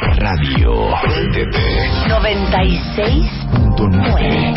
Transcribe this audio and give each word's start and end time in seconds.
Radio. 0.00 0.90
Préndete. 1.02 1.58
96.9 2.08 4.54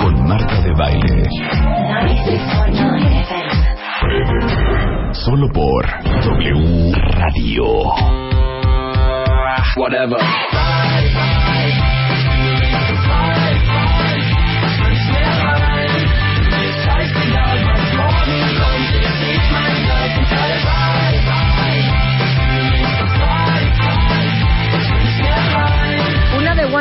Con 0.00 0.26
Marta 0.26 0.60
de 0.62 0.72
Baile. 0.72 1.22
96.9 1.22 3.22
FM. 3.22 5.14
Solo 5.14 5.46
por 5.52 5.86
W 6.24 6.92
Radio. 7.12 7.64
Whatever. 9.76 10.18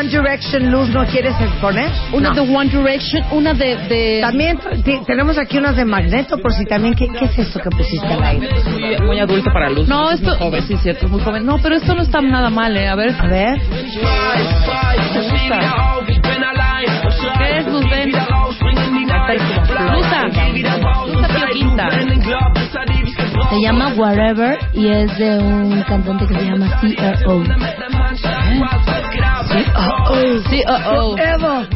One 0.02 0.10
Direction, 0.10 0.72
Luz, 0.72 0.90
¿no 0.90 1.06
quieres 1.06 1.36
poner? 1.62 1.88
Una 2.12 2.30
No. 2.30 2.36
de 2.44 2.56
One 2.56 2.70
Direction, 2.72 3.24
una 3.30 3.54
de... 3.54 3.76
de... 3.88 4.20
También 4.20 4.58
tenemos 5.06 5.38
aquí 5.38 5.60
unas 5.60 5.76
de 5.76 5.86
Magneto, 5.86 6.38
por 6.40 6.52
si 6.54 6.66
también. 6.66 6.96
¿Qué, 6.96 7.08
qué 7.08 7.26
es 7.26 7.38
esto 7.38 7.60
que 7.60 7.70
pusiste 7.70 8.08
al 8.08 8.24
aire? 8.24 8.50
muy, 8.72 8.98
muy 9.06 9.20
adulto 9.20 9.52
para 9.54 9.70
Luz. 9.70 9.88
No, 9.88 10.10
esto... 10.10 10.36
joven. 10.38 10.64
Sí, 10.68 10.76
cierto, 10.78 11.06
es 11.06 11.12
muy 11.12 11.22
joven. 11.22 11.46
No, 11.46 11.60
pero 11.60 11.76
esto 11.76 11.94
no 11.94 12.02
está 12.02 12.20
nada 12.20 12.50
mal, 12.50 12.76
¿eh? 12.76 12.88
A 12.88 12.96
ver. 12.96 13.14
A 13.20 13.28
ver. 13.28 13.60
¿Qué 17.38 17.60
es, 17.60 17.68
Luz? 17.68 17.86
Luza 19.94 21.28
Pio 21.28 21.48
Quinta. 21.54 21.90
Se 23.52 23.62
llama 23.62 23.94
Whatever 23.96 24.58
y 24.74 24.88
es 24.88 25.18
de 25.18 25.38
un 25.38 25.84
cantante 25.84 26.26
que 26.26 26.34
se 26.34 26.46
llama 26.46 26.80
CRO. 26.80 27.44
Sí, 27.46 28.62
oh, 29.76 30.84
oh. 30.88 31.18
Evo. 31.18 31.68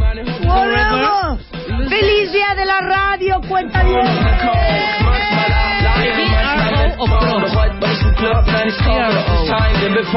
Whatever. 0.46 1.90
¡Feliz 1.90 2.32
día 2.32 2.56
de 2.56 2.66
la 2.66 2.82
radio! 2.82 3.42
¡Cuenta 3.48 3.84
bien! 3.84 4.06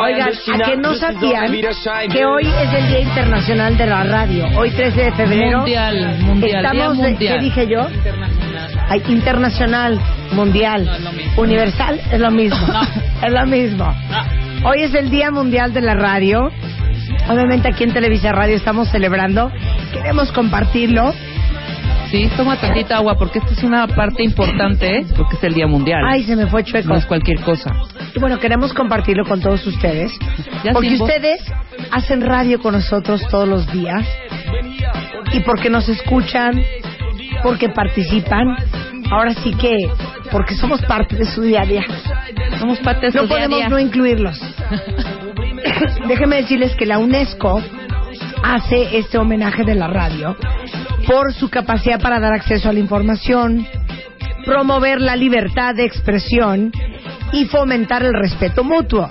Oigan, 0.00 0.28
a 0.28 0.65
que 0.65 0.77
no 0.77 0.94
sabían 0.94 1.53
que 2.10 2.25
hoy 2.25 2.47
es 2.47 2.72
el 2.72 2.88
Día 2.88 3.00
Internacional 3.00 3.77
de 3.77 3.87
la 3.87 4.05
Radio. 4.05 4.47
Hoy 4.56 4.71
13 4.71 5.03
de 5.03 5.12
febrero. 5.12 5.59
Mundial, 5.59 6.19
mundial, 6.21 6.65
Estamos, 6.65 6.97
día 6.97 7.09
mundial. 7.09 7.38
¿qué 7.38 7.44
dije 7.44 7.66
yo? 7.69 7.87
Ay, 8.88 9.03
internacional, 9.09 10.00
mundial, 10.32 10.88
universal, 11.37 12.00
es 12.11 12.21
lo 12.21 12.31
mismo. 12.31 12.59
Es 13.21 13.32
lo 13.32 13.44
mismo. 13.47 13.93
Hoy 14.65 14.82
es 14.82 14.94
el 14.94 15.11
Día 15.11 15.32
Mundial 15.32 15.72
de 15.72 15.81
la 15.81 15.94
Radio. 15.94 16.53
Obviamente 17.28 17.69
aquí 17.69 17.84
en 17.84 17.93
Televisa 17.93 18.33
Radio 18.33 18.56
estamos 18.56 18.89
celebrando. 18.91 19.50
Queremos 19.93 20.33
compartirlo. 20.33 21.12
Sí, 22.11 22.31
toma 22.39 22.56
tantita 22.56 22.97
agua 22.97 23.16
porque 23.19 23.39
esta 23.39 23.53
es 23.53 23.62
una 23.62 23.87
parte 23.87 24.22
importante, 24.25 25.00
¿eh? 25.00 25.06
Porque 25.15 25.37
es 25.37 25.44
el 25.44 25.53
Día 25.53 25.67
Mundial. 25.67 26.00
Ay, 26.09 26.25
se 26.25 26.37
me 26.37 26.47
fue 26.47 26.65
chueco. 26.65 26.88
No 26.88 26.97
es 26.97 27.05
cualquier 27.05 27.41
cosa. 27.41 27.71
Y 28.15 28.19
bueno, 28.19 28.38
queremos 28.38 28.72
compartirlo 28.72 29.27
con 29.27 29.43
todos 29.43 29.67
ustedes. 29.67 30.11
Ya 30.65 30.72
porque 30.72 30.94
ustedes 30.94 31.41
hacen 31.91 32.22
radio 32.22 32.61
con 32.61 32.72
nosotros 32.75 33.21
todos 33.31 33.47
los 33.47 33.71
días. 33.71 34.06
Y 35.34 35.41
porque 35.41 35.69
nos 35.69 35.87
escuchan, 35.91 36.59
porque 37.43 37.69
participan. 37.69 38.56
Ahora 39.11 39.34
sí 39.34 39.53
que, 39.55 39.77
porque 40.31 40.55
somos 40.55 40.81
parte 40.83 41.15
de 41.17 41.27
su 41.27 41.43
día 41.43 41.62
a 41.62 41.67
día. 41.67 41.84
Somos 42.59 42.78
parte 42.78 43.06
de 43.06 43.12
su 43.12 43.19
No 43.19 43.25
día 43.25 43.33
a 43.37 43.38
podemos 43.38 43.59
día. 43.59 43.69
no 43.69 43.78
incluirlos. 43.78 44.41
Déjenme 46.08 46.36
decirles 46.36 46.74
que 46.76 46.86
la 46.86 46.98
UNESCO 46.98 47.62
hace 48.42 48.98
este 48.98 49.19
homenaje 49.19 49.64
de 49.64 49.74
la 49.74 49.88
radio 49.88 50.36
por 51.06 51.32
su 51.32 51.48
capacidad 51.48 52.00
para 52.00 52.20
dar 52.20 52.32
acceso 52.32 52.69
a 52.69 52.72
la 52.72 52.80
información, 52.80 53.66
promover 54.44 55.00
la 55.00 55.16
libertad 55.16 55.74
de 55.74 55.84
expresión 55.84 56.72
y 57.32 57.46
fomentar 57.46 58.02
el 58.02 58.12
respeto 58.12 58.64
mutuo. 58.64 59.10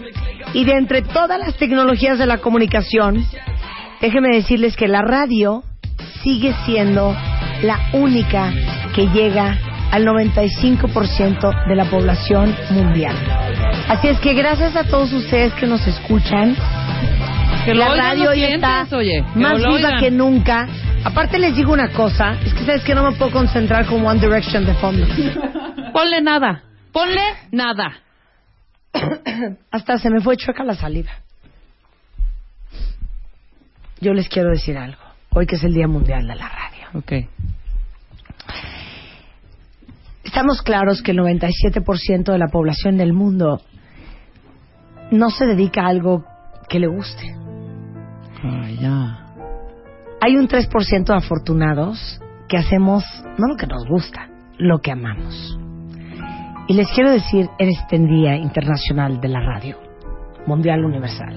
Y 0.53 0.63
de 0.63 0.73
entre 0.73 1.01
todas 1.01 1.39
las 1.39 1.55
tecnologías 1.57 2.17
de 2.17 2.25
la 2.25 2.37
comunicación, 2.37 3.25
déjenme 4.01 4.35
decirles 4.35 4.75
que 4.75 4.87
la 4.87 5.01
radio 5.01 5.63
sigue 6.23 6.53
siendo 6.65 7.15
la 7.63 7.79
única 7.93 8.53
que 8.95 9.07
llega 9.07 9.57
al 9.91 10.05
95% 10.05 11.67
de 11.67 11.75
la 11.75 11.85
población 11.85 12.55
mundial. 12.71 13.15
Así 13.87 14.07
es 14.09 14.19
que 14.19 14.33
gracias 14.33 14.75
a 14.75 14.83
todos 14.83 15.11
ustedes 15.13 15.53
que 15.53 15.65
nos 15.67 15.85
escuchan, 15.87 16.55
Que 17.65 17.73
la 17.73 17.93
radio 17.95 18.29
hoy 18.31 18.43
está 18.43 18.85
oye, 18.91 19.23
más 19.35 19.57
viva 19.57 19.71
oigan. 19.71 19.99
que 19.99 20.11
nunca. 20.11 20.67
Aparte 21.03 21.37
les 21.39 21.55
digo 21.55 21.73
una 21.73 21.89
cosa, 21.89 22.35
es 22.45 22.53
que 22.53 22.65
sabes 22.65 22.83
que 22.83 22.95
no 22.95 23.03
me 23.09 23.17
puedo 23.17 23.31
concentrar 23.31 23.85
con 23.85 24.05
One 24.05 24.19
Direction 24.19 24.65
de 24.65 24.73
fondo. 24.75 25.05
Ponle 25.93 26.21
nada. 26.21 26.63
Ponle 26.91 27.23
nada. 27.51 27.93
Hasta 29.71 29.97
se 29.97 30.09
me 30.09 30.21
fue 30.21 30.37
chueca 30.37 30.63
la 30.63 30.75
saliva. 30.75 31.11
Yo 33.99 34.13
les 34.13 34.29
quiero 34.29 34.49
decir 34.51 34.77
algo, 34.77 35.01
hoy 35.31 35.45
que 35.47 35.55
es 35.55 35.63
el 35.63 35.73
Día 35.73 35.87
Mundial 35.87 36.27
de 36.27 36.35
la 36.35 36.47
Radio. 36.49 36.87
Ok. 36.93 37.13
Estamos 40.27 40.61
claros 40.61 41.01
que 41.01 41.11
el 41.11 41.19
97% 41.19 42.33
de 42.33 42.37
la 42.37 42.49
población 42.49 42.97
del 42.97 43.13
mundo 43.13 43.61
no 45.09 45.29
se 45.29 45.45
dedica 45.45 45.83
a 45.83 45.87
algo 45.87 46.25
que 46.67 46.79
le 46.79 46.87
guste. 46.87 47.33
Ya. 48.79 49.25
Hay 50.19 50.35
un 50.35 50.49
3% 50.49 51.05
de 51.05 51.15
afortunados 51.15 52.19
que 52.49 52.57
hacemos 52.57 53.05
no 53.37 53.47
lo 53.47 53.55
que 53.55 53.67
nos 53.67 53.87
gusta, 53.87 54.27
lo 54.57 54.79
que 54.79 54.91
amamos. 54.91 55.57
Y 56.67 56.73
les 56.73 56.91
quiero 56.91 57.09
decir 57.09 57.47
en 57.57 57.69
este 57.69 57.97
Día 57.97 58.35
Internacional 58.35 59.21
de 59.21 59.29
la 59.29 59.39
Radio, 59.39 59.77
Mundial 60.45 60.83
Universal, 60.83 61.35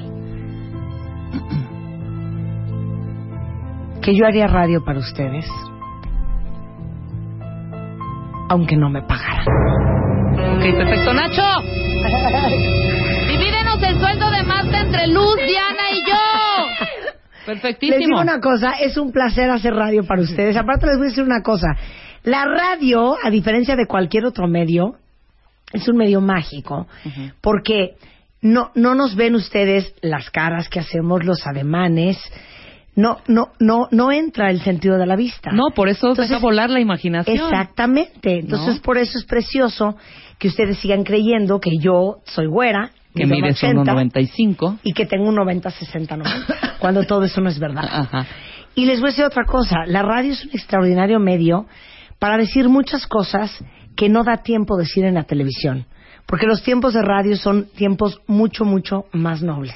que 4.02 4.16
yo 4.16 4.26
haría 4.26 4.48
radio 4.48 4.84
para 4.84 4.98
ustedes, 4.98 5.46
aunque 8.50 8.76
no 8.76 8.90
me 8.90 9.00
pagaran. 9.02 9.46
Ok, 10.56 10.76
perfecto. 10.76 11.14
Nacho. 11.14 11.42
Divídenos 13.28 13.82
el 13.82 13.98
sueldo 14.00 14.30
de 14.30 14.42
Marta 14.42 14.80
entre 14.80 15.06
Luz, 15.06 15.36
Diana 15.36 15.90
y 15.92 16.00
yo. 16.10 16.16
Perfectísimo. 17.46 17.98
Les 17.98 18.06
digo 18.08 18.20
una 18.20 18.40
cosa, 18.40 18.72
es 18.72 18.96
un 18.96 19.12
placer 19.12 19.50
hacer 19.50 19.72
radio 19.72 20.04
para 20.04 20.22
ustedes. 20.22 20.56
Aparte 20.56 20.86
les 20.86 20.96
voy 20.96 21.06
a 21.06 21.10
decir 21.10 21.24
una 21.24 21.42
cosa. 21.42 21.68
La 22.24 22.44
radio, 22.44 23.16
a 23.22 23.30
diferencia 23.30 23.76
de 23.76 23.86
cualquier 23.86 24.26
otro 24.26 24.48
medio, 24.48 24.96
es 25.72 25.88
un 25.88 25.96
medio 25.96 26.20
mágico, 26.20 26.88
porque 27.40 27.94
no, 28.42 28.72
no 28.74 28.94
nos 28.94 29.14
ven 29.14 29.36
ustedes 29.36 29.94
las 30.02 30.28
caras 30.30 30.68
que 30.68 30.80
hacemos, 30.80 31.24
los 31.24 31.46
ademanes, 31.46 32.18
no, 32.96 33.18
no, 33.28 33.48
no, 33.58 33.88
no 33.90 34.12
entra 34.12 34.50
el 34.50 34.60
sentido 34.60 34.98
de 34.98 35.06
la 35.06 35.16
vista. 35.16 35.52
No, 35.52 35.70
por 35.74 35.88
eso 35.88 36.08
Entonces, 36.08 36.30
deja 36.30 36.40
volar 36.40 36.70
la 36.70 36.80
imaginación. 36.80 37.36
Exactamente. 37.36 38.40
Entonces, 38.40 38.76
¿No? 38.76 38.82
por 38.82 38.98
eso 38.98 39.18
es 39.18 39.24
precioso 39.24 39.96
que 40.38 40.48
ustedes 40.48 40.78
sigan 40.78 41.04
creyendo 41.04 41.60
que 41.60 41.70
yo 41.78 42.18
soy 42.24 42.46
güera 42.46 42.90
Que 43.14 43.26
mides 43.26 43.62
80, 43.62 43.92
1.95. 43.92 44.78
y 44.82 44.92
que 44.92 45.06
tengo 45.06 45.28
un 45.28 45.34
90, 45.34 45.70
60, 45.70 46.16
90, 46.16 46.76
cuando 46.80 47.04
todo 47.04 47.24
eso 47.24 47.40
no 47.40 47.48
es 47.48 47.58
verdad. 47.58 47.84
Ajá. 47.90 48.26
Y 48.74 48.86
les 48.86 49.00
voy 49.00 49.08
a 49.08 49.10
decir 49.10 49.24
otra 49.24 49.44
cosa, 49.44 49.84
la 49.86 50.02
radio 50.02 50.32
es 50.32 50.44
un 50.44 50.50
extraordinario 50.50 51.18
medio 51.18 51.66
para 52.18 52.36
decir 52.36 52.68
muchas 52.68 53.06
cosas 53.06 53.52
que 53.96 54.08
no 54.08 54.24
da 54.24 54.38
tiempo 54.38 54.76
decir 54.76 55.04
en 55.04 55.14
la 55.14 55.24
televisión, 55.24 55.86
porque 56.30 56.46
los 56.46 56.62
tiempos 56.62 56.94
de 56.94 57.02
radio 57.02 57.36
son 57.36 57.66
tiempos 57.74 58.20
mucho, 58.28 58.64
mucho 58.64 59.06
más 59.10 59.42
nobles. 59.42 59.74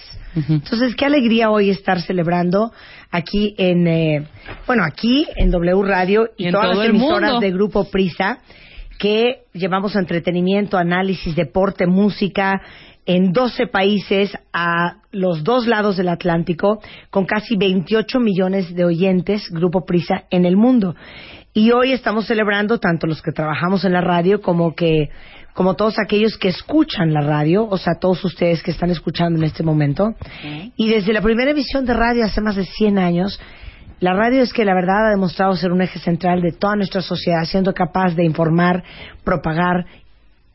Entonces, 0.49 0.95
qué 0.95 1.05
alegría 1.05 1.51
hoy 1.51 1.69
estar 1.69 2.01
celebrando 2.01 2.73
aquí 3.11 3.57
en, 3.59 3.89
eh, 3.89 4.27
bueno, 4.65 4.85
aquí 4.85 5.27
en 5.35 5.51
W 5.51 5.83
Radio 5.83 6.31
y, 6.37 6.45
Y 6.45 6.47
en 6.47 6.53
todas 6.53 6.77
las 6.77 6.89
emisoras 6.89 7.33
mundo. 7.33 7.41
de 7.41 7.51
Grupo 7.51 7.91
Prisa 7.91 8.39
que 9.01 9.43
llevamos 9.53 9.97
entretenimiento, 9.97 10.79
análisis, 10.79 11.35
deporte, 11.35 11.89
música 11.89 12.63
en 13.05 13.33
12 13.33 13.67
países 13.67 14.31
a 14.53 14.99
los 15.11 15.43
dos 15.43 15.67
lados 15.67 15.97
del 15.97 16.09
Atlántico 16.09 16.81
con 17.11 17.27
casi 17.27 17.57
28 17.57 18.21
millones 18.21 18.73
de 18.77 18.85
oyentes, 18.85 19.51
Grupo 19.51 19.85
Prisa, 19.85 20.25
en 20.31 20.47
el 20.47 20.57
mundo. 20.57 20.95
Y 21.53 21.73
hoy 21.73 21.91
estamos 21.93 22.27
celebrando 22.27 22.79
tanto 22.79 23.09
los 23.09 23.23
que 23.23 23.33
trabajamos 23.33 23.85
en 23.85 23.93
la 23.93 24.01
radio 24.01 24.41
como 24.41 24.75
que 24.75 25.11
como 25.55 25.75
todos 25.75 25.99
aquellos 25.99 26.37
que 26.37 26.49
escuchan 26.49 27.15
la 27.15 27.21
radio, 27.21 27.67
o 27.69 27.79
sea, 27.79 27.95
todos 27.95 28.25
ustedes 28.25 28.63
que 28.63 28.73
están 28.73 28.91
escuchando 28.91 29.39
en 29.39 29.45
este 29.45 29.63
momento. 29.63 30.15
Y 30.77 30.89
desde 30.89 31.13
la 31.13 31.23
primera 31.23 31.53
emisión 31.53 31.87
de 31.87 31.95
radio 31.95 32.25
hace 32.25 32.41
más 32.41 32.57
de 32.57 32.65
100 32.65 32.99
años, 32.99 33.41
la 34.01 34.15
radio 34.15 34.43
es 34.43 34.53
que 34.53 34.65
la 34.65 34.75
verdad 34.75 35.07
ha 35.07 35.11
demostrado 35.11 35.55
ser 35.55 35.71
un 35.71 35.81
eje 35.81 36.01
central 36.01 36.43
de 36.43 36.53
toda 36.53 36.75
nuestra 36.75 37.01
sociedad, 37.01 37.45
siendo 37.45 37.73
capaz 37.73 38.15
de 38.17 38.25
informar, 38.25 38.83
propagar, 39.23 39.87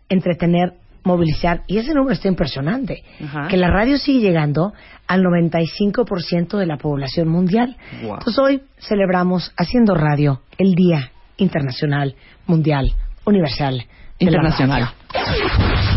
entretener, 0.10 0.74
movilizar. 1.06 1.64
Y 1.66 1.78
ese 1.78 1.94
número 1.94 2.12
está 2.12 2.28
impresionante. 2.28 3.04
Que 3.50 3.56
la 3.56 3.70
radio 3.70 3.98
sigue 3.98 4.20
llegando 4.20 4.74
al 5.08 5.24
95% 5.24 6.58
de 6.58 6.66
la 6.66 6.78
población 6.78 7.30
mundial. 7.30 7.78
Wow. 8.04 8.16
Entonces 8.16 8.38
hoy 8.38 8.62
celebramos 8.80 9.54
haciendo 9.58 9.96
radio 9.96 10.42
el 10.58 10.76
Día 10.76 11.12
Internacional, 11.38 12.16
Mundial, 12.46 12.92
Universal. 13.26 13.86
Internacional. 14.20 14.90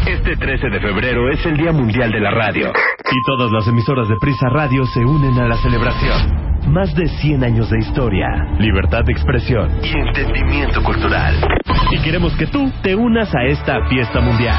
Este 0.07 0.37
13 0.37 0.69
de 0.69 0.81
febrero 0.81 1.29
es 1.31 1.45
el 1.45 1.57
Día 1.57 1.73
Mundial 1.73 2.11
de 2.11 2.21
la 2.21 2.31
Radio. 2.31 2.73
Y 3.11 3.23
todas 3.27 3.51
las 3.51 3.67
emisoras 3.67 4.09
de 4.09 4.17
Prisa 4.21 4.49
Radio 4.49 4.87
se 4.87 5.01
unen 5.05 5.39
a 5.41 5.49
la 5.49 5.57
celebración. 5.57 6.53
Más 6.73 6.95
de 6.95 7.09
100 7.09 7.43
años 7.43 7.69
de 7.71 7.79
historia, 7.81 8.29
libertad 8.59 9.03
de 9.05 9.13
expresión 9.13 9.69
y 9.83 9.99
entendimiento 9.99 10.83
cultural. 10.85 11.35
Y 11.91 12.01
queremos 12.03 12.35
que 12.37 12.47
tú 12.47 12.71
te 12.83 12.95
unas 12.95 13.35
a 13.35 13.43
esta 13.45 13.85
fiesta 13.89 14.21
mundial. 14.21 14.57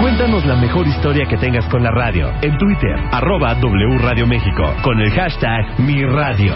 Cuéntanos 0.00 0.46
la 0.46 0.56
mejor 0.56 0.86
historia 0.86 1.26
que 1.26 1.36
tengas 1.36 1.66
con 1.66 1.82
la 1.82 1.90
radio 1.90 2.30
en 2.40 2.56
Twitter, 2.56 2.96
arroba 3.12 3.54
W 3.56 3.98
Radio 3.98 4.26
México, 4.26 4.74
con 4.82 4.98
el 4.98 5.10
hashtag 5.10 5.78
Mi 5.80 6.02
Radio. 6.02 6.54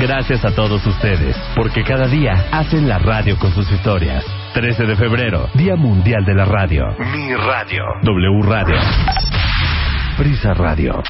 Gracias 0.00 0.42
a 0.46 0.54
todos 0.54 0.86
ustedes, 0.86 1.36
porque 1.54 1.84
cada 1.84 2.06
día 2.06 2.46
hacen 2.50 2.88
la 2.88 2.98
radio 2.98 3.38
con 3.38 3.52
sus 3.52 3.70
historias. 3.70 4.24
13 4.52 4.84
de 4.84 4.96
febrero, 4.96 5.48
Día 5.54 5.76
Mundial 5.76 6.24
de 6.24 6.34
la 6.34 6.44
Radio. 6.44 6.86
Mi 6.98 7.34
Radio. 7.34 7.84
W 8.02 8.42
Radio. 8.42 8.76
Prisa 10.16 10.54
Radio. 10.54 11.02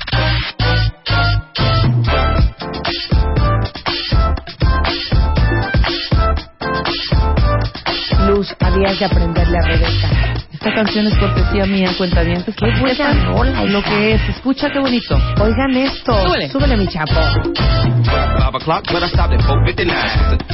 Luz, 8.27 8.55
habías 8.61 8.99
de 8.99 9.05
aprenderle 9.05 9.59
a 9.59 9.63
Rebeca. 9.63 10.48
Esta 10.59 10.75
canción 10.75 11.07
es 11.07 11.17
cortesía 11.17 11.67
mía, 11.67 11.95
cuenta 11.97 12.21
bien. 12.25 12.43
Qué 12.43 12.67
buena 12.81 13.15
rola, 13.27 13.65
Lo 13.67 13.81
que 13.81 14.15
es, 14.15 14.29
escucha 14.29 14.69
qué 14.71 14.81
bonito. 14.81 15.17
Oigan 15.41 15.71
esto. 15.77 16.11
Súbele. 16.27 16.49
Súbele, 16.51 16.77
mi 16.77 16.89
chapo. 16.89 17.15
Five 17.15 18.55
o'clock, 18.55 18.83
but 18.91 19.05
I 19.05 19.09
stopped 19.13 19.39
at 19.39 19.45
459. 19.47 19.87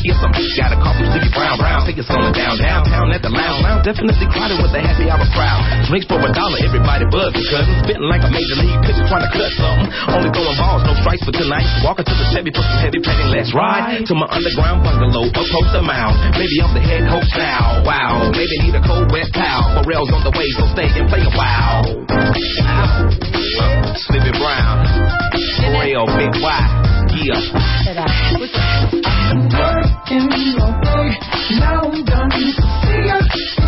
Here's 0.05 0.21
some 0.21 0.29
got 0.61 0.77
a 0.77 0.79
call 0.83 0.93
from 0.93 1.09
Stevie 1.09 1.33
Brown. 1.33 1.57
Brown, 1.57 1.87
think 1.89 1.97
it's 1.97 2.11
going 2.11 2.37
down 2.37 2.61
downtown 2.61 3.17
at 3.17 3.25
the 3.25 3.33
lounge. 3.33 3.65
Lounge 3.65 3.85
definitely 3.89 4.29
crowded 4.29 4.61
with 4.61 4.77
the 4.77 4.83
happy 4.85 5.09
hour 5.09 5.25
crowd. 5.33 5.65
Drinks 5.89 6.05
for 6.05 6.21
a 6.21 6.29
dollar, 6.37 6.61
everybody 6.61 7.09
buzzing, 7.09 7.41
cousins. 7.49 7.81
Spitting 7.89 8.05
like 8.05 8.21
a 8.21 8.29
major 8.29 8.61
league 8.61 8.77
pitcher 8.85 9.09
trying 9.09 9.25
to 9.25 9.33
cut 9.33 9.49
something. 9.57 9.89
Only 10.13 10.29
throwing 10.37 10.59
balls, 10.61 10.85
no 10.85 10.93
strikes 11.01 11.25
for 11.25 11.33
tonight. 11.33 11.65
Walking 11.81 12.05
to 12.05 12.13
the 12.13 12.27
Chevy, 12.35 12.53
put 12.53 12.67
some 12.67 12.81
heavy 12.85 13.01
padding, 13.01 13.33
let's 13.33 13.57
ride 13.57 14.05
to 14.05 14.13
my 14.13 14.29
underground 14.29 14.85
bungalow, 14.85 15.33
up 15.33 15.47
close 15.49 15.71
to 15.73 15.81
mound. 15.81 16.13
Maybe 16.37 16.61
I'm 16.61 16.77
the 16.77 16.85
head 16.85 17.09
coach 17.09 17.33
now. 17.41 17.81
Wow, 17.89 18.29
maybe 18.37 18.53
need 18.69 18.77
a 18.77 18.85
cold 18.85 19.09
wet 19.09 19.33
towel. 19.33 19.87
A. 19.95 20.01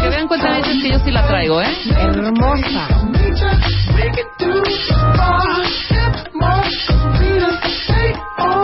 Que 0.02 0.08
vean 0.08 0.26
cuenta 0.26 0.61
bien 0.61 0.82
que 0.82 0.90
yo 0.90 0.99
sí 1.05 1.11
la 1.11 1.26
traigo, 1.26 1.62
¿eh? 1.62 1.69
Hermosa. 1.96 2.88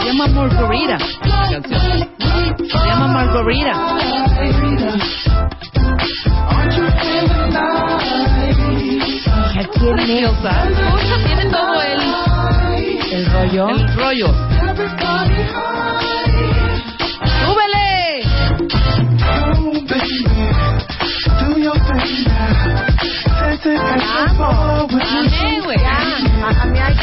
Llama 0.05 0.26
Margarita. 0.29 0.99
llama 2.87 3.06
Margarita. 3.06 3.73
Aquí 9.82 9.90
en 9.90 9.96
Preciosa. 9.96 10.69
Escucha, 10.70 11.17
tiene 11.26 11.44
todo 11.46 11.82
el, 11.82 12.00
el 13.12 13.26
rollo. 13.32 13.69
el 13.69 13.94
rollo. 13.96 14.29
¡Súbele! 17.44 18.23
Amé, 25.11 25.61
güey. 25.64 25.79
A, 25.85 26.67
mí 26.67 26.78
hay. 26.78 26.94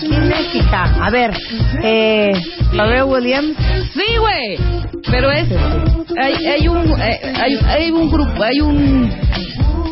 ¿Quién 0.00 0.32
es, 0.32 0.54
hija? 0.54 0.82
A 1.04 1.10
ver, 1.10 1.30
eh, 1.82 2.32
Pharrell 2.74 3.04
Williams. 3.04 3.56
Sí, 3.92 4.16
güey. 4.18 4.58
Pero 5.10 5.30
es 5.30 5.48
hay, 6.18 6.34
hay 6.46 6.68
un 6.68 7.00
eh, 7.00 7.34
hay, 7.38 7.58
hay 7.68 7.90
un 7.90 8.10
grupo 8.10 8.42
hay 8.42 8.60
un 8.60 9.12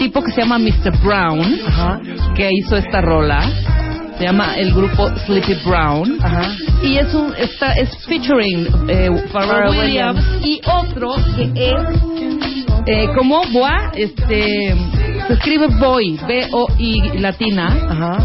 tipo 0.05 0.23
que 0.23 0.33
se 0.33 0.43
llama 0.43 0.59
Mr. 0.59 0.93
Brown 1.03 1.61
Ajá, 1.67 1.99
que 2.35 2.51
hizo 2.53 2.77
esta 2.77 3.01
rola. 3.01 3.41
Se 4.19 4.25
llama 4.25 4.55
el 4.57 4.73
grupo 4.73 5.09
Sleepy 5.27 5.55
Brown 5.65 6.19
ajá. 6.23 6.53
y 6.83 6.99
es 6.99 7.13
un 7.15 7.35
está 7.37 7.73
es 7.73 7.91
featuring 8.07 8.69
eh, 8.87 9.09
Pharrell 9.33 9.77
Williams 9.77 10.23
y 10.45 10.61
otro 10.67 11.15
que 11.35 11.51
es 11.57 11.75
eh, 12.87 13.09
como 13.17 13.43
Boa 13.51 13.91
este 13.97 14.77
se 15.27 15.33
escribe 15.33 15.67
Boy 15.81 16.21
B 16.29 16.47
O 16.53 16.69
I 16.79 17.19
latina 17.19 17.67
Ajá. 17.91 18.19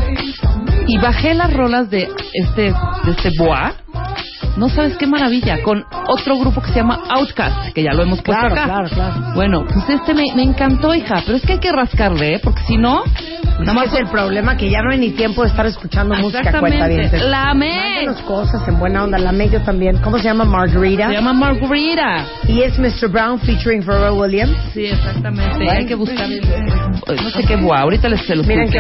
y 0.86 0.98
bajé 1.00 1.33
las 1.33 1.51
rolas 1.53 1.89
de 1.89 2.07
este 2.33 2.71
de 3.05 3.12
este 3.12 3.31
Boa 3.39 3.74
no 4.57 4.69
sabes 4.69 4.95
qué 4.98 5.07
maravilla 5.07 5.63
con 5.63 5.83
otro 6.09 6.37
grupo 6.37 6.61
que 6.61 6.69
se 6.69 6.75
llama 6.75 6.99
Outcast 7.09 7.73
que 7.73 7.83
ya 7.83 7.93
lo 7.93 8.03
hemos 8.03 8.21
puesto 8.21 8.47
Claro, 8.47 8.55
acá 8.55 8.65
claro, 8.65 8.89
claro. 8.89 9.33
bueno 9.35 9.65
pues 9.65 9.89
este 9.89 10.13
me, 10.13 10.25
me 10.35 10.43
encantó 10.43 10.93
hija 10.93 11.21
pero 11.25 11.37
es 11.37 11.43
que 11.43 11.53
hay 11.53 11.59
que 11.59 11.71
rascarle 11.71 12.35
¿eh? 12.35 12.39
porque 12.43 12.61
si 12.63 12.77
no 12.77 13.03
Nada 13.59 13.73
más 13.73 13.93
el 13.93 14.07
problema 14.07 14.55
que 14.55 14.69
ya 14.69 14.81
no 14.81 14.91
hay 14.91 14.97
ni 14.99 15.09
tiempo 15.11 15.43
de 15.43 15.49
estar 15.49 15.65
escuchando 15.65 16.15
música 16.15 16.59
cuenta 16.59 16.87
exactamente 16.87 17.19
la 17.29 17.49
amé 17.49 18.05
cosas 18.25 18.65
en 18.67 18.79
buena 18.79 19.03
onda, 19.03 19.17
la 19.17 19.29
amé 19.29 19.49
yo 19.49 19.61
también. 19.61 19.97
¿Cómo 19.97 20.17
se 20.17 20.23
llama? 20.23 20.45
Margarita. 20.45 21.07
se 21.07 21.13
llama 21.13 21.33
Margarita 21.33 22.25
Y 22.47 22.61
es 22.61 22.79
Mr. 22.79 23.09
Brown 23.09 23.39
featuring 23.39 23.83
Pharrell 23.83 24.17
Williams. 24.17 24.55
sí 24.73 24.85
exactamente 24.85 25.69
hay 25.69 25.85
que 25.85 25.95
buscar 25.95 26.27
no 26.29 27.29
sé 27.31 27.43
qué 27.43 27.55
Boa 27.57 27.81
ahorita 27.81 28.07
les 28.07 28.21
se 28.21 28.35
los 28.35 28.47
Miren 28.47 28.69
qué 28.69 28.79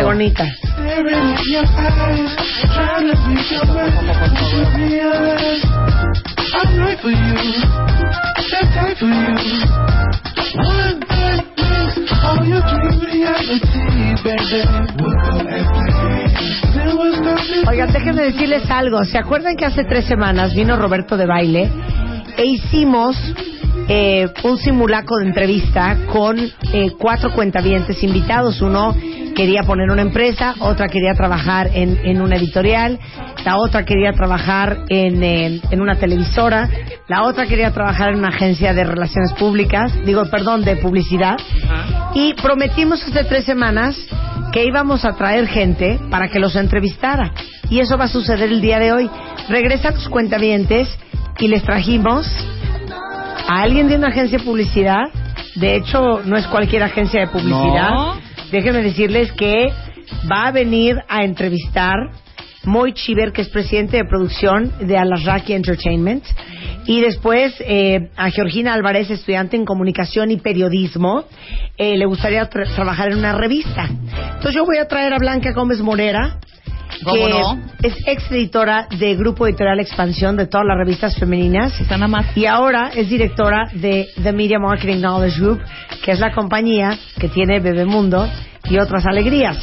bonita. 16.95 17.35
Oigan, 17.67 17.91
déjenme 17.91 18.23
decirles 18.23 18.69
algo. 18.69 19.03
¿Se 19.05 19.17
acuerdan 19.17 19.55
que 19.55 19.65
hace 19.65 19.83
tres 19.83 20.05
semanas 20.05 20.53
vino 20.53 20.75
Roberto 20.77 21.17
de 21.17 21.25
Baile 21.25 21.69
e 22.37 22.45
hicimos 22.45 23.15
eh, 23.87 24.27
un 24.43 24.57
simulacro 24.57 25.17
de 25.17 25.27
entrevista 25.27 25.97
con 26.07 26.37
eh, 26.39 26.91
cuatro 26.97 27.31
cuentavientes 27.31 28.01
invitados? 28.03 28.61
Uno 28.61 28.95
quería 29.39 29.63
poner 29.63 29.89
una 29.89 30.01
empresa, 30.01 30.53
otra 30.59 30.89
quería 30.89 31.13
trabajar 31.13 31.69
en, 31.73 31.97
en 32.03 32.21
una 32.21 32.35
editorial, 32.35 32.99
la 33.45 33.55
otra 33.55 33.85
quería 33.85 34.11
trabajar 34.11 34.79
en, 34.89 35.23
en 35.23 35.81
una 35.81 35.95
televisora, 35.95 36.69
la 37.07 37.23
otra 37.23 37.45
quería 37.45 37.71
trabajar 37.71 38.09
en 38.09 38.17
una 38.17 38.27
agencia 38.27 38.73
de 38.73 38.83
relaciones 38.83 39.31
públicas, 39.31 39.93
digo, 40.05 40.25
perdón, 40.29 40.65
de 40.65 40.75
publicidad. 40.75 41.37
Y 42.15 42.33
prometimos 42.33 43.01
hace 43.01 43.23
tres 43.23 43.45
semanas 43.45 43.97
que 44.51 44.65
íbamos 44.65 45.05
a 45.05 45.13
traer 45.13 45.47
gente 45.47 46.01
para 46.11 46.27
que 46.27 46.39
los 46.39 46.57
entrevistara. 46.57 47.31
Y 47.69 47.79
eso 47.79 47.97
va 47.97 48.05
a 48.05 48.09
suceder 48.09 48.51
el 48.51 48.59
día 48.59 48.77
de 48.77 48.91
hoy. 48.91 49.09
Regresa 49.47 49.89
a 49.89 49.93
tus 49.93 50.09
cuentavientes 50.09 50.89
y 51.39 51.47
les 51.47 51.63
trajimos 51.63 52.29
a 53.47 53.61
alguien 53.61 53.87
de 53.87 53.95
una 53.95 54.09
agencia 54.09 54.37
de 54.37 54.43
publicidad. 54.43 55.05
De 55.55 55.77
hecho, 55.77 56.23
no 56.25 56.35
es 56.35 56.45
cualquier 56.47 56.83
agencia 56.83 57.21
de 57.21 57.27
publicidad. 57.27 57.91
No. 57.91 58.28
Déjenme 58.51 58.81
decirles 58.83 59.31
que 59.33 59.67
va 60.31 60.47
a 60.47 60.51
venir 60.51 60.97
a 61.07 61.23
entrevistar 61.23 61.95
Moy 62.63 62.93
Chiver, 62.93 63.31
que 63.31 63.41
es 63.41 63.49
presidente 63.49 63.97
de 63.97 64.05
producción 64.05 64.71
de 64.81 64.97
Alasraki 64.97 65.53
Entertainment. 65.53 66.23
Y 66.85 67.01
después 67.01 67.53
eh, 67.59 68.09
a 68.17 68.29
Georgina 68.31 68.73
Álvarez, 68.73 69.09
estudiante 69.11 69.55
en 69.55 69.65
comunicación 69.65 70.31
y 70.31 70.37
periodismo, 70.37 71.25
eh, 71.77 71.95
le 71.97 72.05
gustaría 72.05 72.49
tra- 72.49 72.67
trabajar 72.73 73.11
en 73.11 73.19
una 73.19 73.33
revista. 73.37 73.87
Entonces 73.87 74.55
yo 74.55 74.65
voy 74.65 74.77
a 74.77 74.87
traer 74.87 75.13
a 75.13 75.17
Blanca 75.17 75.51
Gómez 75.53 75.79
Morera, 75.81 76.37
¿Cómo 76.39 76.58
que 76.89 77.29
no? 77.29 77.61
es 77.81 77.95
ex 78.05 78.31
editora 78.31 78.87
de 78.97 79.15
Grupo 79.15 79.47
Editorial 79.47 79.79
Expansión 79.79 80.35
de 80.35 80.47
todas 80.47 80.65
las 80.65 80.77
revistas 80.77 81.15
femeninas. 81.17 81.73
Y 82.35 82.45
ahora 82.45 82.91
es 82.95 83.09
directora 83.09 83.69
de 83.73 84.07
The 84.21 84.33
Media 84.33 84.59
Marketing 84.59 84.99
Knowledge 84.99 85.39
Group, 85.39 85.61
que 86.03 86.11
es 86.11 86.19
la 86.19 86.33
compañía 86.33 86.97
que 87.19 87.29
tiene 87.29 87.59
Bebemundo 87.59 88.27
y 88.65 88.77
otras 88.77 89.05
alegrías. 89.05 89.57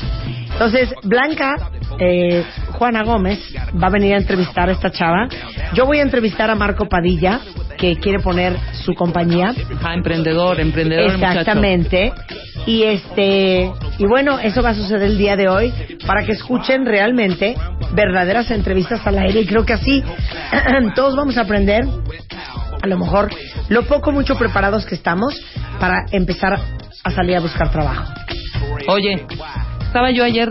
Entonces, 0.56 0.88
Blanca 1.02 1.54
eh, 1.98 2.42
Juana 2.72 3.04
Gómez 3.04 3.38
va 3.80 3.88
a 3.88 3.90
venir 3.90 4.14
a 4.14 4.16
entrevistar 4.16 4.70
a 4.70 4.72
esta 4.72 4.90
chava. 4.90 5.28
Yo 5.74 5.84
voy 5.84 5.98
a 5.98 6.02
entrevistar 6.02 6.50
a 6.50 6.54
Marco 6.54 6.88
Padilla, 6.88 7.40
que 7.76 7.96
quiere 7.96 8.20
poner 8.20 8.56
su 8.72 8.94
compañía. 8.94 9.54
Ah, 9.82 9.92
emprendedor, 9.92 10.58
emprendedor, 10.58 11.12
muchacho. 11.12 11.40
Exactamente. 11.40 12.10
Y 12.64 12.84
este 12.84 13.70
y 13.98 14.06
bueno, 14.06 14.38
eso 14.38 14.62
va 14.62 14.70
a 14.70 14.74
suceder 14.74 15.02
el 15.02 15.18
día 15.18 15.36
de 15.36 15.46
hoy 15.48 15.74
para 16.06 16.24
que 16.24 16.32
escuchen 16.32 16.86
realmente 16.86 17.54
verdaderas 17.92 18.50
entrevistas 18.50 19.06
al 19.06 19.18
aire 19.18 19.42
y 19.42 19.46
creo 19.46 19.66
que 19.66 19.74
así 19.74 20.02
todos 20.94 21.14
vamos 21.16 21.36
a 21.36 21.42
aprender 21.42 21.84
a 22.82 22.86
lo 22.86 22.98
mejor 22.98 23.28
lo 23.68 23.82
poco 23.84 24.10
mucho 24.10 24.36
preparados 24.36 24.86
que 24.86 24.94
estamos 24.94 25.38
para 25.78 26.06
empezar 26.12 26.58
a 27.04 27.10
salir 27.10 27.36
a 27.36 27.40
buscar 27.40 27.70
trabajo. 27.70 28.10
Oye, 28.88 29.26
estaba 29.86 30.10
yo 30.10 30.24
ayer 30.24 30.50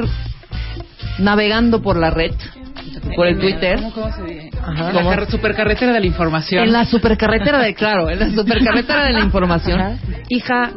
navegando 1.19 1.81
por 1.81 1.97
la 1.97 2.09
red, 2.09 2.31
por 3.15 3.27
el 3.27 3.39
Twitter. 3.39 3.79
¿Cómo, 3.93 4.11
se 4.11 4.23
dice? 4.23 4.51
Ajá. 4.61 4.91
La 4.93 5.03
carre- 5.03 5.29
supercarretera 5.29 5.93
de 5.93 5.99
la 5.99 6.05
información. 6.05 6.63
En 6.63 6.73
la 6.73 6.85
supercarretera 6.85 7.59
de, 7.59 7.73
claro, 7.73 8.09
en 8.09 8.19
la 8.19 8.29
supercarretera 8.31 9.05
de 9.05 9.13
la 9.13 9.19
información. 9.23 9.99
Hija, 10.29 10.71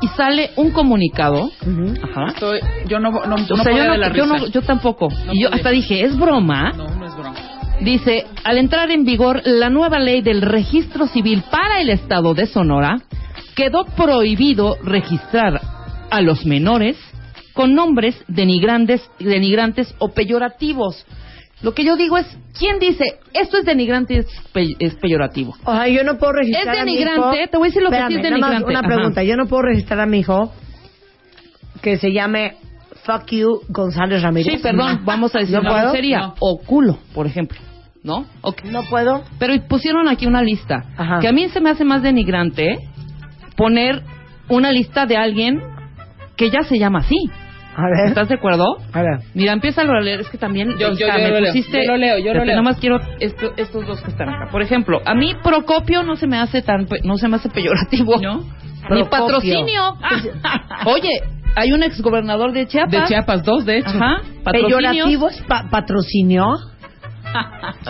y 0.00 0.08
sale 0.08 0.50
un 0.56 0.70
comunicado. 0.70 1.50
Ajá. 2.02 2.26
Estoy- 2.28 2.60
yo 2.88 2.98
no, 3.00 3.10
no, 3.10 3.24
no 3.26 3.34
O 3.34 3.56
sea, 3.56 3.64
podía 3.64 3.86
yo, 3.86 3.92
de 3.92 3.98
la 3.98 4.08
no, 4.10 4.14
yo, 4.14 4.26
no- 4.26 4.46
yo 4.46 4.62
tampoco. 4.62 5.08
No 5.26 5.32
y 5.32 5.42
yo 5.42 5.52
hasta 5.52 5.70
dije, 5.70 6.04
¿es 6.04 6.16
broma? 6.16 6.72
No, 6.76 6.88
no 6.88 7.06
es 7.06 7.14
broma. 7.14 7.34
Dice, 7.80 8.26
al 8.44 8.58
entrar 8.58 8.90
en 8.92 9.04
vigor 9.04 9.42
la 9.44 9.68
nueva 9.68 9.98
ley 9.98 10.22
del 10.22 10.42
registro 10.42 11.06
civil 11.08 11.42
para 11.50 11.80
el 11.80 11.90
estado 11.90 12.32
de 12.32 12.46
Sonora, 12.46 13.00
quedó 13.56 13.84
prohibido 13.84 14.76
registrar 14.84 15.60
a 16.10 16.20
los 16.20 16.46
menores 16.46 16.96
con 17.54 17.74
nombres 17.74 18.22
denigrantes, 18.28 19.08
denigrantes 19.18 19.94
o 19.98 20.08
peyorativos. 20.12 21.06
Lo 21.62 21.72
que 21.72 21.84
yo 21.84 21.96
digo 21.96 22.18
es, 22.18 22.26
¿quién 22.58 22.78
dice 22.78 23.04
esto 23.32 23.56
es 23.58 23.64
denigrante 23.64 24.14
y 24.14 24.16
es, 24.18 24.26
pe- 24.52 24.76
es 24.78 24.94
peyorativo? 24.96 25.54
O 25.64 25.72
sea, 25.72 25.88
yo 25.88 26.04
no 26.04 26.18
puedo 26.18 26.32
registrar 26.32 26.74
Es 26.74 26.82
a 26.82 26.84
mi 26.84 26.92
denigrante, 26.92 27.38
hijo- 27.42 27.50
te 27.50 27.56
voy 27.56 27.66
a 27.66 27.70
decir 27.70 27.82
lo 27.82 27.90
que 27.90 27.96
sí 28.08 28.14
es 28.16 28.22
denigrante. 28.22 28.64
Una 28.66 28.80
Ajá. 28.80 28.88
pregunta, 28.88 29.22
yo 29.22 29.36
no 29.36 29.46
puedo 29.46 29.62
registrar 29.62 30.00
a 30.00 30.06
mi 30.06 30.18
hijo 30.18 30.52
que 31.80 31.96
se 31.96 32.12
llame 32.12 32.56
Fuck 33.04 33.26
You 33.30 33.60
González 33.68 34.22
Ramírez. 34.22 34.52
Sí, 34.56 34.58
perdón, 34.62 35.02
vamos 35.04 35.34
a 35.34 35.38
decir 35.38 35.54
¿No 35.54 35.62
puedo? 35.62 35.82
grosería. 35.84 36.18
No. 36.20 36.34
O 36.40 36.58
culo, 36.58 36.98
por 37.14 37.26
ejemplo. 37.26 37.58
¿No? 38.02 38.26
Ok. 38.42 38.64
No 38.64 38.82
puedo. 38.90 39.22
Pero 39.38 39.54
pusieron 39.66 40.08
aquí 40.08 40.26
una 40.26 40.42
lista. 40.42 40.84
Ajá. 40.96 41.20
Que 41.20 41.28
a 41.28 41.32
mí 41.32 41.48
se 41.48 41.60
me 41.60 41.70
hace 41.70 41.84
más 41.84 42.02
denigrante 42.02 42.76
poner 43.56 44.02
una 44.48 44.70
lista 44.72 45.06
de 45.06 45.16
alguien 45.16 45.62
que 46.36 46.50
ya 46.50 46.62
se 46.62 46.78
llama 46.78 46.98
así. 46.98 47.16
A 47.76 47.82
ver. 47.88 48.08
¿Estás 48.08 48.28
de 48.28 48.34
acuerdo? 48.36 48.64
A 48.92 49.02
ver. 49.02 49.18
Mira, 49.34 49.52
empieza 49.52 49.82
a 49.82 50.00
leer. 50.00 50.20
Es 50.20 50.28
que 50.30 50.38
también. 50.38 50.70
Yo- 50.78 50.92
yo- 50.92 51.06
yo 51.06 51.12
me 51.12 51.28
lo 51.30 51.40
leo. 51.40 51.52
pusiste- 51.52 51.84
Yo 51.84 51.92
lo 51.92 51.96
leo, 51.98 52.18
yo 52.18 52.32
lo 52.34 52.44
leo. 52.44 52.54
Nada 52.56 52.62
más 52.62 52.78
quiero 52.78 52.98
esto- 53.20 53.52
estos 53.56 53.86
dos 53.86 54.00
que 54.02 54.10
están 54.10 54.28
acá. 54.28 54.48
Por 54.50 54.62
ejemplo, 54.62 55.00
a 55.04 55.14
mí 55.14 55.34
Procopio 55.42 56.02
no 56.02 56.16
se 56.16 56.26
me 56.26 56.38
hace 56.38 56.62
tan. 56.62 56.86
No 57.02 57.16
se 57.16 57.28
me 57.28 57.36
hace 57.36 57.48
peyorativo. 57.50 58.20
¿No? 58.20 58.40
Ni 58.90 59.02
patrocinio. 59.04 59.96
Oye, 60.86 61.08
hay 61.56 61.72
un 61.72 61.82
exgobernador 61.82 62.52
de 62.52 62.66
Chiapas. 62.66 62.90
De 62.90 63.04
Chiapas, 63.06 63.42
dos, 63.42 63.64
de 63.64 63.78
hecho. 63.78 63.88
Ajá. 63.90 64.20
¿Peyorativo 64.44 65.28
es 65.28 65.40
pa- 65.42 65.68
patrocinio? 65.70 66.46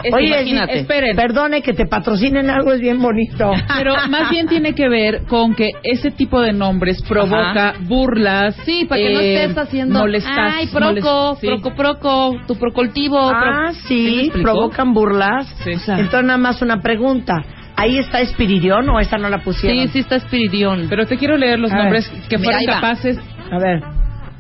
Es- 0.03 0.13
Oye, 0.13 0.27
imagínate. 0.29 0.81
esperen. 0.81 1.17
Perdone 1.17 1.63
que 1.63 1.73
te 1.73 1.87
patrocinen 1.87 2.51
algo 2.51 2.73
es 2.73 2.81
bien 2.81 3.01
bonito. 3.01 3.53
Pero 3.79 3.95
más 4.09 4.31
bien 4.31 4.47
tiene 4.49 4.75
que 4.75 4.89
ver 4.89 5.25
con 5.27 5.55
que 5.55 5.71
ese 5.83 6.11
tipo 6.11 6.41
de 6.41 6.53
nombres 6.53 7.03
provoca 7.09 7.75
burlas. 7.81 8.57
Sí, 8.65 8.85
para 8.89 9.01
que 9.01 9.13
no 9.13 9.21
eh, 9.21 9.43
estés 9.45 9.59
haciendo. 9.59 9.99
molestas- 10.01 10.55
Ay, 10.57 10.67
proco, 10.69 11.35
molest- 11.35 11.41
sí. 11.41 11.47
proco, 11.47 11.75
proco, 11.75 12.37
tu 12.47 12.57
procoltivo. 12.57 13.19
Ah, 13.33 13.73
¿Sí 13.87 14.31
provocan 14.43 14.93
burlas. 14.95 15.47
Sí. 15.65 15.71
Entonces 15.73 16.25
nada 16.25 16.39
más 16.39 16.61
una 16.63 16.81
pregunta. 16.81 17.35
¿Ahí 17.77 17.99
está 17.99 18.21
Espiridión 18.21 18.89
o 18.89 19.01
esa 19.01 19.19
no 19.19 19.29
la 19.29 19.39
pusieron? 19.39 19.79
Sí, 19.87 19.89
sí 19.89 19.99
está 20.01 20.17
Espiridión. 20.17 20.87
Pero 20.89 21.07
te 21.07 21.17
quiero 21.19 21.37
leer 21.37 21.59
los 21.59 21.73
A 21.73 21.75
ver. 21.75 21.83
nombres 21.85 22.09
que 22.29 22.39
fueron 22.39 22.65
capaces. 22.67 23.19
A 23.51 23.59
ver. 23.59 23.83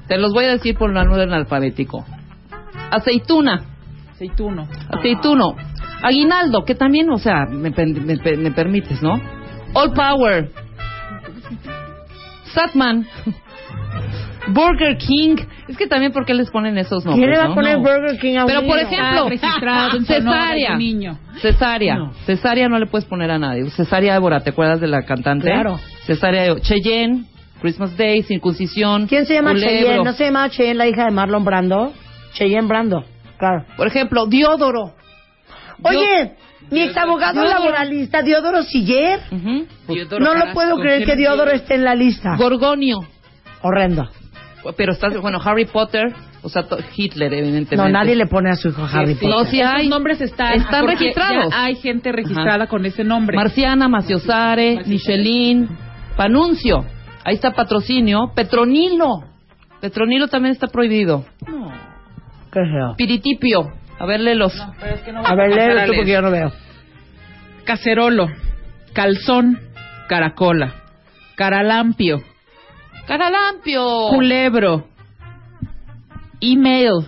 Te 0.06 0.18
los 0.18 0.32
voy 0.32 0.44
a 0.44 0.50
decir 0.52 0.76
por 0.76 0.90
el 0.90 0.96
orden 0.96 1.32
alfabético. 1.32 2.04
Aceituna, 2.90 3.62
Aceituno. 4.14 4.68
aceituno. 4.90 5.56
Aguinaldo, 6.02 6.64
que 6.64 6.74
también, 6.74 7.10
o 7.10 7.18
sea, 7.18 7.46
me, 7.46 7.70
me 7.70 8.16
pe- 8.18 8.36
me 8.36 8.50
permites, 8.50 9.02
¿no? 9.02 9.20
All 9.74 9.92
Power. 9.92 10.50
Satman. 12.54 13.06
Burger 14.48 14.98
King. 14.98 15.36
Es 15.68 15.76
que 15.78 15.86
también, 15.86 16.12
¿por 16.12 16.26
qué 16.26 16.34
les 16.34 16.50
ponen 16.50 16.76
esos 16.76 17.04
nombres? 17.06 17.18
¿Quién 17.26 17.30
le 17.30 17.38
va 17.38 17.44
a 17.46 17.48
no? 17.48 17.54
poner 17.54 17.78
No. 17.78 17.82
Burger 17.82 18.18
King 18.20 18.36
a 18.36 18.42
un 18.42 18.46
Pero, 18.46 18.62
por 18.66 18.78
ejemplo, 18.78 19.28
Ah, 19.66 19.90
cesárea. 20.06 20.76
niño. 20.76 21.18
Cesárea. 21.40 21.96
No. 21.96 22.12
Cesárea 22.26 22.68
no 22.68 22.78
le 22.78 22.86
puedes 22.86 23.06
poner 23.06 23.30
a 23.30 23.38
nadie. 23.38 23.70
Cesárea 23.70 24.14
Évora, 24.16 24.40
¿te 24.40 24.50
acuerdas 24.50 24.80
de 24.80 24.88
la 24.88 25.02
cantante? 25.04 25.46
Claro. 25.46 25.80
Cesárea 26.06 26.54
Cheyenne, 26.60 27.24
Christmas 27.62 27.96
Day, 27.96 28.22
circuncisión. 28.22 29.06
¿Quién 29.06 29.24
se 29.24 29.32
llama 29.34 29.52
culebro. 29.52 29.70
Cheyenne? 29.78 30.04
¿No 30.04 30.12
se 30.12 30.24
llamaba 30.26 30.50
Cheyenne 30.50 30.76
la 30.76 30.86
hija 30.88 31.06
de 31.06 31.10
Marlon 31.12 31.44
Brando? 31.44 31.92
Cheyenne 32.34 32.68
Brando, 32.68 33.04
claro. 33.38 33.64
Por 33.76 33.86
ejemplo, 33.86 34.26
Diodoro. 34.26 34.94
Oye, 35.82 36.34
mi 36.70 36.82
ex 36.82 36.96
abogado 36.96 37.40
Diodoro. 37.42 37.58
laboralista, 37.60 38.22
Diodoro 38.22 38.62
Siller. 38.62 39.20
Diodoro 39.88 40.24
No 40.24 40.34
lo 40.34 40.52
puedo 40.52 40.76
creer 40.76 40.98
¿quién 40.98 41.06
que 41.06 41.12
es 41.12 41.18
Diodoro 41.18 41.44
Diodoro? 41.50 41.56
esté 41.62 41.74
en 41.74 41.84
la 41.84 41.94
lista. 41.94 42.36
Gorgonio. 42.36 42.98
Horrendo. 43.62 44.08
Pero 44.76 44.92
estás, 44.92 45.14
bueno, 45.20 45.38
Harry 45.44 45.66
Potter, 45.66 46.14
o 46.42 46.48
sea, 46.48 46.64
Hitler, 46.96 47.32
evidentemente. 47.34 47.76
No, 47.76 47.88
nadie 47.88 48.14
le 48.16 48.26
pone 48.26 48.50
a 48.50 48.54
su 48.56 48.68
hijo 48.68 48.82
Harry 48.90 49.14
Sí, 49.14 49.26
Potter. 49.26 49.28
No, 49.28 49.42
esos 49.42 49.60
hay. 49.74 49.88
nombres 49.88 50.20
están, 50.22 50.54
Están 50.54 50.86
registrados. 50.86 51.50
ya 51.50 51.64
hay 51.64 51.74
gente 51.76 52.10
registrada 52.12 52.66
con 52.66 52.86
ese 52.86 53.04
nombre. 53.04 53.36
Marciana, 53.36 53.88
Maciosare, 53.88 54.80
Michelin, 54.86 55.68
Panuncio. 56.16 56.86
Ahí 57.26 57.34
está 57.34 57.50
patrocinio. 57.52 58.30
Petronilo. 58.34 59.24
Petronilo 59.82 60.28
también 60.28 60.52
está 60.52 60.66
prohibido. 60.68 61.26
Qué 62.54 62.60
feo. 62.64 62.94
Piritipio. 62.96 63.72
A 63.98 64.06
ver, 64.06 64.20
léelos. 64.20 64.58
A 64.58 65.34
ver, 65.34 65.50
léelo 65.54 65.84
tú 65.86 65.92
porque 65.96 66.12
yo 66.12 66.22
no 66.22 66.30
veo. 66.30 66.52
Cacerolo, 67.64 68.28
calzón, 68.92 69.58
caracola, 70.08 70.74
caralampio, 71.36 72.22
Caralampio. 73.06 74.08
culebro, 74.10 74.86
email, 76.40 77.06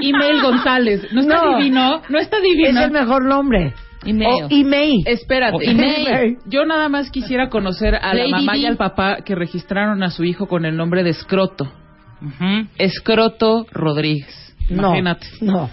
email 0.00 0.42
González. 0.42 1.12
¿No 1.12 1.20
está 1.22 1.42
No. 1.44 1.58
divino? 1.58 2.02
¿No 2.08 2.18
está 2.18 2.36
Es 2.38 2.42
divino? 2.42 2.80
el 2.82 2.90
mejor 2.90 3.24
nombre. 3.24 3.74
Email. 4.04 4.44
O 4.44 4.48
email. 4.50 5.02
Espérate. 5.06 5.56
O 5.56 5.60
email. 5.60 6.38
Yo 6.46 6.64
nada 6.64 6.88
más 6.88 7.10
quisiera 7.10 7.48
conocer 7.48 7.96
a 7.96 8.14
la 8.14 8.22
Lady 8.26 8.30
mamá 8.30 8.56
y 8.56 8.64
al 8.66 8.76
papá 8.76 9.18
que 9.24 9.34
registraron 9.34 10.02
a 10.04 10.10
su 10.10 10.22
hijo 10.24 10.46
con 10.46 10.64
el 10.64 10.76
nombre 10.76 11.02
de 11.02 11.10
Escroto. 11.10 11.64
Ujú. 12.22 12.68
Escroto 12.78 13.66
Rodríguez. 13.72 14.44
No, 14.68 14.88
Imagínate. 14.88 15.26
No. 15.40 15.70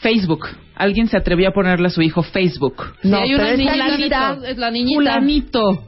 Facebook. 0.00 0.46
Alguien 0.74 1.08
se 1.08 1.16
atrevió 1.16 1.48
a 1.48 1.52
ponerle 1.52 1.86
a 1.86 1.90
su 1.90 2.02
hijo 2.02 2.22
Facebook. 2.22 2.76
No, 3.02 3.16
Sí, 3.18 3.22
hay 3.22 3.34
una 3.34 3.44
pero 3.44 3.56
está 3.62 3.88
niñita, 3.96 4.38
es 4.46 4.58
la 4.58 4.70
niñita. 4.70 4.94
Fulanito. 4.96 5.84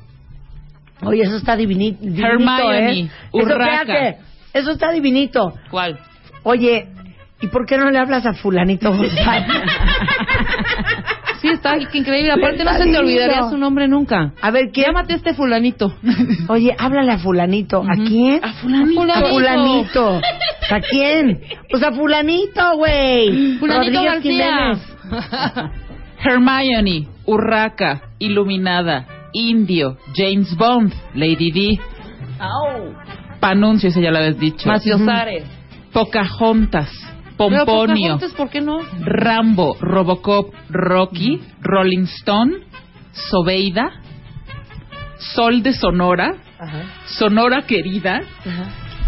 Oye, 1.02 1.22
eso 1.22 1.36
está 1.36 1.56
divini- 1.56 1.96
divinito, 2.00 2.26
Hermione, 2.26 2.92
¿eh? 2.92 3.00
Eso, 3.04 3.12
Urraca. 3.32 3.80
espérate. 3.82 4.18
Eso 4.54 4.70
está 4.72 4.90
divinito. 4.92 5.52
¿Cuál? 5.70 5.98
Oye, 6.42 6.88
¿y 7.40 7.46
por 7.48 7.66
qué 7.66 7.76
no 7.76 7.90
le 7.90 7.98
hablas 7.98 8.24
a 8.26 8.32
fulanito 8.32 8.90
González? 8.96 9.46
Está 11.76 11.98
increíble. 11.98 12.32
Aparte, 12.32 12.64
no 12.64 12.72
se 12.72 12.84
te 12.84 12.98
olvidaría 12.98 13.48
su 13.48 13.56
nombre 13.56 13.88
nunca. 13.88 14.32
A 14.40 14.50
ver, 14.50 14.70
¿quién? 14.72 14.86
Llámate 14.86 15.14
a 15.14 15.16
este 15.16 15.34
fulanito. 15.34 15.94
Oye, 16.48 16.74
háblale 16.78 17.12
a 17.12 17.18
fulanito. 17.18 17.82
¿A 17.82 17.94
quién? 17.94 18.44
A 18.44 18.52
fulanito. 18.54 19.02
A 19.02 19.22
fulanito. 19.22 20.20
¿A 20.70 20.80
quién? 20.80 21.40
Pues 21.70 21.82
a 21.82 21.92
fulanito, 21.92 22.76
güey. 22.76 23.58
Fulanito 23.58 24.00
Rodríguez 24.00 24.04
García. 24.04 24.78
Hermione, 26.24 27.06
Urraca, 27.26 28.02
Iluminada, 28.18 29.06
Indio, 29.32 29.96
James 30.14 30.54
Bond, 30.56 30.92
Lady 31.14 31.52
D. 31.52 31.80
Panuncio, 33.40 33.88
ese 33.88 34.02
ya 34.02 34.10
lo 34.10 34.18
habías 34.18 34.38
dicho. 34.38 34.68
Macio 34.68 34.98
Zares. 34.98 35.44
Pocahontas, 35.92 36.90
Pomponio, 37.38 37.64
Pocahontas, 37.64 38.32
¿por 38.32 38.50
qué 38.50 38.60
no? 38.60 38.80
Rambo, 39.00 39.76
Robocop, 39.80 40.52
Rocky, 40.68 41.40
Rolling 41.62 42.04
Stone, 42.20 42.56
Sobeida, 43.12 44.02
Sol 45.18 45.62
de 45.62 45.72
Sonora, 45.72 46.34
Ajá. 46.58 46.82
Sonora 47.06 47.62
Querida, 47.62 48.22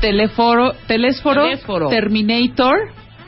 Teleforo, 0.00 0.72
Telésforo, 0.87 1.42
Telésforo. 1.42 1.88
Terminator, 1.88 2.76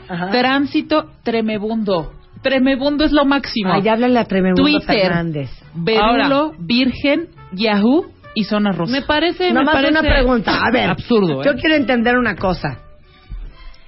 Ajá. 0.07 0.31
Tránsito, 0.31 1.11
Tremebundo. 1.23 2.13
Tremebundo 2.41 3.03
es 3.05 3.11
lo 3.11 3.25
máximo. 3.25 3.73
Ay, 3.73 3.87
háblale 3.87 4.19
a 4.19 4.25
Tremebundo 4.25 4.63
Twitter. 4.63 5.01
Fernández. 5.01 5.49
Verulo, 5.75 6.53
Virgen, 6.59 7.27
Yahoo 7.51 8.05
y 8.35 8.45
Zona 8.45 8.71
Rosa. 8.71 8.91
Me 8.91 9.01
parece, 9.01 9.53
me 9.53 9.65
parece 9.65 9.91
una 9.91 10.01
pregunta. 10.01 10.59
A 10.61 10.71
ver, 10.71 10.89
absurdo. 10.89 11.41
¿eh? 11.41 11.45
yo 11.45 11.55
quiero 11.55 11.75
entender 11.75 12.17
una 12.17 12.35
cosa. 12.35 12.79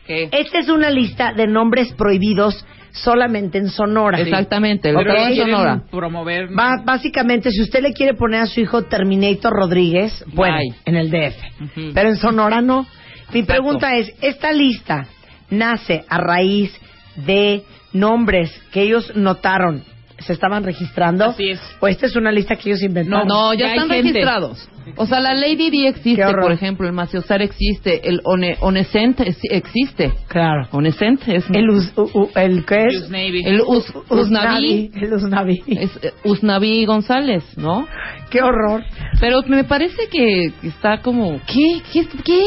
¿Qué? 0.06 0.30
Esta 0.32 0.60
es 0.60 0.70
una 0.70 0.90
lista 0.90 1.34
de 1.34 1.48
nombres 1.48 1.94
prohibidos 1.94 2.66
solamente 2.92 3.58
en 3.58 3.70
Sonora. 3.70 4.20
Exactamente, 4.22 4.90
el 4.90 4.96
Ok. 4.96 5.02
estado 5.08 5.26
de 5.26 5.34
Quieren 5.34 5.52
Sonora. 5.52 5.84
promover 5.92 6.48
Va- 6.58 6.82
básicamente, 6.86 7.52
si 7.52 7.62
usted 7.62 7.82
le 7.82 7.92
quiere 7.94 8.14
poner 8.14 8.42
a 8.42 8.46
su 8.46 8.62
hijo 8.62 8.84
Terminator 8.84 9.52
Rodríguez, 9.54 10.24
bueno, 10.34 10.58
Bye. 10.58 10.76
en 10.86 10.96
el 10.96 11.10
DF. 11.12 11.92
Pero 11.94 12.10
en 12.10 12.16
Sonora 12.18 12.62
no. 12.62 12.86
Mi 13.34 13.40
Exacto. 13.42 13.46
pregunta 13.64 13.96
es, 13.98 14.14
¿esta 14.22 14.54
lista 14.54 15.08
nace 15.50 16.06
a 16.08 16.18
raíz 16.20 16.72
de 17.18 17.64
nombres 17.92 18.52
que 18.72 18.84
ellos 18.84 19.12
notaron 19.16 19.84
se 20.20 20.32
estaban 20.32 20.64
registrando? 20.64 21.26
Así 21.26 21.50
es. 21.50 21.60
¿O 21.82 21.88
esta 21.88 22.06
es 22.06 22.16
una 22.16 22.32
lista 22.32 22.56
que 22.56 22.70
ellos 22.70 22.82
inventaron? 22.84 23.28
No, 23.28 23.54
ya 23.54 23.60
Ya 23.68 23.74
están 23.74 23.90
gente. 23.90 24.10
registrados. 24.14 24.70
O 24.98 25.06
sea, 25.06 25.20
la 25.20 25.34
Lady 25.34 25.70
D 25.70 25.88
existe, 25.88 26.24
por 26.42 26.52
ejemplo, 26.52 26.88
el 26.88 26.94
Maciosar 26.94 27.42
existe, 27.42 28.08
el 28.08 28.22
One, 28.24 28.58
Onescent 28.62 29.20
es- 29.22 29.40
existe. 29.44 30.14
Claro. 30.28 30.68
Onescent 30.72 31.28
es 31.28 31.46
El, 31.52 31.70
us, 31.70 31.92
u- 31.98 32.10
u- 32.14 32.30
el 32.36 32.66
¿qué 32.66 32.86
es? 32.88 33.10
El 33.12 33.62
Us- 33.62 33.94
Usnavi, 34.10 34.92
El 34.96 35.14
Usnavi. 35.14 35.64
es 35.68 36.00
eh, 36.04 36.12
Usnavi 36.24 36.86
González, 36.86 37.44
¿no? 37.58 37.88
Qué 38.30 38.42
horror. 38.42 38.84
Pero 39.20 39.42
me 39.48 39.64
parece 39.64 40.08
que 40.12 40.52
está 40.64 41.00
como, 41.02 41.40
¿qué? 41.48 41.82
¿Qué? 41.92 42.08
¿Qué? 42.24 42.42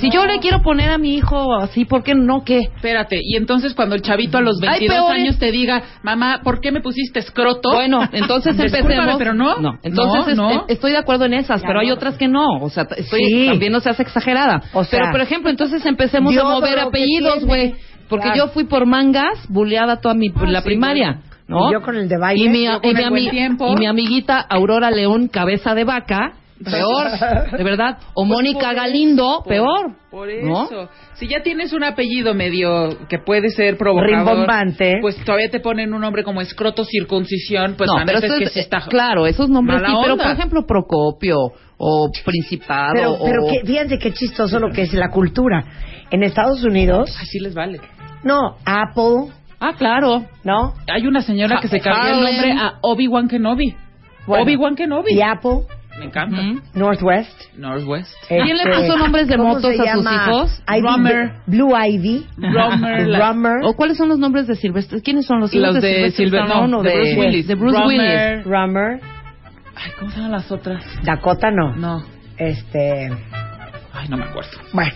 Si 0.00 0.10
yo 0.10 0.24
le 0.26 0.38
quiero 0.38 0.62
poner 0.62 0.90
a 0.90 0.98
mi 0.98 1.16
hijo 1.16 1.54
así, 1.56 1.84
¿por 1.84 2.04
qué 2.04 2.14
no 2.14 2.44
qué? 2.44 2.58
Espérate, 2.76 3.20
y 3.22 3.36
entonces 3.36 3.74
cuando 3.74 3.96
el 3.96 4.02
chavito 4.02 4.38
a 4.38 4.40
los 4.40 4.62
Hay 4.62 4.68
22 4.80 4.96
peores. 4.96 5.20
años 5.22 5.38
te 5.38 5.50
diga, 5.50 5.82
mamá, 6.04 6.40
¿por 6.44 6.60
qué 6.60 6.70
me 6.70 6.80
pusiste 6.80 7.18
escroto? 7.18 7.70
Bueno, 7.72 8.08
entonces 8.12 8.56
empecemos. 8.58 9.16
pero 9.18 9.34
no. 9.34 9.56
entonces 9.82 10.36
No, 10.36 10.50
es- 10.50 10.56
no. 10.56 10.64
estoy 10.68 10.92
de 10.92 10.98
acuerdo 10.98 11.24
en 11.24 11.34
esas, 11.34 11.62
pero 11.62 11.77
hay 11.78 11.90
otras 11.90 12.16
que 12.16 12.28
no. 12.28 12.46
O 12.60 12.70
sea, 12.70 12.86
t- 12.86 13.00
estoy, 13.00 13.22
Sí. 13.24 13.46
también 13.48 13.72
no 13.72 13.80
seas 13.80 13.98
exagerada. 14.00 14.62
O 14.72 14.84
sea, 14.84 15.00
pero, 15.00 15.12
por 15.12 15.20
ejemplo, 15.20 15.50
entonces 15.50 15.84
empecemos 15.86 16.36
a 16.36 16.44
mover 16.44 16.74
¿qué 16.74 16.80
apellidos, 16.80 17.44
güey. 17.44 17.74
Porque 18.08 18.24
Claro. 18.28 18.46
yo 18.46 18.48
fui 18.52 18.64
por 18.64 18.86
mangas, 18.86 19.46
buleada 19.48 20.00
toda 20.00 20.14
mi, 20.14 20.28
la 20.30 20.60
sí, 20.60 20.64
primaria. 20.64 21.20
¿no? 21.46 21.70
Y 21.70 21.72
yo 21.72 21.80
con 21.82 21.96
el 21.96 22.08
de 22.08 22.18
baile. 22.18 22.44
Y 22.44 22.48
mi, 22.50 22.64
y 22.64 22.94
mi 22.94 23.02
ami- 23.02 23.52
y 23.72 23.76
mi 23.76 23.86
amiguita 23.86 24.38
Aurora 24.38 24.90
León, 24.90 25.28
cabeza 25.28 25.74
de 25.74 25.84
vaca, 25.84 26.32
peor, 26.64 27.50
de 27.58 27.64
verdad. 27.64 27.98
O 28.14 28.24
Mónica 28.24 28.66
por 28.68 28.74
Galindo, 28.76 29.42
peor. 29.46 29.96
Por 30.10 30.28
¿no? 30.42 30.64
eso. 30.64 30.88
Si 31.14 31.28
ya 31.28 31.42
tienes 31.42 31.72
un 31.72 31.84
apellido 31.84 32.34
medio 32.34 32.88
que 33.08 33.18
puede 33.18 33.50
ser 33.50 33.76
provocador, 33.76 34.16
Rimbombante. 34.18 34.98
pues 35.00 35.16
todavía 35.24 35.50
te 35.50 35.60
ponen 35.60 35.92
un 35.92 36.00
nombre 36.00 36.24
como 36.24 36.40
escroto 36.40 36.84
circuncisión, 36.84 37.74
pues 37.76 37.88
no, 37.88 37.98
la 37.98 38.04
pero 38.06 38.18
eso 38.18 38.26
es 38.34 38.38
que 38.38 38.44
es- 38.44 38.52
sí 38.52 38.60
está 38.60 38.80
claro, 38.88 39.26
esos 39.26 39.48
nombres 39.50 39.80
sí, 39.86 39.92
pero 40.02 40.16
por 40.16 40.26
ejemplo 40.30 40.66
Procopio 40.66 41.36
o 41.76 42.10
Principado 42.24 42.92
Pero, 42.94 43.12
o 43.12 43.24
pero 43.24 43.42
que, 43.50 43.66
fíjense 43.66 43.98
qué 43.98 44.12
chistoso 44.12 44.58
lo 44.58 44.70
que 44.72 44.82
es 44.82 44.94
la 44.94 45.10
cultura. 45.10 45.64
En 46.10 46.22
Estados 46.22 46.64
Unidos, 46.64 47.16
Así 47.20 47.38
les 47.38 47.54
vale. 47.54 47.80
no, 48.24 48.56
Apple, 48.64 49.32
Ah, 49.60 49.72
claro. 49.76 50.24
¿no? 50.44 50.72
Hay 50.86 51.06
una 51.08 51.20
señora 51.20 51.58
que 51.60 51.66
se 51.68 51.80
cambió 51.80 52.12
el 52.14 52.22
nombre 52.22 52.52
a 52.52 52.74
Obi-Wan 52.80 53.26
Kenobi. 53.28 53.74
Bueno, 54.24 54.44
Obi-Wan 54.44 54.76
Kenobi. 54.76 55.14
Y 55.14 55.20
Apple, 55.20 55.62
Me 55.98 56.04
encanta. 56.06 56.36
Ujú. 56.40 56.60
Northwest. 56.74 57.40
Northwest. 57.56 58.10
¿Quién 58.28 58.46
le 58.56 58.62
este, 58.62 58.70
puso 58.70 58.96
nombres 58.98 59.26
de 59.28 59.36
¿cómo 59.36 59.48
motos 59.54 59.74
se 59.74 59.82
a 59.88 59.94
sus 59.94 60.04
llama? 60.04 60.24
hijos? 60.28 60.62
Ivy- 60.68 60.82
Rummer. 60.82 61.32
Blue 61.46 61.72
Ivy. 61.76 62.26
Rummer, 62.36 63.06
Rummer. 63.20 63.52
¿O 63.64 63.74
cuáles 63.74 63.96
son 63.98 64.08
los 64.08 64.18
nombres 64.18 64.46
de 64.46 64.54
Silvestre? 64.54 65.00
¿Quiénes 65.02 65.26
son 65.26 65.40
los 65.40 65.52
hijos 65.52 65.74
Los 65.74 65.82
de 65.82 66.10
Silver- 66.12 66.42
Stallone 66.44 66.70
no, 66.70 66.78
o 66.78 66.82
de 66.82 66.94
Bruce 66.94 67.16
Willis. 67.18 67.46
De 67.48 67.54
Bruce 67.56 67.78
Rummer. 67.78 68.36
Willis. 68.36 68.44
Rummer. 68.46 69.00
Ay, 69.74 69.92
¿cómo 69.98 70.10
se 70.10 70.16
llaman 70.16 70.32
las 70.32 70.50
otras? 70.52 70.84
Dakota 71.04 71.50
no. 71.50 71.74
No. 71.76 72.04
Este, 72.36 73.10
Ay, 73.92 74.08
no 74.08 74.16
me 74.16 74.24
acuerdo. 74.24 74.50
bueno. 74.72 74.92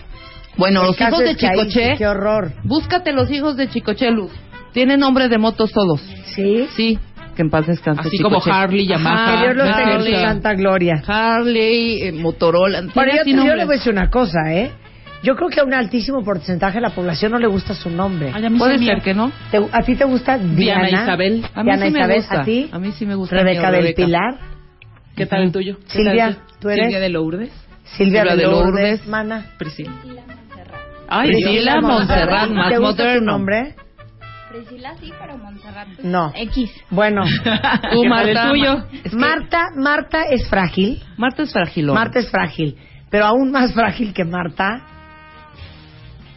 Bueno, 0.55 0.81
el 0.81 0.87
los 0.87 1.01
hijos 1.01 1.19
de 1.19 1.35
que 1.35 1.47
ahí, 1.47 1.57
Chicoche. 1.67 1.95
Qué 1.97 2.07
horror. 2.07 2.51
Búscate 2.63 3.11
los 3.11 3.29
hijos 3.31 3.57
de 3.57 3.67
Chicoche, 3.69 4.11
Luz. 4.11 4.31
Tienen 4.71 4.99
nombres 4.99 5.29
de 5.29 5.37
motos 5.39 5.71
todos. 5.71 5.99
¿Sí? 6.35 6.67
Sí, 6.75 6.99
que 7.35 7.41
en 7.41 7.49
paz 7.49 7.67
descanse. 7.67 8.01
Así 8.07 8.17
como 8.19 8.37
Chicoche. 8.39 8.51
Harley, 8.51 8.87
Yamaha. 8.87 9.31
Que 9.39 9.45
Dios 9.45 9.55
los 9.57 9.65
tenga 9.67 9.81
en 9.81 9.87
su 9.87 9.95
Harley, 10.07 10.13
santa 10.15 10.53
gloria. 10.53 11.03
Harley, 11.05 12.01
eh, 12.03 12.11
Motorola. 12.11 12.81
Tiene 12.93 13.15
yo, 13.15 13.21
así 13.21 13.31
yo 13.31 13.37
nombres. 13.37 13.57
le 13.57 13.65
voy 13.65 13.73
a 13.75 13.77
decir 13.77 13.93
una 13.93 14.09
cosa, 14.09 14.39
¿eh? 14.53 14.71
Yo 15.23 15.35
creo 15.37 15.47
que 15.49 15.61
a 15.61 15.63
un 15.63 15.73
altísimo 15.73 16.21
porcentaje 16.23 16.75
de 16.75 16.81
la 16.81 16.89
población 16.89 17.31
no 17.31 17.39
le 17.39 17.47
gusta 17.47 17.73
su 17.73 17.89
nombre. 17.89 18.31
Ay, 18.33 18.45
a 18.45 18.49
mí 18.49 18.59
Puede 18.59 18.77
me- 18.77 18.85
ser 18.85 19.01
que 19.01 19.13
no. 19.13 19.31
¿Te- 19.51 19.65
¿A 19.71 19.81
ti 19.83 19.95
te 19.95 20.03
gusta 20.03 20.37
Diana? 20.37 20.85
Diana 20.87 21.03
Isabel. 21.03 21.45
A 21.53 21.59
mí 21.63 21.69
Diana 21.69 21.85
sí 21.85 21.91
me 21.91 21.99
Isabel, 21.99 22.17
gusta. 22.17 22.41
¿a 22.41 22.43
ti? 22.45 22.69
A 22.71 22.79
mí 22.79 22.91
sí 22.91 23.05
me 23.05 23.15
gusta. 23.15 23.35
Rebeca 23.37 23.61
mi 23.61 23.65
del 23.75 23.81
Rebeca. 23.83 24.05
Pilar. 24.05 24.35
¿Qué 25.15 25.25
tal 25.25 25.43
el 25.43 25.51
tuyo? 25.53 25.77
¿Qué 25.79 25.91
Silvia, 25.97 26.25
tal? 26.25 26.37
¿tú 26.59 26.69
eres? 26.69 26.85
Silvia 26.85 26.99
de 26.99 27.09
Lourdes. 27.09 27.49
Silvia, 27.85 28.21
Silvia 28.23 28.35
de 28.35 28.41
de 28.41 28.47
Lourdes, 28.51 29.07
mana. 29.07 29.45
Priscila. 29.57 29.91
Ay, 31.07 31.29
Priscila 31.29 31.71
Dios. 31.73 31.83
Montserrat, 31.83 32.49
más 32.49 32.69
¿Te 32.69 32.77
gusta 32.79 32.95
tu 32.97 33.03
moderno. 33.03 33.31
nombre? 33.33 33.75
Priscila 34.53 34.93
sí, 35.01 35.11
pero 35.19 35.37
Montserrat 35.37 35.87
pues, 35.95 36.05
No. 36.05 36.31
X. 36.35 36.69
Bueno, 36.91 37.23
Tú, 37.25 37.31
¿Qué 37.43 37.49
tal 37.49 38.09
Marta. 38.09 38.43
el 38.43 38.49
tuyo? 38.51 38.83
Es 39.03 39.11
que 39.11 39.17
Marta, 39.17 39.65
Marta 39.75 40.21
es 40.29 40.47
frágil. 40.47 41.01
Marta 41.17 41.41
es 41.43 41.51
fragilón. 41.51 41.95
Marta 41.95 42.19
es 42.19 42.29
frágil. 42.29 42.77
Pero 43.09 43.25
aún 43.25 43.51
más 43.51 43.73
frágil 43.73 44.13
que 44.13 44.23
Marta, 44.25 44.81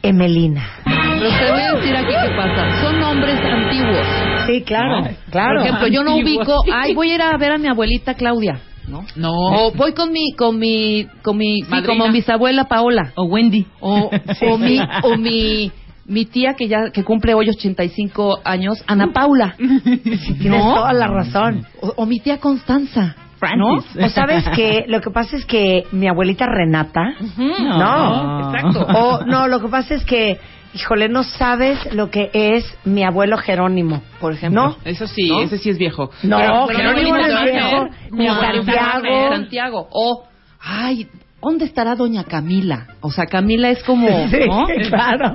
Emelina. 0.02 0.62
Pero 0.84 1.28
te 1.30 1.50
voy 1.52 1.60
a 1.60 1.72
decir 1.74 1.96
aquí 1.96 2.06
qué 2.08 2.34
pasa. 2.36 2.82
Son 2.82 3.00
nombres 3.00 3.40
antiguos. 3.40 4.06
Sí, 4.46 4.62
claro, 4.62 5.00
No. 5.02 5.08
claro. 5.30 5.58
Por 5.60 5.66
ejemplo, 5.66 5.86
yo 5.88 6.02
no 6.04 6.12
Antiguos. 6.16 6.46
ubico. 6.48 6.62
Ay, 6.74 6.94
voy 6.94 7.10
a 7.10 7.14
ir 7.16 7.22
a 7.22 7.36
ver 7.36 7.52
a 7.52 7.58
mi 7.58 7.68
abuelita 7.68 8.14
Claudia. 8.14 8.60
¿No? 8.88 9.04
No. 9.16 9.32
O 9.32 9.72
voy 9.72 9.92
con 9.94 10.12
mi, 10.12 10.32
con 10.36 10.58
mi, 10.58 11.06
con 11.22 11.36
mi, 11.36 11.62
sí, 11.62 11.70
Madrina. 11.70 11.88
como 11.88 12.12
bisabuela 12.12 12.64
Paola. 12.68 13.12
O 13.16 13.24
Wendy. 13.24 13.66
O, 13.80 14.10
o 14.48 14.58
mi, 14.58 14.78
o 15.02 15.16
mi, 15.16 15.72
mi 16.06 16.24
tía 16.24 16.54
que 16.54 16.68
ya, 16.68 16.90
que 16.90 17.04
cumple 17.04 17.34
hoy 17.34 17.48
85 17.50 18.40
años, 18.44 18.82
Ana 18.86 19.12
Paula. 19.12 19.54
Tienes 19.58 20.64
¿No? 20.64 20.74
toda 20.74 20.92
la 20.92 21.06
razón. 21.08 21.66
O, 21.80 21.92
o 21.96 22.06
mi 22.06 22.20
tía 22.20 22.38
Constanza. 22.38 23.16
Francis. 23.38 23.84
O 24.02 24.08
sabes 24.08 24.44
que 24.56 24.86
lo 24.88 25.00
que 25.02 25.10
pasa 25.10 25.36
es 25.36 25.44
que 25.44 25.84
mi 25.92 26.08
abuelita 26.08 26.46
Renata, 26.46 27.02
¿no? 27.36 27.78
no, 27.78 28.50
Exacto. 28.54 28.86
o 28.86 29.24
no, 29.26 29.46
lo 29.46 29.60
que 29.60 29.68
pasa 29.68 29.94
es 29.94 30.04
que, 30.06 30.38
híjole, 30.74 31.10
no 31.10 31.22
sabes 31.22 31.78
lo 31.92 32.10
que 32.10 32.30
es 32.32 32.64
mi 32.86 33.04
abuelo 33.04 33.36
Jerónimo, 33.36 34.02
Por 34.20 34.32
ejemplo. 34.32 34.68
¿no? 34.68 34.76
Eso 34.86 35.06
sí, 35.06 35.28
¿No? 35.28 35.40
ese 35.40 35.58
sí 35.58 35.68
es 35.68 35.76
viejo. 35.76 36.10
No, 36.22 36.38
Jerónimo 36.68 37.14
no 37.14 37.24
te 37.24 37.34
es 37.34 37.52
viejo, 37.52 37.88
ni 38.12 38.26
Santiago. 38.26 39.28
Santiago. 39.30 39.88
O, 39.90 40.24
ay, 40.58 41.06
¿dónde 41.42 41.64
estará 41.64 41.94
Doña 41.94 42.24
Camila? 42.24 42.86
O 43.00 43.10
sea, 43.10 43.26
Camila 43.26 43.70
es 43.70 43.82
como, 43.82 44.08
Sí, 44.28 44.38
¿no? 44.48 44.66
claro. 44.88 45.34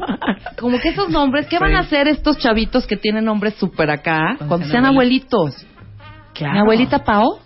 Como 0.59 0.79
que 0.79 0.89
esos 0.89 1.09
nombres, 1.09 1.47
¿qué 1.47 1.59
van 1.59 1.75
a 1.75 1.79
hacer 1.79 2.07
estos 2.07 2.37
chavitos 2.37 2.87
que 2.87 2.97
tienen 2.97 3.25
nombres 3.25 3.55
súper 3.55 3.89
acá 3.89 4.37
cuando 4.47 4.67
sean 4.67 4.85
abuelitos? 4.85 5.65
Claro. 6.33 6.53
¿Mi 6.53 6.59
abuelita 6.59 7.03
Pao? 7.03 7.39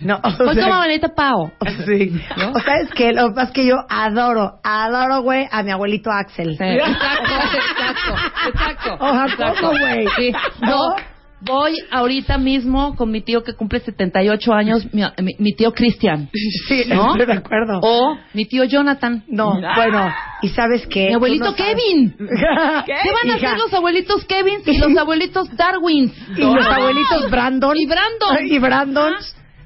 No, 0.00 0.20
o 0.22 0.30
sea, 0.30 0.46
como 0.46 0.74
abuelita 0.74 1.08
Pao. 1.08 1.52
Sí. 1.84 2.12
¿No? 2.36 2.52
O 2.52 2.60
sea, 2.60 2.76
es 2.80 2.90
que 2.90 3.12
lo 3.12 3.36
es 3.38 3.50
que 3.50 3.66
yo 3.66 3.76
adoro, 3.88 4.60
adoro, 4.62 5.22
güey, 5.22 5.48
a 5.50 5.62
mi 5.62 5.72
abuelito 5.72 6.10
Axel. 6.10 6.56
Sí, 6.56 6.64
exacto, 6.64 7.32
exacto, 7.58 8.48
exacto. 8.48 8.94
O 9.00 9.12
sea, 9.12 9.24
exacto. 9.24 9.60
¿cómo, 9.60 9.78
güey? 9.78 10.06
Sí. 10.16 10.32
¿No? 10.60 10.94
Voy 11.44 11.74
ahorita 11.90 12.38
mismo 12.38 12.94
con 12.96 13.10
mi 13.10 13.20
tío 13.20 13.42
que 13.42 13.54
cumple 13.54 13.80
78 13.80 14.52
años, 14.54 14.86
mi, 14.94 15.02
mi- 15.22 15.34
mi 15.38 15.52
tío 15.54 15.72
Cristian. 15.72 16.28
Sí, 16.68 16.84
¿no? 16.88 17.12
estoy 17.12 17.26
de 17.26 17.32
acuerdo. 17.34 17.80
O 17.82 18.16
mi 18.32 18.46
tío 18.46 18.64
Jonathan. 18.64 19.22
No, 19.28 19.60
bueno, 19.76 20.12
¿y 20.42 20.48
sabes 20.48 20.86
qué? 20.86 21.08
Mi 21.08 21.14
abuelito 21.14 21.46
no. 21.46 21.54
Kevin. 21.54 22.14
¿Qué? 22.86 22.94
¿Qué 23.02 23.10
van 23.12 23.30
a 23.32 23.36
Hija. 23.38 23.46
hacer 23.48 23.58
los 23.58 23.74
abuelitos 23.74 24.24
Kevin 24.24 24.60
y 24.64 24.78
los 24.78 24.96
abuelitos 24.98 25.48
Darwin? 25.56 26.12
Y 26.36 26.40
los 26.40 26.66
abuelitos 26.66 27.30
Brandon. 27.30 27.76
Y 27.76 27.86
Brandon. 27.86 28.46
Y 28.46 28.58
Brandon. 28.58 29.14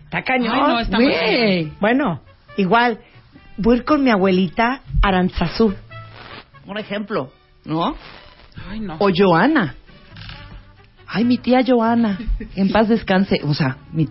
Está 0.04 0.22
cañón. 0.22 0.52
Ay, 0.54 0.60
no, 0.62 0.78
está 0.80 0.98
muy. 0.98 1.72
Bueno, 1.80 2.22
igual, 2.56 2.98
voy 3.56 3.74
a 3.74 3.78
ir 3.78 3.84
con 3.84 4.02
mi 4.02 4.10
abuelita 4.10 4.80
Aranzazú. 5.02 5.74
Por 6.66 6.78
ejemplo, 6.78 7.30
¿no? 7.64 7.94
Ay, 8.68 8.80
no. 8.80 8.96
O 8.98 9.10
Joana. 9.14 9.74
Ay, 11.10 11.24
mi 11.24 11.38
tía 11.38 11.60
Joana, 11.66 12.18
en 12.54 12.70
paz 12.70 12.88
descanse. 12.88 13.40
O 13.44 13.54
sea, 13.54 13.78
mi- 13.92 14.08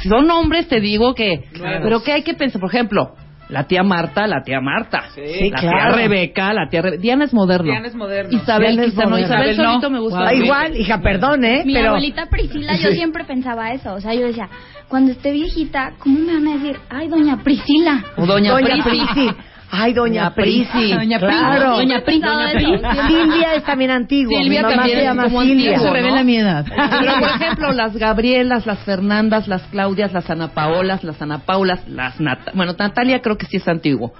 si 0.00 0.08
son 0.08 0.26
nombres, 0.26 0.68
te 0.68 0.80
digo 0.80 1.14
que. 1.14 1.44
Claro. 1.52 1.80
Pero 1.84 2.02
¿qué 2.02 2.12
hay 2.12 2.22
que 2.22 2.34
pensar? 2.34 2.60
Por 2.60 2.68
ejemplo, 2.68 3.14
la 3.48 3.64
tía 3.64 3.82
Marta, 3.82 4.26
la 4.26 4.42
tía 4.42 4.60
Marta. 4.60 5.04
Sí, 5.14 5.50
la 5.50 5.58
claro. 5.60 5.94
tía 5.94 6.02
Rebeca, 6.02 6.52
la 6.52 6.68
tía 6.68 6.82
Rebe- 6.82 6.98
Diana 6.98 7.24
es 7.24 7.32
moderno. 7.32 7.70
Diana 7.70 7.86
es 7.88 7.94
moderno. 7.94 8.30
Isabel 8.36 8.72
Diana 8.72 8.82
es 8.86 8.90
quizá 8.92 9.02
no. 9.04 9.10
moderno. 9.10 9.26
Isabel 9.26 9.50
Isabel 9.52 9.56
no. 9.66 9.70
solito 9.72 9.90
me 9.90 10.00
gusta. 10.00 10.20
Mucho. 10.20 10.34
igual, 10.34 10.76
hija, 10.76 11.00
perdón, 11.00 11.44
¿eh? 11.44 11.62
Mi 11.64 11.74
pero 11.74 11.88
abuelita 11.88 12.26
Priscila, 12.26 12.76
yo 12.76 12.88
Sí. 12.90 12.94
siempre 12.96 13.24
pensaba 13.24 13.72
eso. 13.72 13.94
O 13.94 14.00
sea, 14.00 14.12
yo 14.14 14.26
decía, 14.26 14.48
cuando 14.88 15.12
esté 15.12 15.32
viejita, 15.32 15.92
¿cómo 15.98 16.18
me 16.18 16.34
van 16.34 16.46
a 16.48 16.52
decir, 16.58 16.76
ay, 16.90 17.08
doña 17.08 17.42
Priscila? 17.42 18.04
O 18.16 18.26
Doña, 18.26 18.52
Doña 18.52 18.84
Prisi. 18.84 19.28
Prisi. 19.72 19.82
Ay, 19.84 19.92
Doña, 19.94 20.22
Doña 20.24 20.34
Prisi. 20.34 20.68
Prisi. 20.72 20.92
Doña 20.94 21.18
Prisi. 21.18 21.38
Claro. 21.38 21.76
Doña 21.76 22.00
Pri- 22.00 22.04
Pensaba 22.20 22.52
Doña 22.52 22.52
Pri- 22.52 22.74
eso. 22.74 23.06
Silvia 23.08 23.54
es 23.54 23.64
también 23.64 23.90
antiguo. 23.90 24.38
Silvia 24.38 24.60
mi 24.60 24.62
mamá 24.64 24.74
también 24.76 24.96
se 24.98 25.02
es 25.02 25.08
llama 25.08 25.22
como 25.24 25.40
Silvia. 25.42 25.68
antiguo, 25.70 25.86
Se 25.88 25.92
revela 25.94 26.24
mi 26.24 26.36
edad. 26.36 26.64
Pero, 26.66 27.12
por 27.18 27.28
ejemplo, 27.28 27.72
las 27.72 27.96
Gabrielas, 27.96 28.66
las 28.66 28.78
Fernandas, 28.80 29.48
las 29.48 29.62
Claudias, 29.68 30.12
las 30.12 30.28
Ana 30.30 30.48
Paolas, 30.48 31.02
las 31.04 31.20
Ana 31.22 31.38
Paulas, 31.38 31.80
las 31.88 32.20
Nat 32.20 32.54
Bueno, 32.54 32.74
Natalia 32.78 33.20
creo 33.22 33.38
que 33.38 33.46
sí 33.46 33.56
es 33.56 33.66
antiguo. 33.68 34.12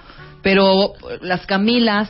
Pero 0.42 0.92
las 1.20 1.46
Camilas, 1.46 2.08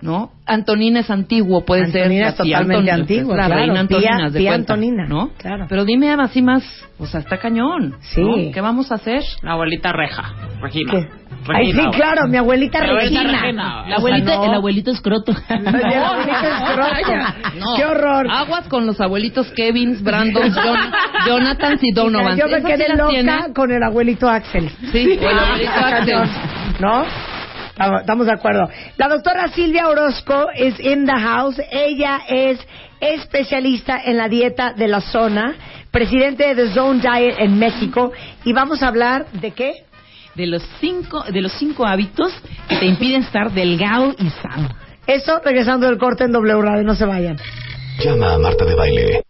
¿no? 0.00 0.30
Antonina 0.46 1.00
es 1.00 1.10
antiguo, 1.10 1.64
puede 1.64 1.86
ser. 1.90 2.02
Antonina 2.04 2.24
la 2.24 2.30
es 2.30 2.36
tía 2.36 2.58
totalmente 2.58 2.90
Antoni- 2.92 3.00
antigua, 3.00 3.36
La 3.36 3.46
claro. 3.46 3.60
reina 3.60 3.74
Tía- 3.74 3.80
Antonina, 3.80 4.30
de 4.30 4.38
tía 4.38 4.50
cuenta, 4.50 4.72
Antonina, 4.74 5.06
¿no? 5.06 5.30
claro. 5.36 5.66
Pero 5.68 5.84
dime 5.84 6.10
así 6.12 6.40
más, 6.42 6.62
o 6.98 7.06
sea, 7.06 7.20
está 7.20 7.38
cañón. 7.38 7.96
Sí. 8.00 8.22
¿no? 8.22 8.52
¿Qué 8.52 8.60
vamos 8.60 8.90
a 8.92 8.94
hacer? 8.96 9.22
La 9.42 9.52
abuelita 9.52 9.92
Reja. 9.92 10.32
Regina. 10.62 10.92
¿Qué? 10.92 11.08
Ay, 11.54 11.72
sí, 11.72 11.80
claro, 11.92 12.26
mi 12.28 12.36
abuelita 12.36 12.80
Regina. 12.80 13.22
Regina. 13.40 13.84
La 13.88 13.96
abuelita, 13.96 14.36
no. 14.36 14.44
el 14.44 14.54
abuelito 14.54 14.90
escroto. 14.90 15.32
Ay, 15.48 15.58
el 15.66 16.02
abuelito 16.02 16.46
escroto. 16.46 17.12
No. 17.58 17.76
Qué 17.76 17.84
horror. 17.84 18.26
Aguas 18.30 18.68
con 18.68 18.86
los 18.86 19.00
abuelitos 19.00 19.50
Kevins, 19.52 20.02
Brandon, 20.02 20.50
Jon- 20.52 20.92
Jonathan 21.26 21.78
y 21.82 21.92
Donovan. 21.92 22.36
Yo 22.38 22.46
me 22.46 22.58
¿Esas 22.58 22.62
sí 22.62 22.76
quedé 22.76 22.88
las 22.88 22.98
loca 22.98 23.10
tiene? 23.10 23.32
con 23.54 23.72
el 23.72 23.82
abuelito 23.82 24.28
Axel. 24.28 24.68
Sí, 24.92 25.18
o 25.20 25.28
el 25.28 25.38
abuelito 25.38 25.70
Axel. 25.72 26.18
¿No? 26.80 27.04
Estamos- 27.78 28.00
Estamos 28.00 28.26
de 28.26 28.32
acuerdo. 28.32 28.68
La 28.96 29.08
doctora 29.08 29.48
Silvia 29.48 29.88
Orozco 29.88 30.48
es 30.54 30.78
in 30.80 31.06
the 31.06 31.12
house. 31.12 31.60
Ella 31.70 32.20
es 32.28 32.58
especialista 33.00 34.00
en 34.04 34.16
la 34.16 34.28
dieta 34.28 34.72
de 34.72 34.88
la 34.88 35.00
zona, 35.00 35.54
presidente 35.92 36.54
de 36.54 36.66
The 36.66 36.74
Zone 36.74 37.00
Diet 37.00 37.36
en 37.38 37.58
México. 37.58 38.10
Y 38.44 38.52
vamos 38.52 38.82
a 38.82 38.88
hablar 38.88 39.26
de 39.32 39.52
qué? 39.52 39.84
De 40.34 40.46
los 40.46 40.62
cinco, 40.80 41.22
de 41.22 41.40
los 41.40 41.52
cinco 41.52 41.86
hábitos 41.86 42.32
que 42.68 42.76
te 42.76 42.86
impiden 42.86 43.22
estar 43.22 43.52
delgado 43.52 44.12
y 44.18 44.28
sano. 44.30 44.68
Eso 45.06 45.40
regresando 45.44 45.86
del 45.86 45.98
corte 45.98 46.24
en 46.24 46.32
W 46.32 46.60
Radio. 46.62 46.82
No 46.84 46.94
se 46.96 47.06
vayan. 47.06 47.38
Llama 48.04 48.34
a 48.34 48.38
Marta 48.38 48.64
de 48.64 48.74
Baile. 48.74 49.22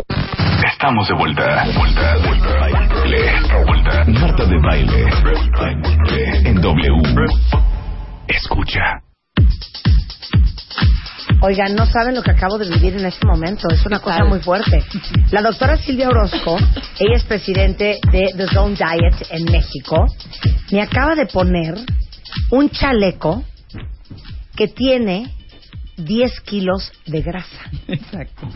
Estamos 0.72 1.08
de 1.08 1.14
vuelta. 1.14 1.64
Vuelta, 1.76 2.16
vuelta. 2.26 2.48
Baile. 2.60 3.32
Vuelta. 3.66 4.04
Marta 4.06 4.44
de 4.44 4.58
Baile. 4.60 5.06
En 6.44 6.60
W. 6.60 7.02
Escucha. 8.28 8.95
Oigan, 11.46 11.76
no 11.76 11.86
saben 11.86 12.16
lo 12.16 12.22
que 12.24 12.32
acabo 12.32 12.58
de 12.58 12.68
vivir 12.68 12.96
en 12.96 13.04
este 13.06 13.24
momento. 13.24 13.68
Es 13.72 13.86
una 13.86 14.00
cosa 14.00 14.18
tal? 14.18 14.28
muy 14.28 14.40
fuerte. 14.40 14.82
La 15.30 15.42
doctora 15.42 15.76
Silvia 15.76 16.08
Orozco, 16.08 16.56
ella 16.98 17.14
es 17.14 17.22
presidente 17.22 18.00
de 18.10 18.32
The 18.36 18.48
Zone 18.48 18.74
Diet 18.74 19.28
en 19.30 19.44
México, 19.44 20.06
me 20.72 20.82
acaba 20.82 21.14
de 21.14 21.26
poner 21.26 21.76
un 22.50 22.68
chaleco 22.70 23.44
que 24.56 24.66
tiene 24.66 25.32
10 25.98 26.40
kilos 26.40 26.90
de 27.06 27.22
grasa. 27.22 27.70
Exacto. 27.86 28.48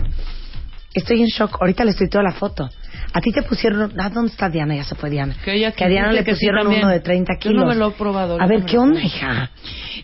Estoy 0.93 1.21
en 1.21 1.29
shock. 1.29 1.59
Ahorita 1.61 1.85
le 1.85 1.93
estoy 1.93 2.09
toda 2.09 2.25
la 2.25 2.33
foto. 2.33 2.69
A 3.13 3.21
ti 3.21 3.31
te 3.31 3.43
pusieron... 3.43 3.93
¿Ah, 4.01 4.11
¿Dónde 4.11 4.33
está 4.33 4.49
Diana? 4.49 4.75
Ya 4.75 4.83
se 4.83 4.97
fue 4.97 5.11
Diana. 5.11 5.37
Que 5.45 5.55
ella 5.55 5.73
a 5.79 5.89
Diana 5.89 6.11
le 6.11 6.25
sí 6.25 6.31
pusieron 6.33 6.67
uno 6.67 6.89
de 6.89 6.99
30 6.99 7.35
Yo 7.35 7.39
kilos. 7.39 7.63
no 7.63 7.69
me 7.69 7.77
lo 7.77 7.91
he 7.91 7.93
probado, 7.93 8.37
A 8.41 8.47
ver, 8.49 8.65
¿qué 8.65 8.79
onda, 8.79 9.01
hija? 9.01 9.51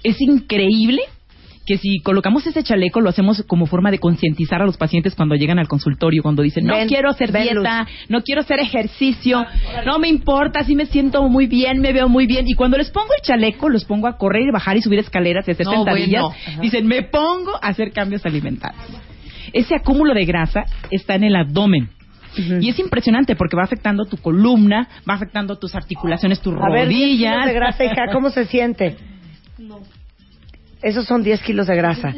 Es 0.04 0.20
increíble 0.20 1.02
que 1.66 1.78
si 1.78 1.98
colocamos 2.00 2.46
ese 2.46 2.62
chaleco 2.62 3.00
lo 3.00 3.08
hacemos 3.10 3.42
como 3.46 3.66
forma 3.66 3.90
de 3.90 3.98
concientizar 3.98 4.62
a 4.62 4.66
los 4.66 4.76
pacientes 4.76 5.14
cuando 5.16 5.34
llegan 5.34 5.58
al 5.58 5.66
consultorio, 5.68 6.22
cuando 6.22 6.42
dicen, 6.42 6.64
no 6.64 6.76
Ven, 6.76 6.86
quiero 6.88 7.10
hacer 7.10 7.32
dieta, 7.32 7.54
Luz. 7.80 7.88
no 8.08 8.22
quiero 8.22 8.40
hacer 8.42 8.60
ejercicio, 8.60 9.44
no 9.84 9.98
me 9.98 10.08
importa, 10.08 10.62
si 10.64 10.76
me 10.76 10.86
siento 10.86 11.28
muy 11.28 11.46
bien, 11.46 11.80
me 11.80 11.92
veo 11.92 12.08
muy 12.08 12.26
bien. 12.26 12.46
Y 12.48 12.54
cuando 12.54 12.78
les 12.78 12.90
pongo 12.90 13.08
el 13.18 13.22
chaleco, 13.26 13.68
los 13.68 13.84
pongo 13.84 14.06
a 14.06 14.16
correr 14.16 14.42
y 14.48 14.52
bajar 14.52 14.76
y 14.76 14.82
subir 14.82 15.00
escaleras 15.00 15.46
y 15.48 15.50
hacer 15.50 15.66
No, 15.66 15.72
sentadillas, 15.72 16.22
bueno. 16.22 16.62
Dicen, 16.62 16.86
me 16.86 17.02
pongo 17.02 17.56
a 17.60 17.68
hacer 17.68 17.90
cambios 17.92 18.24
alimentarios. 18.24 18.84
Ese 19.52 19.74
acúmulo 19.74 20.14
de 20.14 20.24
grasa 20.24 20.64
está 20.90 21.16
en 21.16 21.24
el 21.24 21.34
abdomen. 21.36 21.90
Y 22.60 22.68
es 22.68 22.78
impresionante 22.78 23.34
porque 23.34 23.56
va 23.56 23.62
afectando 23.64 24.04
tu 24.04 24.18
columna, 24.18 24.88
va 25.08 25.14
afectando 25.14 25.56
tus 25.56 25.74
articulaciones, 25.74 26.40
tus 26.40 26.54
A 26.54 26.68
ver, 26.68 26.86
10 26.86 27.00
kilos 27.00 27.10
rodillas. 27.32 27.46
de 27.46 27.52
grasa, 27.54 27.84
hija, 27.84 28.06
¿cómo 28.12 28.28
se 28.30 28.44
siente? 28.44 28.96
Esos 30.82 31.06
son 31.06 31.22
10 31.22 31.42
kilos 31.42 31.66
de 31.66 31.76
grasa. 31.76 32.14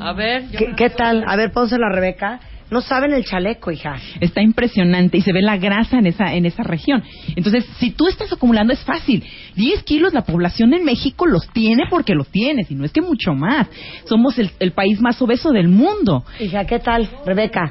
A 0.00 0.12
ver, 0.12 0.50
yo 0.50 0.58
¿Qué, 0.58 0.72
qué 0.76 0.90
tal? 0.90 1.24
A 1.26 1.36
ver, 1.36 1.52
pónselo 1.52 1.86
a 1.86 1.90
Rebeca. 1.90 2.40
No 2.68 2.80
saben 2.80 3.12
el 3.12 3.24
chaleco, 3.24 3.70
hija. 3.70 3.94
Está 4.20 4.42
impresionante 4.42 5.18
y 5.18 5.20
se 5.20 5.32
ve 5.32 5.40
la 5.40 5.56
grasa 5.56 5.98
en 5.98 6.06
esa, 6.06 6.34
en 6.34 6.46
esa 6.46 6.64
región. 6.64 7.04
Entonces, 7.36 7.64
si 7.78 7.92
tú 7.92 8.08
estás 8.08 8.32
acumulando, 8.32 8.72
es 8.72 8.82
fácil. 8.84 9.24
10 9.54 9.84
kilos, 9.84 10.12
la 10.12 10.22
población 10.22 10.74
en 10.74 10.84
México 10.84 11.26
los 11.26 11.48
tiene 11.50 11.84
porque 11.88 12.14
los 12.14 12.28
tiene, 12.28 12.66
y 12.68 12.74
no 12.74 12.84
es 12.84 12.92
que 12.92 13.02
mucho 13.02 13.34
más. 13.34 13.68
Somos 14.06 14.36
el, 14.40 14.50
el 14.58 14.72
país 14.72 15.00
más 15.00 15.22
obeso 15.22 15.52
del 15.52 15.68
mundo. 15.68 16.24
Hija, 16.40 16.64
¿qué 16.64 16.80
tal, 16.80 17.08
Rebeca? 17.24 17.70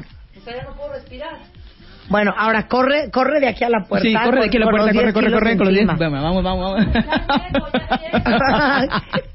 Bueno, 2.08 2.32
ahora 2.38 2.68
corre, 2.68 3.10
corre 3.12 3.40
de 3.40 3.48
aquí 3.48 3.64
a 3.64 3.70
la 3.70 3.84
puerta. 3.88 4.08
sí, 4.08 4.14
corre 4.14 4.42
de 4.42 4.46
aquí 4.46 4.58
a 4.58 4.60
la 4.60 4.66
puerta, 4.68 4.92
corre, 4.92 4.94
10 4.94 5.14
corre, 5.14 5.32
corre, 5.32 5.58
kilos 5.58 5.58
con 5.58 5.66
los 5.66 5.74
10. 5.74 5.90
encima. 5.90 6.22
Vamos, 6.22 6.44
vamos, 6.44 6.74
vamos. 6.74 6.88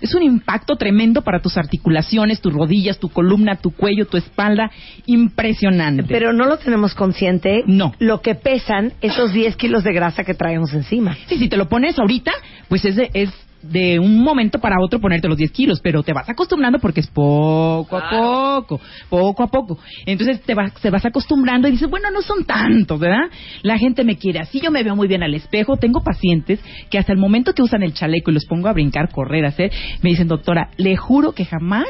Es 0.00 0.14
un 0.14 0.22
impacto 0.22 0.76
tremendo 0.76 1.22
para 1.22 1.40
tus 1.40 1.58
articulaciones, 1.58 2.40
tus 2.40 2.52
rodillas, 2.52 2.98
tu 2.98 3.10
columna, 3.10 3.56
tu 3.56 3.70
cuello, 3.72 4.06
tu 4.06 4.16
espalda. 4.16 4.70
Impresionante. 5.06 6.04
Pero 6.08 6.32
no 6.32 6.46
lo 6.46 6.56
tenemos 6.56 6.94
consciente. 6.94 7.62
No. 7.66 7.92
Lo 7.98 8.22
que 8.22 8.34
pesan 8.34 8.94
esos 9.02 9.32
10 9.32 9.56
kilos 9.56 9.84
de 9.84 9.92
grasa 9.92 10.24
que 10.24 10.34
traemos 10.34 10.72
encima. 10.72 11.16
Sí, 11.26 11.36
si 11.36 11.48
te 11.48 11.58
lo 11.58 11.68
pones 11.68 11.98
ahorita, 11.98 12.32
pues 12.68 12.84
es 12.86 12.96
de, 12.96 13.10
es 13.12 13.30
de 13.62 13.98
un 13.98 14.22
momento 14.22 14.58
para 14.58 14.76
otro 14.82 15.00
ponerte 15.00 15.28
los 15.28 15.36
10 15.36 15.50
kilos, 15.52 15.80
pero 15.80 16.02
te 16.02 16.12
vas 16.12 16.28
acostumbrando 16.28 16.78
porque 16.78 17.00
es 17.00 17.08
poco 17.08 17.96
a 17.96 18.10
poco, 18.10 18.80
poco 19.08 19.42
a 19.42 19.46
poco. 19.48 19.78
Entonces 20.06 20.40
te 20.42 20.54
vas, 20.54 20.72
te 20.74 20.90
vas 20.90 21.04
acostumbrando 21.04 21.68
y 21.68 21.72
dices, 21.72 21.88
bueno, 21.88 22.10
no 22.10 22.22
son 22.22 22.44
tantos, 22.44 22.98
¿verdad? 22.98 23.30
La 23.62 23.78
gente 23.78 24.04
me 24.04 24.16
quiere 24.16 24.40
así, 24.40 24.60
yo 24.60 24.70
me 24.70 24.82
veo 24.82 24.96
muy 24.96 25.08
bien 25.08 25.22
al 25.22 25.34
espejo. 25.34 25.76
Tengo 25.76 26.02
pacientes 26.02 26.60
que 26.90 26.98
hasta 26.98 27.12
el 27.12 27.18
momento 27.18 27.54
que 27.54 27.62
usan 27.62 27.82
el 27.82 27.94
chaleco 27.94 28.30
y 28.30 28.34
los 28.34 28.46
pongo 28.46 28.68
a 28.68 28.72
brincar, 28.72 29.10
correr, 29.10 29.44
hacer, 29.44 29.70
me 30.02 30.10
dicen, 30.10 30.28
doctora, 30.28 30.70
le 30.76 30.96
juro 30.96 31.32
que 31.32 31.44
jamás 31.44 31.86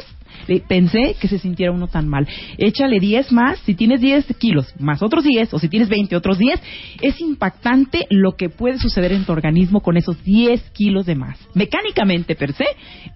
pensé 0.68 1.16
que 1.20 1.28
se 1.28 1.38
sintiera 1.38 1.72
uno 1.72 1.86
tan 1.86 2.08
mal. 2.08 2.26
Échale 2.58 3.00
10 3.00 3.32
más, 3.32 3.58
si 3.60 3.74
tienes 3.74 4.00
10 4.00 4.36
kilos, 4.38 4.74
más 4.78 5.02
otros 5.02 5.24
10, 5.24 5.54
o 5.54 5.58
si 5.58 5.68
tienes 5.68 5.88
20, 5.88 6.16
otros 6.16 6.38
10. 6.38 6.60
Es 7.02 7.20
impactante 7.20 8.06
lo 8.10 8.32
que 8.36 8.48
puede 8.48 8.78
suceder 8.78 9.12
en 9.12 9.24
tu 9.24 9.32
organismo 9.32 9.80
con 9.80 9.96
esos 9.96 10.22
10 10.24 10.70
kilos 10.70 11.06
de 11.06 11.14
más. 11.14 11.38
Mecánicamente, 11.54 12.34
per 12.34 12.52
se, 12.52 12.66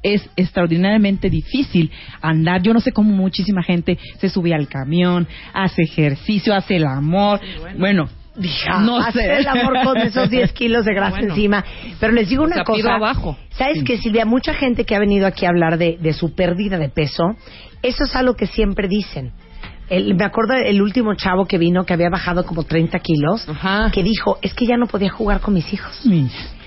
es 0.02 0.28
extraordinariamente 0.36 1.30
difícil 1.30 1.90
andar. 2.20 2.62
Yo 2.62 2.72
no 2.72 2.80
sé 2.80 2.92
cómo 2.92 3.14
muchísima 3.14 3.62
gente 3.62 3.98
se 4.18 4.28
sube 4.28 4.54
al 4.54 4.68
camión, 4.68 5.26
hace 5.52 5.82
ejercicio, 5.82 6.54
hace 6.54 6.76
el 6.76 6.86
amor. 6.86 7.40
bueno. 7.78 8.08
No 8.80 8.98
hacer 8.98 9.36
sé. 9.36 9.40
el 9.40 9.46
amor 9.48 9.74
con 9.84 9.96
esos 9.98 10.28
10 10.28 10.52
kilos 10.54 10.84
de 10.84 10.94
grasa 10.94 11.18
Bueno. 11.18 11.34
encima. 11.34 11.64
Pero 12.00 12.12
les 12.12 12.28
digo 12.28 12.44
una 12.44 12.64
cosa. 12.64 12.94
abajo. 12.96 13.36
¿Sabes 13.50 13.78
Sí. 13.78 13.84
que 13.84 13.98
Silvia? 13.98 14.24
Mucha 14.24 14.54
gente 14.54 14.84
que 14.84 14.96
ha 14.96 14.98
venido 14.98 15.26
aquí 15.26 15.46
a 15.46 15.50
hablar 15.50 15.78
de, 15.78 15.98
de 16.00 16.12
su 16.12 16.34
pérdida 16.34 16.76
de 16.78 16.88
peso, 16.88 17.36
eso 17.82 18.04
es 18.04 18.16
algo 18.16 18.34
que 18.34 18.46
siempre 18.46 18.88
dicen. 18.88 19.32
El- 19.88 20.14
me 20.14 20.24
acuerdo 20.24 20.54
el 20.54 20.80
último 20.80 21.14
chavo 21.14 21.44
que 21.46 21.58
vino 21.58 21.84
que 21.84 21.92
había 21.92 22.08
bajado 22.10 22.44
como 22.44 22.64
30 22.64 22.98
kilos, 23.00 23.46
que 23.92 24.02
dijo, 24.02 24.38
es 24.42 24.54
que 24.54 24.66
ya 24.66 24.76
no 24.78 24.86
podía 24.86 25.10
jugar 25.10 25.40
con 25.40 25.52
mis 25.54 25.70
hijos. 25.72 26.00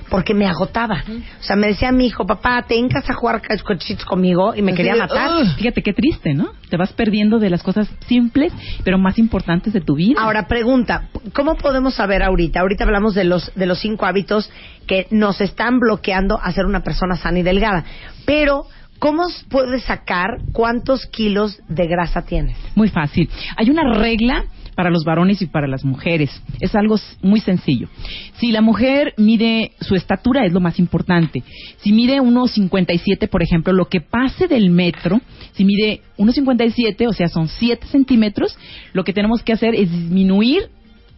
Porque 0.10 0.34
me 0.34 0.48
agotaba. 0.48 1.04
O 1.40 1.44
sea, 1.44 1.56
me 1.56 1.68
decía 1.68 1.92
mi 1.92 2.08
hijo, 2.08 2.26
papá, 2.26 2.64
te 2.68 2.78
encas 2.78 3.10
a 3.10 3.14
jugar 3.14 3.42
cochitos 3.64 4.06
conmigo 4.06 4.56
y 4.56 4.62
me 4.62 4.74
quería 4.74 4.96
matar. 4.96 5.46
Fíjate 5.58 5.82
qué 5.82 5.94
triste, 5.94 6.34
¿no? 6.34 6.50
Te 6.70 6.78
vas 6.78 6.94
perdiendo 6.94 7.40
de 7.40 7.50
las 7.50 7.64
cosas 7.64 7.90
simples, 8.08 8.54
pero 8.84 8.98
más 8.98 9.18
importantes 9.20 9.74
de 9.74 9.82
tu 9.82 9.96
vida. 9.96 10.22
Ahora, 10.22 10.48
pregunta, 10.48 11.10
¿cómo 11.34 11.56
podemos 11.56 11.96
saber 11.96 12.24
ahorita? 12.24 12.62
Ahorita 12.62 12.84
hablamos 12.84 13.16
de 13.16 13.24
los, 13.24 13.54
de 13.56 13.66
los 13.66 13.80
cinco 13.80 14.06
hábitos 14.06 14.50
que 14.86 15.08
nos 15.12 15.42
están 15.42 15.80
bloqueando 15.80 16.40
a 16.42 16.52
ser 16.52 16.66
una 16.66 16.82
persona 16.82 17.16
sana 17.16 17.40
y 17.40 17.44
delgada. 17.44 17.84
Pero, 18.26 18.66
¿cómo 19.00 19.28
puedes 19.50 19.84
sacar 19.84 20.40
cuántos 20.54 21.06
kilos 21.08 21.60
de 21.68 21.88
grasa 21.88 22.24
tienes? 22.24 22.58
Muy 22.76 22.90
fácil. 22.90 23.30
Hay 23.56 23.70
una 23.70 23.94
regla 23.94 24.46
para 24.78 24.92
los 24.92 25.04
varones 25.04 25.42
y 25.42 25.48
para 25.48 25.68
las 25.68 25.84
mujeres. 25.84 26.30
Es 26.60 26.76
algo 26.76 26.98
muy 27.24 27.40
sencillo. 27.40 27.90
Si 28.36 28.52
la 28.52 28.62
mujer 28.62 29.16
mide 29.18 29.72
su 29.82 29.96
estatura 29.96 30.46
es 30.46 30.54
lo 30.54 30.60
más 30.60 30.78
importante. 30.78 31.42
Si 31.78 31.92
mide 31.92 32.22
1,57, 32.22 33.28
por 33.28 33.42
ejemplo, 33.42 33.74
lo 33.74 33.86
que 33.86 34.02
pase 34.02 34.48
del 34.48 34.70
metro, 34.70 35.20
si 35.54 35.66
mide 35.66 36.02
1,57, 36.20 37.08
o 37.08 37.14
sea, 37.14 37.28
son 37.28 37.48
7 37.48 37.88
centímetros, 37.88 38.56
lo 38.94 39.04
que 39.04 39.14
tenemos 39.14 39.42
que 39.42 39.54
hacer 39.54 39.74
es 39.74 39.92
disminuir 39.92 40.70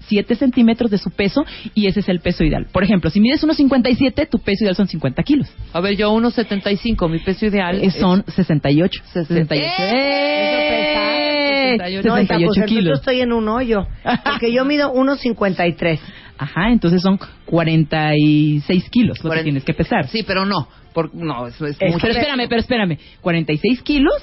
7 0.07 0.35
centímetros 0.35 0.89
de 0.91 0.97
su 0.97 1.11
peso 1.11 1.45
y 1.75 1.87
ese 1.87 1.99
es 1.99 2.09
el 2.09 2.19
peso 2.19 2.43
ideal. 2.43 2.65
Por 2.71 2.83
ejemplo, 2.83 3.09
si 3.09 3.19
mides 3.19 3.43
1,57, 3.43 4.27
tu 4.29 4.39
peso 4.39 4.63
ideal 4.63 4.75
son 4.75 4.87
50 4.87 5.21
kilos. 5.23 5.47
A 5.73 5.79
ver, 5.81 5.95
yo 5.95 6.11
1.75, 6.13 7.09
mi 7.09 7.19
peso 7.19 7.45
ideal 7.45 7.83
Eh, 7.83 7.91
son 7.91 8.23
68. 8.27 9.01
68. 9.13 9.65
¡Eh! 9.79 11.77
No, 11.77 11.85
hija, 11.85 11.85
68 11.85 12.01
pues 12.01 12.21
entonces 12.31 12.55
yo 12.57 12.65
kilos. 12.65 12.99
estoy 12.99 13.21
en 13.21 13.31
un 13.33 13.47
hoyo. 13.47 13.87
Porque 14.25 14.51
yo 14.51 14.65
mido 14.65 14.91
1,53. 14.93 15.99
Ajá, 16.37 16.71
entonces 16.71 17.01
son 17.01 17.19
46 17.45 18.89
kilos 18.89 19.23
lo 19.23 19.31
que 19.31 19.43
tienes 19.43 19.63
que 19.63 19.73
pesar. 19.73 20.07
Sí, 20.07 20.23
pero 20.25 20.45
no. 20.45 20.67
Por, 20.93 21.13
no, 21.13 21.47
eso 21.47 21.65
es 21.67 21.75
Eh, 21.79 21.87
mucho. 21.91 21.99
pero 22.01 22.13
espérame, 22.13 22.47
pero 22.49 22.61
espérame. 22.61 22.97
46 23.21 23.81
kilos, 23.83 24.13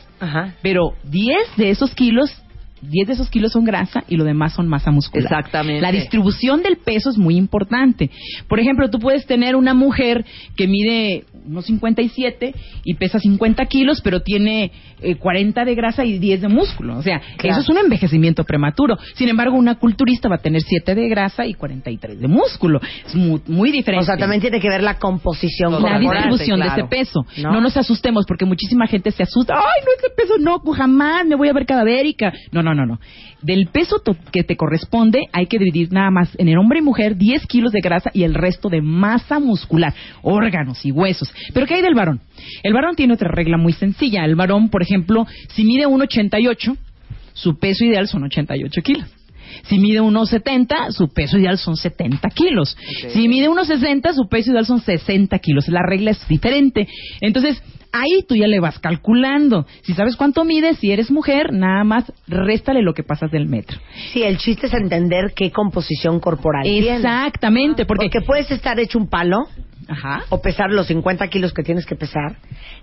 pero 0.62 0.94
10 1.04 1.36
de 1.56 1.70
esos 1.70 1.94
kilos, 1.94 2.30
10 2.88 3.06
de 3.06 3.12
esos 3.14 3.30
kilos 3.30 3.52
son 3.52 3.64
grasa 3.64 4.04
y 4.08 4.16
lo 4.16 4.24
demás 4.24 4.52
son 4.54 4.68
masa 4.68 4.90
muscular. 4.90 5.24
Exactamente. 5.24 5.80
La 5.80 5.92
distribución 5.92 6.62
del 6.62 6.76
peso 6.78 7.10
es 7.10 7.18
muy 7.18 7.36
importante. 7.36 8.10
Por 8.48 8.60
ejemplo, 8.60 8.88
tú 8.90 8.98
puedes 8.98 9.26
tener 9.26 9.56
una 9.56 9.74
mujer 9.74 10.24
que 10.56 10.66
mide 10.66 11.24
unos 11.46 11.66
57 11.66 12.54
y 12.84 12.94
pesa 12.94 13.18
50 13.20 13.64
kilos, 13.66 14.00
pero 14.02 14.20
tiene 14.20 14.72
eh, 15.00 15.14
40 15.16 15.64
de 15.64 15.74
grasa 15.74 16.04
y 16.04 16.18
10 16.18 16.42
de 16.42 16.48
músculo. 16.48 16.96
O 16.98 17.02
sea, 17.02 17.20
Claro. 17.36 17.60
eso 17.60 17.60
es 17.60 17.68
un 17.68 17.78
envejecimiento 17.84 18.44
prematuro. 18.44 18.96
Sin 19.14 19.28
embargo, 19.28 19.56
una 19.56 19.76
culturista 19.76 20.28
va 20.28 20.36
a 20.36 20.38
tener 20.38 20.62
7 20.62 20.94
de 20.94 21.08
grasa 21.08 21.46
y 21.46 21.54
43 21.54 22.20
de 22.20 22.28
músculo. 22.28 22.80
Es 23.06 23.14
muy, 23.14 23.40
muy 23.46 23.70
diferente. 23.70 24.02
O 24.02 24.06
sea, 24.06 24.16
también 24.16 24.40
tiene 24.40 24.60
que 24.60 24.68
ver 24.68 24.82
la 24.82 24.98
composición 24.98 25.72
la 25.72 25.78
corporal. 25.78 26.00
distribución 26.00 26.60
de 26.60 26.66
ese 26.66 26.84
peso. 26.84 27.26
¿No? 27.42 27.52
¿No? 27.52 27.60
nos 27.60 27.76
asustemos 27.76 28.24
porque 28.26 28.44
muchísima 28.44 28.86
gente 28.86 29.10
se 29.10 29.22
asusta. 29.22 29.54
Ay, 29.54 29.84
no 29.84 29.90
ese 29.98 30.14
peso 30.16 30.34
no, 30.38 30.58
jamás 30.72 31.26
me 31.26 31.36
voy 31.36 31.48
a 31.48 31.52
ver 31.52 31.66
cadavérica. 31.66 32.32
No, 32.52 32.62
no, 32.62 32.74
no, 32.76 32.86
no. 32.86 33.00
Del 33.42 33.66
peso 33.66 34.02
que 34.32 34.44
te 34.44 34.56
corresponde 34.56 35.22
hay 35.32 35.46
que 35.46 35.58
dividir 35.58 35.92
nada 35.92 36.10
más 36.10 36.30
en 36.38 36.48
el 36.48 36.58
hombre 36.58 36.78
y 36.78 36.82
mujer 36.82 37.16
10 37.16 37.46
kilos 37.46 37.72
de 37.72 37.80
grasa 37.80 38.10
y 38.12 38.22
el 38.22 38.34
resto 38.34 38.68
de 38.68 38.82
masa 38.82 39.40
muscular, 39.40 39.94
órganos 40.22 40.84
y 40.84 40.92
huesos. 40.92 41.32
Pero 41.52 41.66
¿qué 41.66 41.74
hay 41.74 41.82
del 41.82 41.94
varón? 41.94 42.20
El 42.62 42.74
varón 42.74 42.94
tiene 42.94 43.14
otra 43.14 43.30
regla 43.30 43.56
muy 43.56 43.72
sencilla. 43.72 44.24
El 44.24 44.36
varón, 44.36 44.68
por 44.68 44.82
ejemplo, 44.82 45.26
si 45.48 45.64
mide 45.64 45.86
1,88, 45.86 46.76
su 47.32 47.58
peso 47.58 47.84
ideal 47.84 48.06
son 48.06 48.24
88 48.24 48.82
kilos. 48.82 49.06
Si 49.64 49.78
mide 49.78 50.00
1,70, 50.00 50.90
su 50.92 51.08
peso 51.08 51.38
ideal 51.38 51.58
son 51.58 51.76
70 51.76 52.28
kilos. 52.30 52.76
Si 53.08 53.28
mide 53.28 53.48
1,60, 53.48 54.14
su 54.14 54.28
peso 54.28 54.50
ideal 54.50 54.66
son 54.66 54.80
60 54.80 55.38
kilos. 55.38 55.68
La 55.68 55.82
regla 55.82 56.10
es 56.12 56.28
diferente. 56.28 56.88
Entonces, 57.20 57.62
ahí 57.92 58.22
tú 58.28 58.34
ya 58.36 58.46
le 58.46 58.60
vas 58.60 58.78
calculando. 58.78 59.66
Si 59.82 59.94
sabes 59.94 60.16
cuánto 60.16 60.44
mides, 60.44 60.78
si 60.78 60.90
eres 60.90 61.10
mujer, 61.10 61.52
nada 61.52 61.84
más 61.84 62.12
réstale 62.26 62.82
lo 62.82 62.94
que 62.94 63.02
pasas 63.02 63.30
del 63.30 63.46
metro. 63.46 63.78
Sí, 64.12 64.22
el 64.22 64.38
chiste 64.38 64.66
es 64.66 64.74
entender 64.74 65.32
qué 65.34 65.50
composición 65.50 66.20
corporal. 66.20 66.66
Exactamente, 66.66 67.86
porque... 67.86 68.06
Porque 68.06 68.26
puedes 68.26 68.50
estar 68.50 68.78
hecho 68.78 68.98
un 68.98 69.08
palo 69.08 69.48
Ajá. 69.88 70.22
o 70.30 70.40
pesar 70.42 70.70
los 70.70 70.86
50 70.88 71.28
kilos 71.28 71.52
que 71.52 71.62
tienes 71.62 71.86
que 71.86 71.94
pesar, 71.94 72.36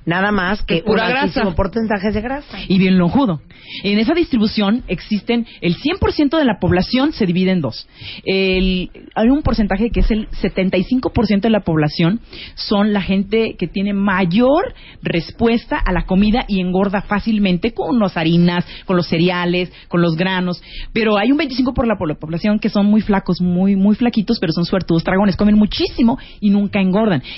nada 0.06 0.32
más 0.32 0.62
que 0.64 0.78
Es 0.78 0.84
pura 0.84 1.04
un 1.06 1.10
grasa. 1.10 1.52
porcentaje 1.56 2.12
de 2.12 2.22
grasa. 2.22 2.58
y 2.68 2.78
bien 2.78 2.98
lonjudo. 2.98 3.42
En 3.84 4.00
esa 4.00 4.14
distribución 4.14 4.84
existen 4.88 5.46
el 5.62 5.76
100% 5.76 6.38
de 6.38 6.46
la 6.46 6.60
población 6.60 7.12
se 7.14 7.26
divide 7.26 7.52
en 7.52 7.62
dos. 7.62 7.88
El- 8.26 8.90
hay 9.16 9.30
un 9.30 9.42
porcentaje 9.42 9.90
que 9.90 10.02
es 10.02 10.12
el 10.12 10.28
75% 10.42 11.42
de 11.42 11.50
la 11.50 11.62
población 11.62 12.20
son 12.56 12.94
la 12.94 13.02
gente 13.02 13.56
que 13.58 13.68
tiene 13.68 13.94
mayor 13.94 14.74
respuesta 15.02 15.78
a 15.78 15.92
la 15.92 16.06
comida 16.06 16.46
y 16.48 16.62
engorda 16.62 17.02
fácilmente 17.02 17.74
con 17.74 18.00
las 18.00 18.18
harinas, 18.18 18.66
con 18.86 18.96
los 18.98 19.08
cereales, 19.08 19.72
con 19.88 20.02
los 20.02 20.16
granos. 20.16 20.62
Pero 20.94 21.18
hay 21.18 21.32
un 21.32 21.38
25% 21.38 21.74
por 21.74 21.88
la 21.88 21.96
po- 21.98 22.04
población 22.20 22.60
que 22.60 22.70
son 22.70 22.86
muy 22.86 23.02
flacos, 23.02 23.42
muy 23.42 23.76
muy 23.76 23.96
flaquitos, 23.96 24.40
pero 24.40 24.54
son 24.54 24.66
suertudos 24.66 25.04
dragones, 25.04 25.36
comen 25.36 25.56
muchísimo 25.56 26.18
y 26.40 26.50
nunca 26.50 26.80
engordan. 26.80 26.93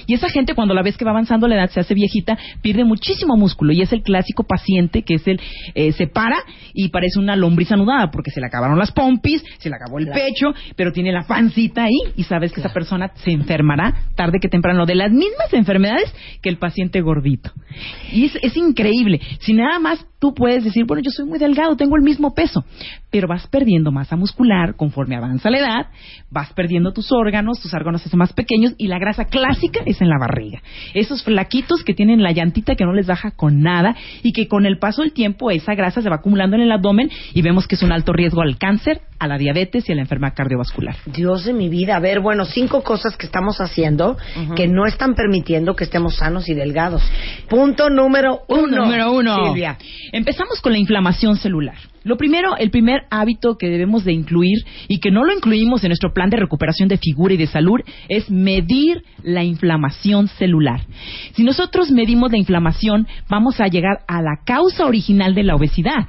Y 0.05 0.13
esa 0.13 0.29
gente 0.29 0.53
cuando 0.53 0.73
la 0.73 0.81
ves 0.83 0.97
que 0.97 1.05
va 1.05 1.11
avanzando 1.11 1.47
la 1.47 1.55
edad, 1.55 1.69
se 1.69 1.79
hace 1.79 1.93
viejita, 1.93 2.37
pierde 2.61 2.83
muchísimo 2.83 3.35
músculo 3.37 3.71
y 3.73 3.81
es 3.81 3.91
el 3.93 4.01
clásico 4.03 4.43
paciente 4.43 5.03
que 5.03 5.15
es 5.15 5.27
el 5.27 5.39
eh, 5.73 5.91
se 5.93 6.07
para 6.07 6.37
y 6.73 6.89
parece 6.89 7.19
una 7.19 7.35
lombriz 7.35 7.71
anudada 7.71 8.11
porque 8.11 8.31
se 8.31 8.39
le 8.39 8.47
acabaron 8.47 8.77
las 8.77 8.91
pompis, 8.91 9.43
se 9.59 9.69
le 9.69 9.75
acabó 9.75 9.99
el 9.99 10.05
Claro. 10.05 10.21
pecho, 10.21 10.53
pero 10.75 10.91
tiene 10.91 11.11
la 11.11 11.23
pancita 11.23 11.83
ahí 11.85 12.13
y 12.15 12.23
sabes 12.23 12.51
que 12.51 12.59
esa 12.59 12.71
persona 12.73 13.11
se 13.15 13.31
enfermará 13.31 13.93
tarde 14.15 14.39
que 14.41 14.49
temprano 14.49 14.85
de 14.85 14.95
las 14.95 15.11
mismas 15.11 15.51
enfermedades 15.53 16.13
que 16.41 16.49
el 16.49 16.57
paciente 16.57 17.01
gordito. 17.01 17.51
Y 18.11 18.25
es, 18.25 18.37
es 18.41 18.55
increíble. 18.57 19.19
Si 19.39 19.53
nada 19.53 19.79
más 19.79 20.05
tú 20.25 20.33
puedes 20.33 20.63
decir, 20.63 20.85
bueno, 20.87 21.03
yo 21.03 21.11
soy 21.11 21.25
muy 21.25 21.37
delgado, 21.37 21.75
tengo 21.75 21.95
el 21.95 22.01
mismo 22.01 22.33
peso, 22.33 22.65
pero 23.11 23.27
vas 23.27 23.45
perdiendo 23.45 23.91
masa 23.91 24.15
muscular 24.15 24.75
conforme 24.75 25.15
avanza 25.15 25.51
la 25.51 25.59
edad, 25.59 25.87
vas 26.31 26.51
perdiendo 26.53 26.93
tus 26.93 27.11
órganos, 27.11 27.59
tus 27.61 27.71
órganos 27.75 28.01
se 28.01 28.07
hacen 28.09 28.17
más 28.17 28.33
pequeños 28.33 28.73
y 28.79 28.87
la 28.87 28.97
grasa 28.97 29.25
clásica 29.25 29.81
es 29.85 30.01
en 30.01 30.09
la 30.09 30.17
barriga. 30.19 30.63
Esos 30.95 31.23
flaquitos 31.23 31.83
que 31.83 31.93
tienen 31.93 32.23
la 32.23 32.31
llantita 32.31 32.73
que 32.73 32.85
no 32.85 32.93
les 32.93 33.05
baja 33.05 33.31
con 33.35 33.61
nada 33.61 33.95
y 34.23 34.33
que 34.33 34.47
con 34.47 34.65
el 34.65 34.79
paso 34.79 35.03
del 35.03 35.13
tiempo 35.13 35.51
esa 35.51 35.75
grasa 35.75 36.01
se 36.01 36.09
va 36.09 36.15
acumulando 36.15 36.55
en 36.55 36.63
el 36.63 36.71
abdomen 36.71 37.11
y 37.35 37.43
vemos 37.43 37.67
que 37.67 37.75
es 37.75 37.83
un 37.83 37.91
alto 37.91 38.11
riesgo 38.11 38.41
al 38.41 38.57
cáncer, 38.57 39.01
a 39.19 39.27
la 39.27 39.37
diabetes 39.37 39.87
y 39.87 39.91
a 39.91 39.95
la 39.95 40.01
enfermedad 40.01 40.33
cardiovascular. 40.35 40.95
Dios 41.05 41.45
de 41.45 41.53
mi 41.53 41.69
vida. 41.69 41.97
A 41.97 41.99
ver, 41.99 42.19
bueno, 42.19 42.45
cinco 42.45 42.81
cosas 42.81 43.15
que 43.15 43.27
estamos 43.27 43.61
haciendo 43.61 44.17
que 44.55 44.67
no 44.67 44.87
están 44.87 45.13
permitiendo 45.13 45.75
que 45.75 45.83
estemos 45.83 46.15
sanos 46.15 46.49
y 46.49 46.55
delgados. 46.55 47.03
Punto 47.47 47.91
número 47.91 48.41
uno. 48.47 48.85
Número 48.85 49.13
uno. 49.13 49.35
Silvia. 49.45 49.77
Empezamos 50.15 50.61
con 50.61 50.71
la 50.71 50.77
inflamación 50.77 51.35
celular. 51.35 51.75
Lo 52.05 52.15
primero, 52.15 52.55
el 52.55 52.71
primer 52.71 53.01
hábito 53.11 53.57
que 53.57 53.67
debemos 53.67 54.05
de 54.05 54.13
incluir 54.13 54.59
y 54.87 55.01
que 55.01 55.11
no 55.11 55.25
lo 55.25 55.33
incluimos 55.33 55.83
en 55.83 55.89
nuestro 55.89 56.13
plan 56.13 56.29
de 56.29 56.37
recuperación 56.37 56.87
de 56.87 56.97
figura 56.97 57.33
y 57.33 57.37
de 57.37 57.47
salud 57.47 57.81
es 58.07 58.31
medir 58.31 59.03
la 59.23 59.43
inflamación 59.43 60.29
celular. 60.29 60.85
Si 61.33 61.43
nosotros 61.43 61.91
medimos 61.91 62.31
la 62.31 62.37
inflamación, 62.37 63.07
vamos 63.27 63.59
a 63.59 63.67
llegar 63.67 64.05
a 64.07 64.21
la 64.21 64.37
causa 64.45 64.85
original 64.85 65.35
de 65.35 65.43
la 65.43 65.57
obesidad 65.57 66.07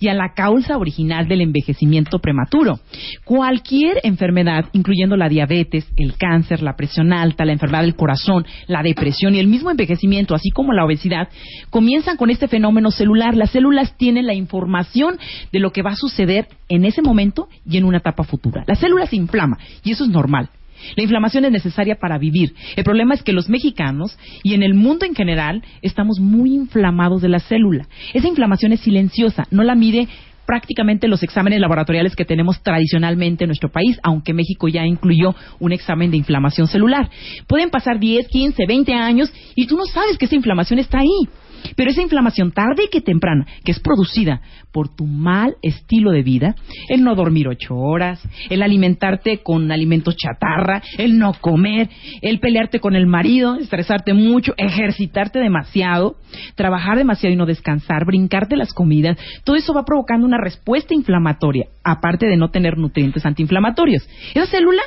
y 0.00 0.08
a 0.08 0.14
la 0.14 0.32
causa 0.34 0.76
original 0.76 1.28
del 1.28 1.40
envejecimiento 1.40 2.18
prematuro. 2.18 2.80
Cualquier 3.24 4.00
enfermedad, 4.02 4.66
incluyendo 4.72 5.16
la 5.16 5.28
diabetes, 5.28 5.86
el 5.96 6.16
cáncer, 6.16 6.62
la 6.62 6.76
presión 6.76 7.12
alta, 7.12 7.44
la 7.44 7.52
enfermedad 7.52 7.82
del 7.82 7.96
corazón, 7.96 8.46
la 8.66 8.82
depresión 8.82 9.34
y 9.34 9.38
el 9.38 9.48
mismo 9.48 9.70
envejecimiento, 9.70 10.34
así 10.34 10.50
como 10.50 10.72
la 10.72 10.84
obesidad, 10.84 11.28
comienzan 11.70 12.16
con 12.16 12.30
este 12.30 12.48
fenómeno 12.48 12.90
celular. 12.90 13.36
Las 13.36 13.50
células 13.50 13.96
tienen 13.96 14.26
la 14.26 14.34
información 14.34 15.18
de 15.52 15.60
lo 15.60 15.72
que 15.72 15.82
va 15.82 15.90
a 15.90 15.96
suceder 15.96 16.48
en 16.68 16.84
ese 16.84 17.02
momento 17.02 17.48
y 17.68 17.76
en 17.76 17.84
una 17.84 17.98
etapa 17.98 18.24
futura. 18.24 18.64
La 18.66 18.76
célula 18.76 19.06
se 19.06 19.16
inflama 19.16 19.58
y 19.82 19.92
eso 19.92 20.04
es 20.04 20.10
normal. 20.10 20.50
La 20.96 21.02
inflamación 21.02 21.44
es 21.44 21.52
necesaria 21.52 21.96
para 21.96 22.18
vivir. 22.18 22.54
El 22.76 22.84
problema 22.84 23.14
es 23.14 23.22
que 23.22 23.32
los 23.32 23.48
mexicanos 23.48 24.18
y 24.42 24.54
en 24.54 24.62
el 24.62 24.74
mundo 24.74 25.06
en 25.06 25.14
general 25.14 25.62
estamos 25.82 26.20
muy 26.20 26.54
inflamados 26.54 27.22
de 27.22 27.28
la 27.28 27.40
célula. 27.40 27.86
Esa 28.14 28.28
inflamación 28.28 28.72
es 28.72 28.80
silenciosa, 28.80 29.44
no 29.50 29.62
la 29.62 29.74
mide 29.74 30.08
prácticamente 30.48 31.08
los 31.08 31.22
exámenes 31.22 31.60
laboratoriales 31.60 32.16
que 32.16 32.24
tenemos 32.24 32.62
tradicionalmente 32.62 33.44
en 33.44 33.48
nuestro 33.48 33.70
país, 33.70 34.00
aunque 34.02 34.32
México 34.32 34.66
ya 34.66 34.82
incluyó 34.86 35.34
un 35.60 35.72
examen 35.72 36.10
de 36.10 36.16
inflamación 36.16 36.66
celular. 36.68 37.10
Pueden 37.46 37.68
pasar 37.68 37.98
10, 38.00 38.28
15, 38.28 38.64
20 38.66 38.94
años 38.94 39.30
y 39.54 39.66
tú 39.66 39.76
no 39.76 39.84
sabes 39.84 40.16
que 40.16 40.24
esa 40.24 40.36
inflamación 40.36 40.78
está 40.78 41.00
ahí. 41.00 41.28
Pero 41.76 41.90
esa 41.90 42.02
inflamación 42.02 42.52
tarde 42.52 42.88
que 42.90 43.00
temprana, 43.00 43.46
que 43.64 43.72
es 43.72 43.80
producida 43.80 44.40
por 44.72 44.94
tu 44.94 45.06
mal 45.06 45.56
estilo 45.62 46.10
de 46.10 46.22
vida, 46.22 46.54
el 46.88 47.02
no 47.02 47.14
dormir 47.14 47.48
ocho 47.48 47.76
horas, 47.76 48.20
el 48.50 48.62
alimentarte 48.62 49.38
con 49.42 49.70
alimentos 49.72 50.16
chatarra, 50.16 50.82
el 50.98 51.18
no 51.18 51.32
comer, 51.40 51.88
el 52.22 52.40
pelearte 52.40 52.80
con 52.80 52.96
el 52.96 53.06
marido, 53.06 53.56
estresarte 53.56 54.14
mucho, 54.14 54.54
ejercitarte 54.56 55.38
demasiado, 55.38 56.16
trabajar 56.54 56.98
demasiado 56.98 57.32
y 57.32 57.36
no 57.36 57.46
descansar, 57.46 58.04
brincarte 58.04 58.56
las 58.56 58.72
comidas, 58.72 59.18
todo 59.44 59.56
eso 59.56 59.72
va 59.72 59.84
provocando 59.84 60.26
una 60.26 60.38
respuesta 60.38 60.94
inflamatoria, 60.94 61.66
aparte 61.84 62.26
de 62.26 62.36
no 62.36 62.50
tener 62.50 62.76
nutrientes 62.76 63.24
antiinflamatorios. 63.24 64.08
Esa 64.34 64.46
célula 64.46 64.82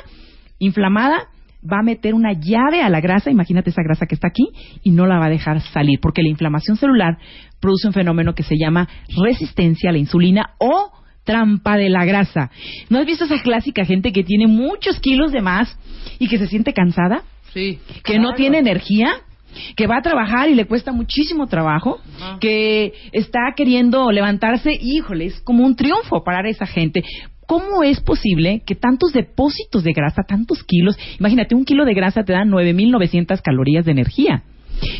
inflamada 0.58 1.28
va 1.64 1.78
a 1.80 1.82
meter 1.82 2.14
una 2.14 2.32
llave 2.32 2.82
a 2.82 2.88
la 2.88 3.00
grasa, 3.00 3.30
imagínate 3.30 3.70
esa 3.70 3.82
grasa 3.82 4.06
que 4.06 4.14
está 4.14 4.28
aquí, 4.28 4.48
y 4.82 4.90
no 4.90 5.06
la 5.06 5.18
va 5.18 5.26
a 5.26 5.30
dejar 5.30 5.60
salir, 5.60 6.00
porque 6.00 6.22
la 6.22 6.28
inflamación 6.28 6.76
celular 6.76 7.18
produce 7.60 7.86
un 7.86 7.94
fenómeno 7.94 8.34
que 8.34 8.42
se 8.42 8.56
llama 8.56 8.88
resistencia 9.22 9.90
a 9.90 9.92
la 9.92 9.98
insulina 9.98 10.54
o 10.58 10.90
trampa 11.24 11.76
de 11.76 11.88
la 11.88 12.04
grasa. 12.04 12.50
¿No 12.90 12.98
has 12.98 13.06
visto 13.06 13.24
esa 13.24 13.40
clásica 13.40 13.84
gente 13.84 14.12
que 14.12 14.24
tiene 14.24 14.46
muchos 14.46 14.98
kilos 15.00 15.32
de 15.32 15.40
más 15.40 15.78
y 16.18 16.28
que 16.28 16.38
se 16.38 16.48
siente 16.48 16.72
cansada? 16.72 17.22
Sí. 17.52 17.78
Que 18.02 18.18
no 18.18 18.32
tiene 18.32 18.58
energía, 18.58 19.10
que 19.76 19.86
va 19.86 19.98
a 19.98 20.02
trabajar 20.02 20.48
y 20.48 20.54
le 20.54 20.64
cuesta 20.64 20.92
muchísimo 20.92 21.46
trabajo, 21.46 22.00
que 22.40 22.92
está 23.12 23.40
queriendo 23.54 24.10
levantarse, 24.10 24.72
híjole, 24.80 25.26
es 25.26 25.40
como 25.42 25.64
un 25.64 25.76
triunfo 25.76 26.24
parar 26.24 26.46
a 26.46 26.50
esa 26.50 26.66
gente. 26.66 27.02
¿Cómo 27.46 27.82
es 27.82 28.00
posible 28.00 28.62
que 28.64 28.74
tantos 28.74 29.12
depósitos 29.12 29.84
de 29.84 29.92
grasa, 29.92 30.22
tantos 30.26 30.62
kilos, 30.64 30.96
imagínate, 31.18 31.54
un 31.54 31.64
kilo 31.64 31.84
de 31.84 31.94
grasa 31.94 32.24
te 32.24 32.32
da 32.32 32.44
9.900 32.44 33.42
calorías 33.42 33.84
de 33.84 33.92
energía? 33.92 34.44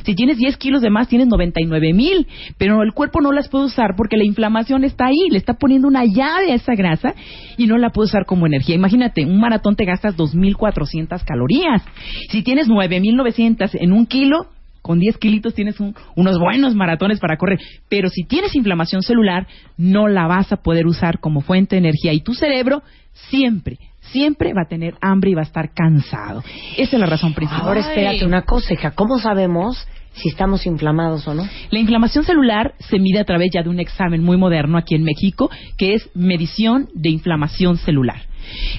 Si 0.04 0.14
tienes 0.14 0.36
10 0.38 0.56
kilos 0.58 0.82
de 0.82 0.90
más, 0.90 1.08
tienes 1.08 1.28
99 1.28 1.92
mil, 1.92 2.26
pero 2.58 2.82
el 2.82 2.92
cuerpo 2.92 3.20
no 3.20 3.32
las 3.32 3.48
puede 3.48 3.66
usar 3.66 3.94
porque 3.96 4.16
la 4.16 4.24
inflamación 4.24 4.84
está 4.84 5.06
ahí, 5.06 5.28
le 5.30 5.38
está 5.38 5.54
poniendo 5.54 5.88
una 5.88 6.04
llave 6.04 6.52
a 6.52 6.54
esa 6.54 6.74
grasa 6.74 7.14
y 7.56 7.66
no 7.66 7.78
la 7.78 7.90
puede 7.90 8.06
usar 8.06 8.24
como 8.26 8.46
energía. 8.46 8.74
Imagínate, 8.74 9.24
un 9.24 9.40
maratón 9.40 9.76
te 9.76 9.84
gastas 9.84 10.16
2.400 10.16 11.24
calorías. 11.24 11.82
Si 12.30 12.42
tienes 12.42 12.68
9.900 12.68 13.70
en 13.80 13.92
un 13.92 14.06
kilo, 14.06 14.46
con 14.82 14.98
10 14.98 15.16
kilitos 15.18 15.54
tienes 15.54 15.80
un- 15.80 15.94
unos 16.16 16.38
buenos 16.38 16.74
maratones 16.74 17.20
para 17.20 17.36
correr. 17.36 17.58
Pero 17.88 18.08
si 18.08 18.24
tienes 18.24 18.54
inflamación 18.54 19.02
celular, 19.02 19.46
no 19.76 20.08
la 20.08 20.26
vas 20.26 20.52
a 20.52 20.56
poder 20.56 20.86
usar 20.86 21.20
como 21.20 21.40
fuente 21.40 21.76
de 21.76 21.80
energía. 21.80 22.12
Y 22.12 22.20
tu 22.20 22.34
cerebro 22.34 22.82
siempre, 23.30 23.78
siempre 24.00 24.52
va 24.52 24.62
a 24.62 24.68
tener 24.68 24.94
hambre 25.00 25.30
y 25.30 25.34
va 25.34 25.40
a 25.42 25.44
estar 25.44 25.70
cansado. 25.72 26.42
Esa 26.76 26.96
es 26.96 27.00
la 27.00 27.06
razón 27.06 27.32
principal. 27.34 27.62
Ahora 27.66 27.80
espérate 27.80 28.24
una 28.26 28.42
cosa, 28.42 28.74
hija. 28.74 28.90
¿Cómo 28.90 29.18
sabemos 29.18 29.86
si 30.14 30.28
estamos 30.28 30.66
inflamados 30.66 31.26
o 31.28 31.34
no? 31.34 31.48
La 31.70 31.78
inflamación 31.78 32.24
celular 32.24 32.74
se 32.80 32.98
mide 32.98 33.20
a 33.20 33.24
través 33.24 33.50
ya 33.52 33.62
de 33.62 33.68
un 33.70 33.80
examen 33.80 34.22
muy 34.22 34.36
moderno 34.36 34.76
aquí 34.76 34.94
en 34.94 35.04
México, 35.04 35.50
que 35.78 35.94
es 35.94 36.10
medición 36.14 36.88
de 36.94 37.10
inflamación 37.10 37.76
celular. 37.78 38.22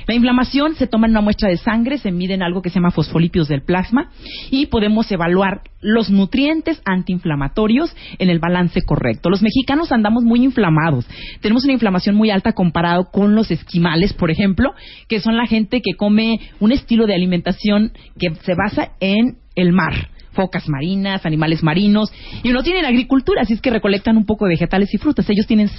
La 0.07 0.13
inflamación 0.13 0.75
se 0.75 0.87
toma 0.87 1.07
en 1.07 1.11
una 1.11 1.21
muestra 1.21 1.49
de 1.49 1.57
sangre, 1.57 1.97
se 1.97 2.11
mide 2.11 2.33
en 2.33 2.43
algo 2.43 2.61
que 2.61 2.69
se 2.69 2.75
llama 2.75 2.91
fosfolípidos 2.91 3.47
del 3.47 3.63
plasma 3.63 4.11
y 4.51 4.67
podemos 4.67 5.11
evaluar 5.11 5.61
los 5.81 6.09
nutrientes 6.09 6.81
antiinflamatorios 6.85 7.95
en 8.19 8.29
el 8.29 8.39
balance 8.39 8.81
correcto. 8.81 9.29
Los 9.29 9.41
mexicanos 9.41 9.91
andamos 9.91 10.23
muy 10.23 10.43
inflamados. 10.43 11.05
Tenemos 11.41 11.63
una 11.63 11.73
inflamación 11.73 12.15
muy 12.15 12.29
alta 12.29 12.53
comparado 12.53 13.09
con 13.11 13.35
los 13.35 13.51
esquimales, 13.51 14.13
por 14.13 14.31
ejemplo, 14.31 14.73
que 15.07 15.19
son 15.19 15.37
la 15.37 15.45
gente 15.45 15.81
que 15.81 15.95
come 15.97 16.39
un 16.59 16.71
estilo 16.71 17.05
de 17.05 17.15
alimentación 17.15 17.91
que 18.17 18.33
se 18.43 18.55
basa 18.55 18.93
en 18.99 19.37
el 19.55 19.71
mar 19.71 20.09
focas 20.33 20.67
marinas, 20.67 21.25
animales 21.25 21.63
marinos, 21.63 22.11
y 22.43 22.49
no 22.49 22.63
tienen 22.63 22.85
agricultura, 22.85 23.43
así 23.43 23.53
es 23.53 23.61
que 23.61 23.69
recolectan 23.69 24.17
un 24.17 24.25
poco 24.25 24.45
de 24.45 24.53
vegetales 24.53 24.93
y 24.93 24.97
frutas. 24.97 25.29
Ellos 25.29 25.47
tienen 25.47 25.69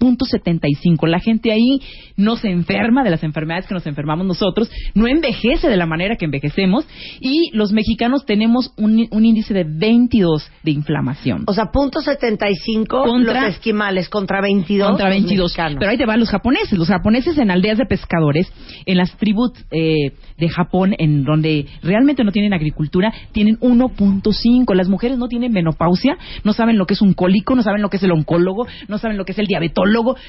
0.75. 0.00 1.06
La 1.08 1.20
gente 1.20 1.52
ahí 1.52 1.80
no 2.16 2.36
se 2.36 2.48
enferma 2.48 3.04
de 3.04 3.10
las 3.10 3.22
enfermedades 3.22 3.66
que 3.66 3.74
nos 3.74 3.86
enfermamos 3.86 4.26
nosotros, 4.26 4.70
no 4.94 5.06
envejece 5.06 5.68
de 5.68 5.76
la 5.76 5.86
manera 5.86 6.16
que 6.16 6.24
envejecemos, 6.24 6.86
y 7.20 7.50
los 7.52 7.72
mexicanos 7.72 8.24
tenemos 8.26 8.72
un, 8.76 9.06
un 9.10 9.24
índice 9.24 9.54
de 9.54 9.64
22 9.64 10.50
de 10.62 10.70
inflamación. 10.70 11.44
O 11.46 11.52
sea, 11.54 11.66
punto 11.72 12.00
75 12.00 13.04
Contra- 13.04 13.42
los 13.46 13.54
esquimales 13.54 14.08
contra 14.08 14.40
22 14.40 14.88
contra 14.88 15.08
los 15.08 15.14
22. 15.18 15.44
mexicanos. 15.50 15.76
Pero 15.78 15.90
ahí 15.90 15.98
te 15.98 16.06
van 16.06 16.20
los 16.20 16.30
japoneses. 16.30 16.78
Los 16.78 16.88
japoneses 16.88 17.38
en 17.38 17.50
aldeas 17.50 17.78
de 17.78 17.86
pescadores, 17.86 18.50
en 18.86 18.96
las 18.96 19.16
tribus 19.16 19.52
eh, 19.70 20.12
de 20.38 20.48
Japón, 20.48 20.94
en 20.98 21.24
donde 21.24 21.66
realmente 21.82 22.24
no 22.24 22.32
tienen 22.32 22.52
agricultura, 22.54 23.12
tienen 23.32 23.58
1.5. 23.60 24.74
Las 24.74 24.88
mujeres 24.88 25.18
no 25.18 25.28
tienen 25.28 25.52
menopausia, 25.52 26.16
no 26.44 26.52
saben 26.52 26.78
lo 26.78 26.86
que 26.86 26.94
es 26.94 27.02
un 27.02 27.14
cólico, 27.14 27.54
no 27.54 27.62
saben 27.62 27.82
lo 27.82 27.88
que 27.90 27.96
es 27.96 28.02
el 28.02 28.12
oncólogo, 28.12 28.66
no 28.88 28.98
saben 28.98 29.16
lo 29.16 29.24
que 29.24 29.32
es 29.32 29.38
el 29.38 29.46
diabetólogo, 29.46 29.85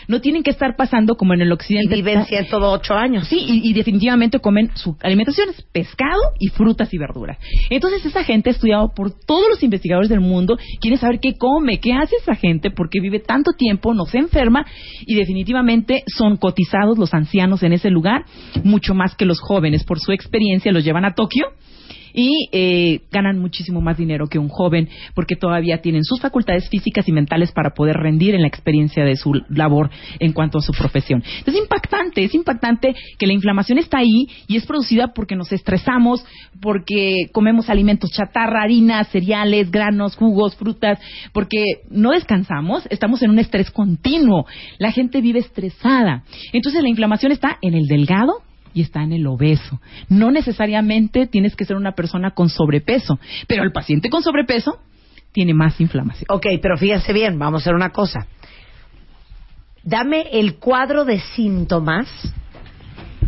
no 0.07 0.21
tienen 0.21 0.43
que 0.43 0.51
estar 0.51 0.75
pasando 0.75 1.15
como 1.15 1.33
en 1.33 1.41
el 1.41 1.51
occidente. 1.51 1.95
Y 1.95 2.01
viven 2.01 2.25
108 2.25 2.93
años. 2.93 3.27
Sí, 3.27 3.37
y, 3.39 3.69
y 3.69 3.73
definitivamente 3.73 4.39
comen 4.39 4.71
su 4.75 4.95
alimentación 5.01 5.49
es 5.49 5.61
pescado 5.71 6.21
y 6.39 6.47
frutas 6.49 6.93
y 6.93 6.97
verduras. 6.97 7.37
Entonces 7.69 8.05
esa 8.05 8.23
gente 8.23 8.49
ha 8.49 8.53
estudiado 8.53 8.93
por 8.93 9.11
todos 9.11 9.47
los 9.49 9.63
investigadores 9.63 10.09
del 10.09 10.19
mundo, 10.19 10.57
quiere 10.79 10.97
saber 10.97 11.19
qué 11.19 11.37
come, 11.37 11.79
qué 11.79 11.93
hace 11.93 12.15
esa 12.21 12.35
gente, 12.35 12.71
porque 12.71 12.99
vive 12.99 13.19
tanto 13.19 13.51
tiempo, 13.53 13.93
no 13.93 14.05
se 14.05 14.17
enferma 14.17 14.65
y 15.05 15.15
definitivamente 15.15 16.03
son 16.07 16.37
cotizados 16.37 16.97
los 16.97 17.13
ancianos 17.13 17.63
en 17.63 17.73
ese 17.73 17.89
lugar, 17.89 18.25
mucho 18.63 18.93
más 18.93 19.15
que 19.15 19.25
los 19.25 19.39
jóvenes. 19.39 19.83
Por 19.83 19.99
su 19.99 20.11
experiencia 20.11 20.71
los 20.71 20.83
llevan 20.83 21.05
a 21.05 21.13
Tokio 21.13 21.47
y 22.17 22.49
eh, 22.51 23.01
ganan 23.11 23.37
muchísimo 23.37 23.79
más 23.79 23.95
dinero 23.95 24.25
que 24.25 24.39
un 24.39 24.49
joven 24.49 24.89
porque 25.13 25.35
todavía 25.35 25.81
tienen 25.81 26.03
sus 26.03 26.19
facultades 26.19 26.67
físicas 26.67 27.07
y 27.07 27.11
mentales 27.11 27.51
para 27.51 27.75
poder 27.75 27.95
rendir 27.95 28.33
en 28.33 28.41
la 28.41 28.47
experiencia 28.47 29.05
de 29.05 29.15
su 29.15 29.33
labor 29.49 29.91
en 30.19 30.33
cuanto 30.33 30.57
a 30.57 30.61
su 30.61 30.73
profesión. 30.73 31.23
Es 31.45 31.55
impactante, 31.55 32.23
es 32.23 32.33
impactante 32.33 32.95
que 33.19 33.27
la 33.27 33.33
inflamación 33.33 33.77
está 33.77 33.99
ahí 33.99 34.27
y 34.47 34.57
es 34.57 34.65
producida 34.65 35.13
porque 35.13 35.35
nos 35.35 35.51
estresamos, 35.51 36.25
porque 36.59 37.27
comemos 37.31 37.69
alimentos 37.69 38.09
chatarra, 38.09 38.63
harinas, 38.63 39.09
cereales, 39.09 39.69
granos, 39.69 40.15
jugos, 40.15 40.55
frutas, 40.55 40.99
porque 41.33 41.63
no 41.91 42.11
descansamos, 42.11 42.87
estamos 42.89 43.21
en 43.21 43.29
un 43.29 43.37
estrés 43.37 43.69
continuo. 43.69 44.47
La 44.79 44.91
gente 44.91 45.21
vive 45.21 45.39
estresada. 45.39 46.23
Entonces 46.51 46.81
la 46.81 46.89
inflamación 46.89 47.31
está 47.31 47.59
en 47.61 47.75
el 47.75 47.85
delgado, 47.85 48.41
y 48.77 48.81
está 48.81 49.01
en 49.01 49.11
el 49.11 49.25
obeso. 49.25 49.81
No 50.07 50.29
necesariamente 50.29 51.25
tienes 51.25 51.55
que 51.55 51.65
ser 51.65 51.77
una 51.77 51.93
persona 51.93 52.31
con 52.31 52.47
sobrepeso, 52.47 53.19
pero 53.47 53.63
el 53.63 53.71
paciente 53.71 54.07
con 54.07 54.21
sobrepeso 54.21 54.77
tiene 55.31 55.55
más 55.55 55.81
inflamación. 55.81 56.27
Ok, 56.29 56.45
pero 56.61 56.77
fíjense 56.77 57.11
bien, 57.11 57.39
vamos 57.39 57.61
a 57.61 57.63
hacer 57.63 57.73
una 57.73 57.89
cosa. 57.89 58.27
Dame 59.81 60.27
el 60.31 60.57
cuadro 60.57 61.05
de 61.05 61.19
síntomas 61.19 62.07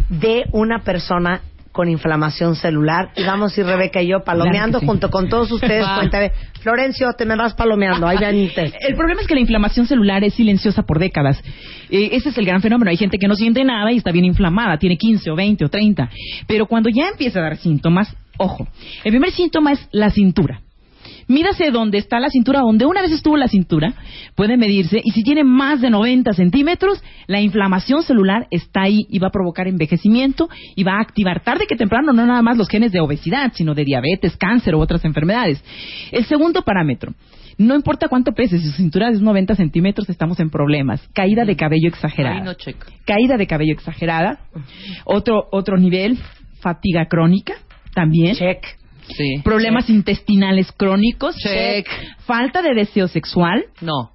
de 0.09 0.45
una 0.51 0.83
persona 0.83 1.41
con 1.71 1.89
inflamación 1.89 2.55
celular 2.55 3.12
y 3.15 3.23
vamos 3.23 3.55
a 3.58 3.62
ir 3.62 3.67
Rebeca 3.67 4.01
y 4.01 4.08
yo 4.08 4.23
palomeando 4.23 4.79
Claro 4.79 4.79
que 4.79 4.86
sí. 4.86 4.88
junto 4.88 5.10
con 5.10 5.29
todos 5.29 5.51
ustedes. 5.51 5.86
Cuéntame, 5.95 6.32
Florencio, 6.62 7.13
te 7.13 7.25
me 7.25 7.36
vas 7.36 7.53
palomeando. 7.53 8.08
Ahí 8.08 8.17
veniste. 8.17 8.73
El 8.88 8.95
problema 8.95 9.21
es 9.21 9.27
que 9.27 9.36
la 9.36 9.41
inflamación 9.41 9.86
celular 9.86 10.23
es 10.23 10.34
silenciosa 10.34 10.84
por 10.84 10.99
décadas. 10.99 11.41
Eh, 11.89 12.10
ese 12.13 12.29
es 12.29 12.38
el 12.38 12.45
gran 12.45 12.62
fenómeno. 12.62 12.89
Hay 12.91 12.97
gente 12.97 13.17
que 13.17 13.27
no 13.27 13.36
siente 13.36 13.63
nada 13.63 13.91
y 13.91 13.97
está 13.97 14.12
bien 14.12 14.25
inflamada, 14.25 14.77
tiene 14.77 14.97
15 14.97 15.32
o 15.32 15.36
20 15.36 15.65
o 15.65 15.69
30. 15.69 16.10
Pero 16.47 16.65
cuando 16.65 16.89
ya 16.89 17.10
empieza 17.10 17.39
a 17.39 17.43
dar 17.43 17.58
síntomas, 17.58 18.15
ojo, 18.38 18.67
el 19.03 19.12
primer 19.12 19.32
síntoma 19.32 19.73
es 19.73 19.88
la 19.91 20.10
cintura. 20.10 20.62
Mídase 21.30 21.70
dónde 21.70 22.00
está 22.00 22.20
la 22.20 22.30
cintura, 22.30 22.62
donde 22.62 22.88
una 22.88 23.04
vez 23.04 23.12
estuvo 23.12 23.38
la 23.38 23.48
cintura, 23.48 23.94
puede 24.34 24.58
medirse 24.58 25.00
y 25.04 25.12
si 25.12 25.22
tiene 25.22 25.44
más 25.44 25.80
de 25.80 25.92
90 25.92 26.34
centímetros, 26.34 27.04
la 27.28 27.39
inflamación 27.39 28.02
celular 28.02 28.48
está 28.50 28.82
ahí 28.82 29.06
y 29.08 29.20
va 29.20 29.28
a 29.28 29.32
provocar 29.32 29.68
envejecimiento 29.68 30.50
y 30.76 30.84
va 30.84 30.94
a 30.94 31.02
activar 31.02 31.44
tarde 31.44 31.68
que 31.70 31.76
temprano 31.76 32.13
no 32.13 32.26
nada 32.26 32.42
más 32.42 32.58
los 32.58 32.68
genes 32.68 32.92
de 32.92 33.00
obesidad, 33.00 33.54
sino 33.54 33.76
de 33.76 33.84
diabetes, 33.84 34.36
cáncer 34.38 34.74
u 34.74 34.80
otras 34.80 35.06
enfermedades. 35.06 35.63
El 36.12 36.26
segundo 36.26 36.63
parámetro, 36.63 37.13
no 37.60 37.76
importa 37.76 38.08
cuánto 38.08 38.32
pese, 38.32 38.58
si 38.58 38.65
su 38.65 38.78
cintura 38.78 39.10
es 39.10 39.22
90 39.22 39.54
centímetros, 39.54 40.10
estamos 40.10 40.39
en 40.39 40.50
problemas. 40.50 41.08
Caída 41.13 41.46
de 41.46 41.56
cabello 41.56 41.89
exagerada. 41.89 42.38
Ahí 42.38 42.42
no 42.42 42.56
checo. 42.56 42.88
Caída 43.06 43.38
de 43.38 43.46
cabello 43.46 43.74
exagerada. 43.74 44.39
Otro, 45.06 45.48
otro 45.52 45.78
nivel, 45.78 46.18
fatiga 46.60 47.06
crónica, 47.06 47.54
también. 47.94 48.36
Check. 48.36 48.79
Sí. 49.15 49.41
Problemas 49.43 49.89
intestinales 49.89 50.72
crónicos. 50.72 51.36
Check. 51.38 51.88
Falta 52.26 52.62
de 52.62 52.74
deseo 52.74 53.08
sexual. 53.08 53.65
No. 53.82 54.12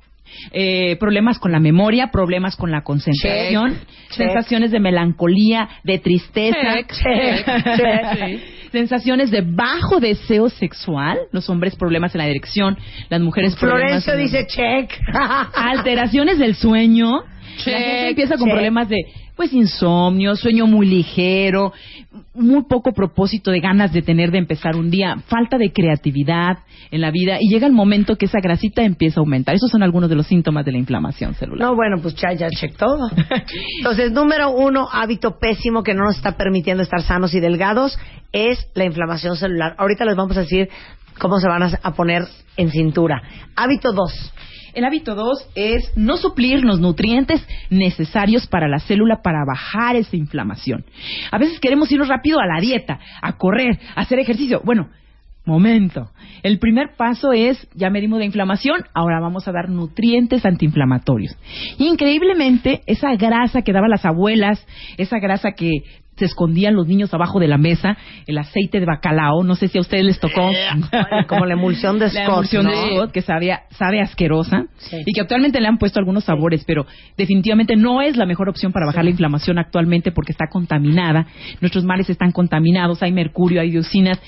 Eh, 0.52 0.96
problemas 0.96 1.38
con 1.38 1.52
la 1.52 1.60
memoria, 1.60 2.10
problemas 2.10 2.56
con 2.56 2.70
la 2.70 2.82
concentración, 2.82 3.72
Check. 3.72 4.12
sensaciones 4.16 4.70
de 4.72 4.80
melancolía, 4.80 5.68
de 5.84 5.98
tristeza, 5.98 6.76
Check, 6.88 8.40
sensaciones 8.72 9.30
de 9.30 9.42
bajo 9.42 10.00
deseo 10.00 10.48
sexual, 10.48 11.18
los 11.30 11.48
hombres 11.50 11.76
problemas 11.76 12.14
en 12.14 12.18
la 12.18 12.26
dirección, 12.26 12.76
las 13.08 13.20
mujeres 13.20 13.54
problemas 13.54 14.04
Florencio 14.04 14.16
dice 14.16 14.46
check. 14.48 14.90
alteraciones 15.54 16.38
del 16.38 16.56
sueño, 16.56 17.22
La 17.66 17.78
gente 17.78 18.08
empieza 18.08 18.36
con 18.36 18.48
problemas 18.48 18.88
de, 18.88 18.96
pues, 19.36 19.52
insomnio, 19.52 20.36
sueño 20.36 20.66
muy 20.66 20.86
ligero, 20.86 21.72
muy 22.34 22.64
poco 22.64 22.92
propósito 22.92 23.50
de 23.50 23.60
ganas 23.60 23.92
de 23.92 24.02
tener 24.02 24.30
de 24.30 24.38
empezar 24.38 24.76
un 24.76 24.90
día, 24.90 25.16
falta 25.26 25.58
de 25.58 25.72
creatividad 25.72 26.58
en 26.90 27.00
la 27.00 27.10
vida 27.10 27.38
y 27.40 27.48
llega 27.48 27.66
el 27.66 27.72
momento 27.72 28.16
que 28.16 28.26
esa 28.26 28.40
grasita 28.40 28.82
empieza 28.82 29.20
a 29.20 29.22
aumentar. 29.22 29.54
Esos 29.54 29.70
son 29.70 29.82
algunos 29.82 30.08
de 30.08 30.16
los 30.16 30.26
síntomas 30.26 30.64
de 30.64 30.72
la 30.72 30.78
inflamación 30.78 31.34
celular. 31.34 31.68
No, 31.68 31.74
bueno, 31.74 31.96
pues 32.00 32.14
ya, 32.14 32.32
ya 32.32 32.48
check 32.48 32.76
todo. 32.76 33.10
Entonces, 33.78 34.12
número 34.12 34.50
uno, 34.50 34.88
hábito 34.90 35.38
pésimo 35.38 35.82
que 35.82 35.94
no 35.94 36.04
nos 36.04 36.16
está 36.16 36.36
permitiendo 36.36 36.82
estar 36.82 37.02
sanos 37.02 37.34
y 37.34 37.40
delgados 37.40 37.98
es 38.32 38.68
la 38.74 38.84
inflamación 38.84 39.36
celular. 39.36 39.74
Ahorita 39.78 40.04
les 40.04 40.16
vamos 40.16 40.36
a 40.36 40.40
decir 40.40 40.68
cómo 41.18 41.38
se 41.38 41.48
van 41.48 41.62
a, 41.62 41.78
a 41.82 41.94
poner 41.94 42.22
en 42.56 42.70
cintura. 42.70 43.22
Hábito 43.56 43.92
dos. 43.92 44.32
El 44.74 44.84
hábito 44.84 45.14
2 45.14 45.50
es 45.54 45.92
no 45.96 46.16
suplir 46.16 46.64
los 46.64 46.80
nutrientes 46.80 47.46
necesarios 47.70 48.46
para 48.46 48.68
la 48.68 48.80
célula 48.80 49.22
para 49.22 49.44
bajar 49.46 49.96
esa 49.96 50.16
inflamación. 50.16 50.84
A 51.30 51.38
veces 51.38 51.60
queremos 51.60 51.90
irnos 51.92 52.08
rápido 52.08 52.40
a 52.40 52.46
la 52.46 52.60
dieta, 52.60 52.98
a 53.22 53.36
correr, 53.36 53.78
a 53.94 54.02
hacer 54.02 54.18
ejercicio. 54.18 54.60
Bueno, 54.64 54.88
momento. 55.44 56.10
El 56.42 56.58
primer 56.58 56.94
paso 56.96 57.32
es, 57.32 57.68
ya 57.74 57.90
medimos 57.90 58.18
de 58.18 58.24
inflamación, 58.24 58.82
ahora 58.94 59.20
vamos 59.20 59.46
a 59.46 59.52
dar 59.52 59.68
nutrientes 59.68 60.44
antiinflamatorios. 60.44 61.36
Increíblemente, 61.78 62.82
esa 62.86 63.14
grasa 63.16 63.62
que 63.62 63.72
daban 63.72 63.90
las 63.90 64.04
abuelas, 64.04 64.66
esa 64.96 65.18
grasa 65.18 65.52
que 65.52 65.70
se 66.16 66.24
escondían 66.24 66.74
los 66.74 66.86
niños 66.86 67.12
abajo 67.12 67.40
de 67.40 67.48
la 67.48 67.58
mesa, 67.58 67.96
el 68.26 68.38
aceite 68.38 68.80
de 68.80 68.86
bacalao, 68.86 69.42
no 69.44 69.54
sé 69.56 69.68
si 69.68 69.78
a 69.78 69.80
ustedes 69.80 70.04
les 70.04 70.20
tocó. 70.20 70.50
Como 71.28 71.46
la 71.46 71.54
emulsión 71.54 71.98
de 71.98 72.06
La 72.12 72.24
Scott, 72.24 72.34
emulsión 72.34 72.66
de. 72.66 72.72
Scott, 72.96 73.12
que 73.12 73.22
sabe, 73.22 73.58
sabe 73.70 74.00
asquerosa 74.00 74.64
Sí. 74.76 74.98
y 75.06 75.12
que 75.12 75.20
actualmente 75.20 75.60
le 75.60 75.68
han 75.68 75.78
puesto 75.78 75.98
algunos 75.98 76.24
sabores, 76.24 76.64
pero 76.66 76.86
definitivamente 77.16 77.76
no 77.76 78.02
es 78.02 78.16
la 78.16 78.26
mejor 78.26 78.48
opción 78.48 78.72
para 78.72 78.86
bajar 78.86 79.04
la 79.04 79.10
inflamación 79.10 79.58
actualmente 79.58 80.12
porque 80.12 80.32
está 80.32 80.46
contaminada. 80.50 81.26
Nuestros 81.60 81.84
mares 81.84 82.08
están 82.10 82.32
contaminados, 82.32 83.02
hay 83.02 83.12
mercurio, 83.12 83.60
hay 83.60 83.70
dioxinas. 83.70 84.20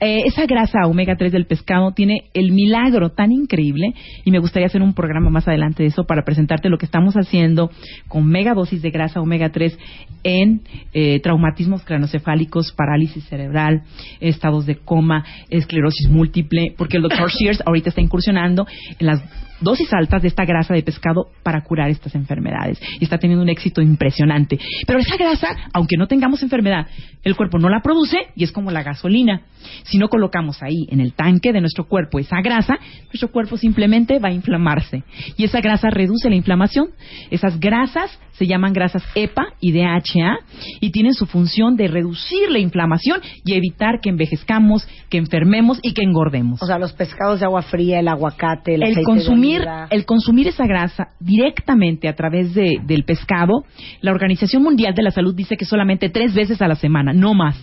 Eh, 0.00 0.22
esa 0.26 0.44
grasa 0.46 0.80
omega 0.86 1.16
3 1.16 1.32
del 1.32 1.46
pescado 1.46 1.92
tiene 1.92 2.24
el 2.34 2.52
milagro 2.52 3.10
tan 3.10 3.30
increíble 3.32 3.94
y 4.24 4.30
me 4.30 4.38
gustaría 4.40 4.66
hacer 4.66 4.82
un 4.82 4.92
programa 4.92 5.30
más 5.30 5.46
adelante 5.48 5.82
de 5.84 5.88
eso 5.88 6.04
para 6.04 6.24
presentarte 6.24 6.68
lo 6.68 6.78
que 6.78 6.84
estamos 6.86 7.14
haciendo 7.14 7.70
con 8.08 8.26
mega 8.26 8.54
dosis 8.54 8.82
de 8.82 8.90
grasa 8.90 9.20
omega 9.20 9.50
3 9.50 9.78
en 10.24 10.62
eh, 10.92 11.20
traumatismos 11.24 11.82
cranocefálicos, 11.84 12.72
parálisis 12.72 13.24
cerebral, 13.24 13.82
estados 14.20 14.66
de 14.66 14.76
coma, 14.76 15.24
esclerosis 15.48 16.10
múltiple, 16.10 16.74
porque 16.76 16.98
el 16.98 17.04
doctor 17.04 17.30
Shears 17.40 17.62
ahorita 17.64 17.88
está 17.88 18.02
incursionando 18.02 18.66
en 18.98 19.06
las 19.06 19.22
dosis 19.60 19.90
altas 19.94 20.20
de 20.20 20.28
esta 20.28 20.44
grasa 20.44 20.74
de 20.74 20.82
pescado 20.82 21.28
para 21.42 21.62
curar 21.62 21.88
estas 21.88 22.14
enfermedades 22.14 22.78
y 23.00 23.04
está 23.04 23.16
teniendo 23.16 23.42
un 23.42 23.48
éxito 23.48 23.80
impresionante. 23.80 24.58
Pero 24.86 24.98
esa 24.98 25.16
grasa, 25.16 25.48
aunque 25.72 25.96
no 25.96 26.06
tengamos 26.06 26.42
enfermedad, 26.42 26.88
el 27.22 27.34
cuerpo 27.36 27.58
no 27.58 27.70
la 27.70 27.80
produce 27.80 28.18
y 28.36 28.44
es 28.44 28.52
como 28.52 28.70
la 28.70 28.82
gasolina. 28.82 29.40
Si 29.84 29.96
no 29.96 30.08
colocamos 30.08 30.62
ahí 30.62 30.86
en 30.90 31.00
el 31.00 31.14
tanque 31.14 31.54
de 31.54 31.62
nuestro 31.62 31.86
cuerpo 31.86 32.18
esa 32.18 32.42
grasa, 32.42 32.78
nuestro 33.06 33.28
cuerpo 33.30 33.56
simplemente 33.56 34.18
va 34.18 34.28
a 34.28 34.32
inflamarse 34.32 35.04
y 35.38 35.44
esa 35.44 35.62
grasa 35.62 35.88
reduce 35.88 36.28
la 36.28 36.36
inflamación. 36.36 36.90
Esas 37.30 37.58
grasas 37.58 38.20
se 38.34 38.46
llaman 38.46 38.72
grasas 38.72 39.02
EPA 39.14 39.46
y 39.60 39.72
DHA 39.72 40.38
y 40.80 40.90
tienen 40.90 41.14
su 41.14 41.26
función 41.26 41.76
de 41.76 41.88
reducir 41.88 42.50
la 42.50 42.58
inflamación 42.58 43.20
y 43.44 43.54
evitar 43.54 44.00
que 44.00 44.10
envejezcamos, 44.10 44.86
que 45.08 45.18
enfermemos 45.18 45.78
y 45.82 45.94
que 45.94 46.02
engordemos. 46.02 46.62
O 46.62 46.66
sea, 46.66 46.78
los 46.78 46.92
pescados 46.92 47.40
de 47.40 47.46
agua 47.46 47.62
fría, 47.62 48.00
el 48.00 48.08
aguacate, 48.08 48.74
el, 48.74 48.94
de 48.94 49.02
consumir 49.02 49.60
oliva. 49.60 49.86
el 49.90 50.04
consumir 50.04 50.48
esa 50.48 50.66
grasa 50.66 51.08
directamente 51.20 52.08
a 52.08 52.14
través 52.14 52.54
de, 52.54 52.80
del 52.84 53.04
pescado, 53.04 53.64
la 54.00 54.12
Organización 54.12 54.62
Mundial 54.62 54.94
de 54.94 55.02
la 55.02 55.10
Salud 55.10 55.34
dice 55.34 55.56
que 55.56 55.64
solamente 55.64 56.08
tres 56.08 56.34
veces 56.34 56.60
a 56.60 56.68
la 56.68 56.74
semana, 56.74 57.12
no 57.12 57.34
más. 57.34 57.56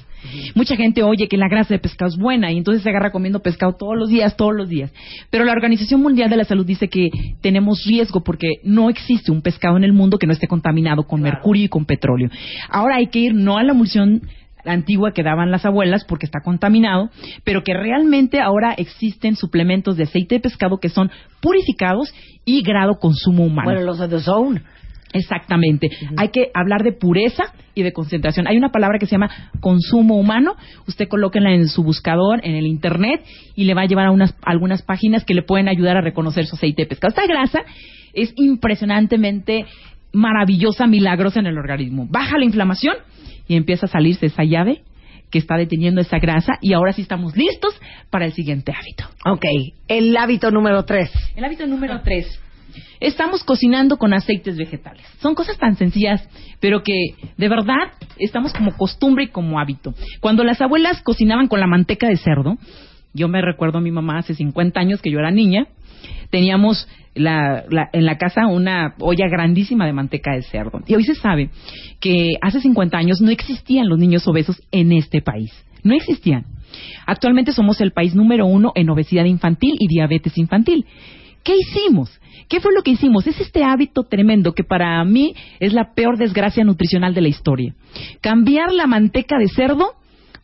Mucha 0.56 0.76
gente 0.76 1.04
oye 1.04 1.28
que 1.28 1.38
la 1.38 1.48
grasa 1.50 1.74
de 1.74 1.80
pescado 1.80 2.10
es 2.10 2.18
buena 2.18 2.52
y 2.52 2.58
entonces 2.58 2.84
se 2.84 2.90
agarra 2.90 3.12
comiendo 3.12 3.42
pescado 3.42 3.74
todos 3.74 3.98
los 3.98 4.10
días, 4.10 4.36
todos 4.36 4.54
los 4.56 4.70
días. 4.70 4.92
Pero 5.30 5.46
la 5.46 5.52
Organización 5.52 6.02
Mundial 6.02 6.30
de 6.30 6.38
la 6.38 6.44
Salud 6.44 6.66
dice 6.66 6.88
que 6.88 7.10
tenemos 7.42 7.84
riesgo 7.86 8.24
porque 8.24 8.56
no 8.64 8.90
existe 8.90 9.32
un 9.32 9.42
pescado 9.42 9.78
en 9.78 9.84
el 9.84 9.94
mundo 9.94 10.18
que 10.18 10.28
no 10.28 10.34
esté 10.34 10.48
contaminado 10.48 11.04
con 11.04 11.22
mercurio 11.22 11.66
y 11.66 11.70
con 11.70 11.86
petróleo. 11.86 12.30
Ahora 12.70 12.98
hay 12.98 13.08
que 13.08 13.20
ir 13.20 13.34
no 13.34 13.58
a 13.58 13.64
la 13.64 13.72
emulsión 13.72 14.22
antigua 14.66 15.12
que 15.12 15.24
daban 15.24 15.52
las 15.52 15.66
abuelas 15.66 16.06
porque 16.06 16.26
está 16.26 16.42
contaminado, 16.44 17.10
pero 17.44 17.64
que 17.64 17.74
realmente 17.74 18.40
ahora 18.40 18.74
existen 18.74 19.36
suplementos 19.36 19.98
de 19.98 20.04
aceite 20.04 20.36
de 20.36 20.42
pescado 20.42 20.78
que 20.80 20.90
son 20.90 21.10
purificados 21.42 22.14
y 22.46 22.62
grado 22.62 23.00
consumo 23.00 23.44
humano. 23.46 23.72
Bueno, 23.72 23.86
los 23.86 23.98
de 23.98 24.20
Zone. 24.20 24.62
Exactamente. 25.14 25.90
Hay 26.18 26.30
que 26.30 26.52
hablar 26.54 26.84
de 26.84 26.94
pureza 26.94 27.54
y 27.76 27.84
de 27.84 27.94
concentración. 27.94 28.48
Hay 28.48 28.58
una 28.58 28.70
palabra 28.70 29.00
que 29.00 29.06
se 29.06 29.14
llama 29.14 29.30
consumo 29.60 30.18
humano. 30.18 30.56
Usted 30.88 31.08
colóquenla 31.08 31.54
en 31.54 31.68
su 31.68 31.84
buscador, 31.84 32.40
en 32.44 32.56
el 32.56 32.68
internet, 32.68 33.24
y 33.56 33.66
le 33.66 33.74
va 33.74 33.82
a 33.82 33.86
llevar 33.86 34.08
a 34.08 34.12
unas, 34.12 34.36
algunas 34.44 34.82
páginas 34.82 35.24
que 35.26 35.34
le 35.34 35.44
pueden 35.44 35.68
ayudar 35.68 35.98
a 35.98 36.02
reconocer 36.02 36.46
su 36.46 36.56
aceite 36.56 36.84
de 36.84 36.88
pescado. 36.88 37.10
Esta 37.10 37.28
grasa 37.28 37.60
es 38.14 38.34
impresionantemente 38.36 39.66
maravillosa, 40.14 40.88
milagrosa 40.88 41.40
en 41.40 41.48
el 41.48 41.58
organismo. 41.58 42.08
Baja 42.10 42.38
la 42.38 42.46
inflamación 42.46 42.96
y 43.48 43.56
empieza 43.56 43.86
a 43.86 43.90
salirse 43.90 44.28
esa 44.28 44.44
llave 44.44 44.84
que 45.30 45.40
está 45.40 45.56
deteniendo 45.56 46.02
esa 46.02 46.20
grasa 46.20 46.54
y 46.62 46.74
ahora 46.74 46.92
sí 46.92 47.02
estamos 47.02 47.36
listos 47.38 47.74
para 48.10 48.26
el 48.26 48.34
siguiente 48.34 48.74
hábito. 48.74 49.06
Ok, 49.26 49.46
el 49.88 50.16
hábito 50.18 50.52
número 50.52 50.84
tres. 50.84 51.10
El 51.36 51.46
hábito 51.46 51.66
número 51.66 52.02
tres. 52.02 52.40
Estamos 53.00 53.44
cocinando 53.44 53.98
con 53.98 54.14
aceites 54.14 54.58
vegetales. 54.58 55.04
Son 55.22 55.36
cosas 55.36 55.58
tan 55.58 55.76
sencillas, 55.76 56.28
pero 56.60 56.84
que 56.84 56.94
de 57.38 57.50
verdad 57.50 57.94
estamos 58.18 58.54
como 58.54 58.76
costumbre 58.78 59.26
y 59.26 59.28
como 59.28 59.60
hábito. 59.60 59.94
Cuando 60.20 60.44
las 60.44 60.62
abuelas 60.62 61.02
cocinaban 61.02 61.48
con 61.48 61.60
la 61.60 61.68
manteca 61.68 62.08
de 62.08 62.18
cerdo, 62.18 62.58
yo 63.14 63.28
me 63.28 63.42
recuerdo 63.42 63.80
a 63.80 63.82
mi 63.82 63.92
mamá 63.92 64.20
hace 64.20 64.34
50 64.36 64.80
años 64.80 65.02
que 65.02 65.12
yo 65.12 65.20
era 65.20 65.32
niña, 65.32 65.68
teníamos 66.30 66.88
la- 67.14 67.66
la- 67.70 67.90
en 67.92 68.06
la 68.06 68.18
casa 68.18 68.48
una 68.48 68.96
olla 69.00 69.28
grandísima 69.28 69.86
de 69.86 69.94
manteca 69.94 70.34
de 70.34 70.44
cerdo. 70.44 70.80
Y 70.88 70.96
hoy 70.96 71.04
se 71.04 71.16
sabe 71.16 71.50
que 72.00 72.30
hace 72.42 72.62
50 72.62 72.98
años 72.98 73.20
no 73.22 73.30
existían 73.32 73.90
los 73.90 74.00
niños 74.00 74.26
obesos 74.28 74.62
en 74.72 74.94
este 74.94 75.22
país. 75.22 75.52
No 75.84 75.94
existían. 75.94 76.46
Actualmente 77.06 77.52
somos 77.52 77.82
el 77.82 77.92
país 77.92 78.16
número 78.16 78.46
uno 78.46 78.72
en 78.76 78.90
obesidad 78.90 79.26
infantil 79.26 79.76
y 79.78 79.88
diabetes 79.88 80.38
infantil. 80.38 80.86
¿Qué 81.44 81.56
hicimos? 81.58 82.20
¿Qué 82.50 82.60
fue 82.60 82.74
lo 82.74 82.84
que 82.84 82.92
hicimos? 82.92 83.28
Es 83.28 83.40
este 83.40 83.64
hábito 83.64 84.04
tremendo 84.04 84.54
que 84.54 84.64
para 84.64 85.04
mí 85.06 85.34
es 85.60 85.74
la 85.74 85.94
peor 85.94 86.18
desgracia 86.18 86.64
nutricional 86.64 87.14
de 87.14 87.22
la 87.22 87.30
historia. 87.30 87.74
Cambiar 88.20 88.74
la 88.74 88.88
manteca 88.88 89.38
de 89.38 89.48
cerdo 89.48 89.94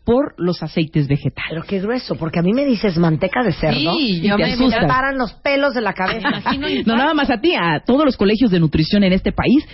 por 0.07 0.35
los 0.37 0.63
aceites 0.63 1.05
vegetales. 1.09 1.49
Pero 1.49 1.63
qué 1.63 1.81
grueso, 1.81 2.15
porque 2.15 2.39
a 2.39 2.41
mí 2.41 2.53
me 2.53 2.63
dices 2.63 2.97
manteca 2.97 3.43
de 3.43 3.51
cerdo 3.51 3.93
Sí, 3.97 4.21
y 4.21 4.21
yo 4.21 4.37
te 4.37 4.43
me- 4.45 4.53
asustas. 4.53 4.81
me 4.83 4.87
paran 4.87 5.17
los 5.17 5.33
pelos 5.33 5.73
de 5.73 5.81
la 5.81 5.91
cabeza. 5.91 6.29
No 6.85 6.95
nada 6.95 7.13
más 7.13 7.29
a 7.29 7.41
ti, 7.41 7.53
a 7.59 7.81
todos 7.85 8.05
los 8.05 8.15
colegios 8.15 8.49
de 8.49 8.61
nutrición 8.61 9.03
en 9.03 9.11
este 9.11 9.33
país, 9.33 9.67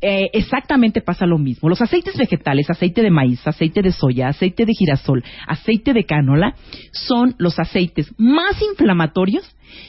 eh, 0.00 0.30
exactamente 0.32 1.02
pasa 1.02 1.26
lo 1.26 1.36
mismo. 1.36 1.68
Los 1.68 1.82
aceites 1.82 2.16
vegetales, 2.16 2.70
aceite 2.70 3.02
de 3.02 3.10
maíz, 3.10 3.46
aceite 3.46 3.82
de 3.82 3.92
soya, 3.92 4.28
aceite 4.28 4.64
de 4.64 4.72
girasol, 4.72 5.22
aceite 5.46 5.92
de 5.92 6.04
cánola, 6.04 6.54
son 6.92 7.34
los 7.36 7.58
aceites 7.58 8.10
más 8.16 8.62
inflamatorios 8.62 9.44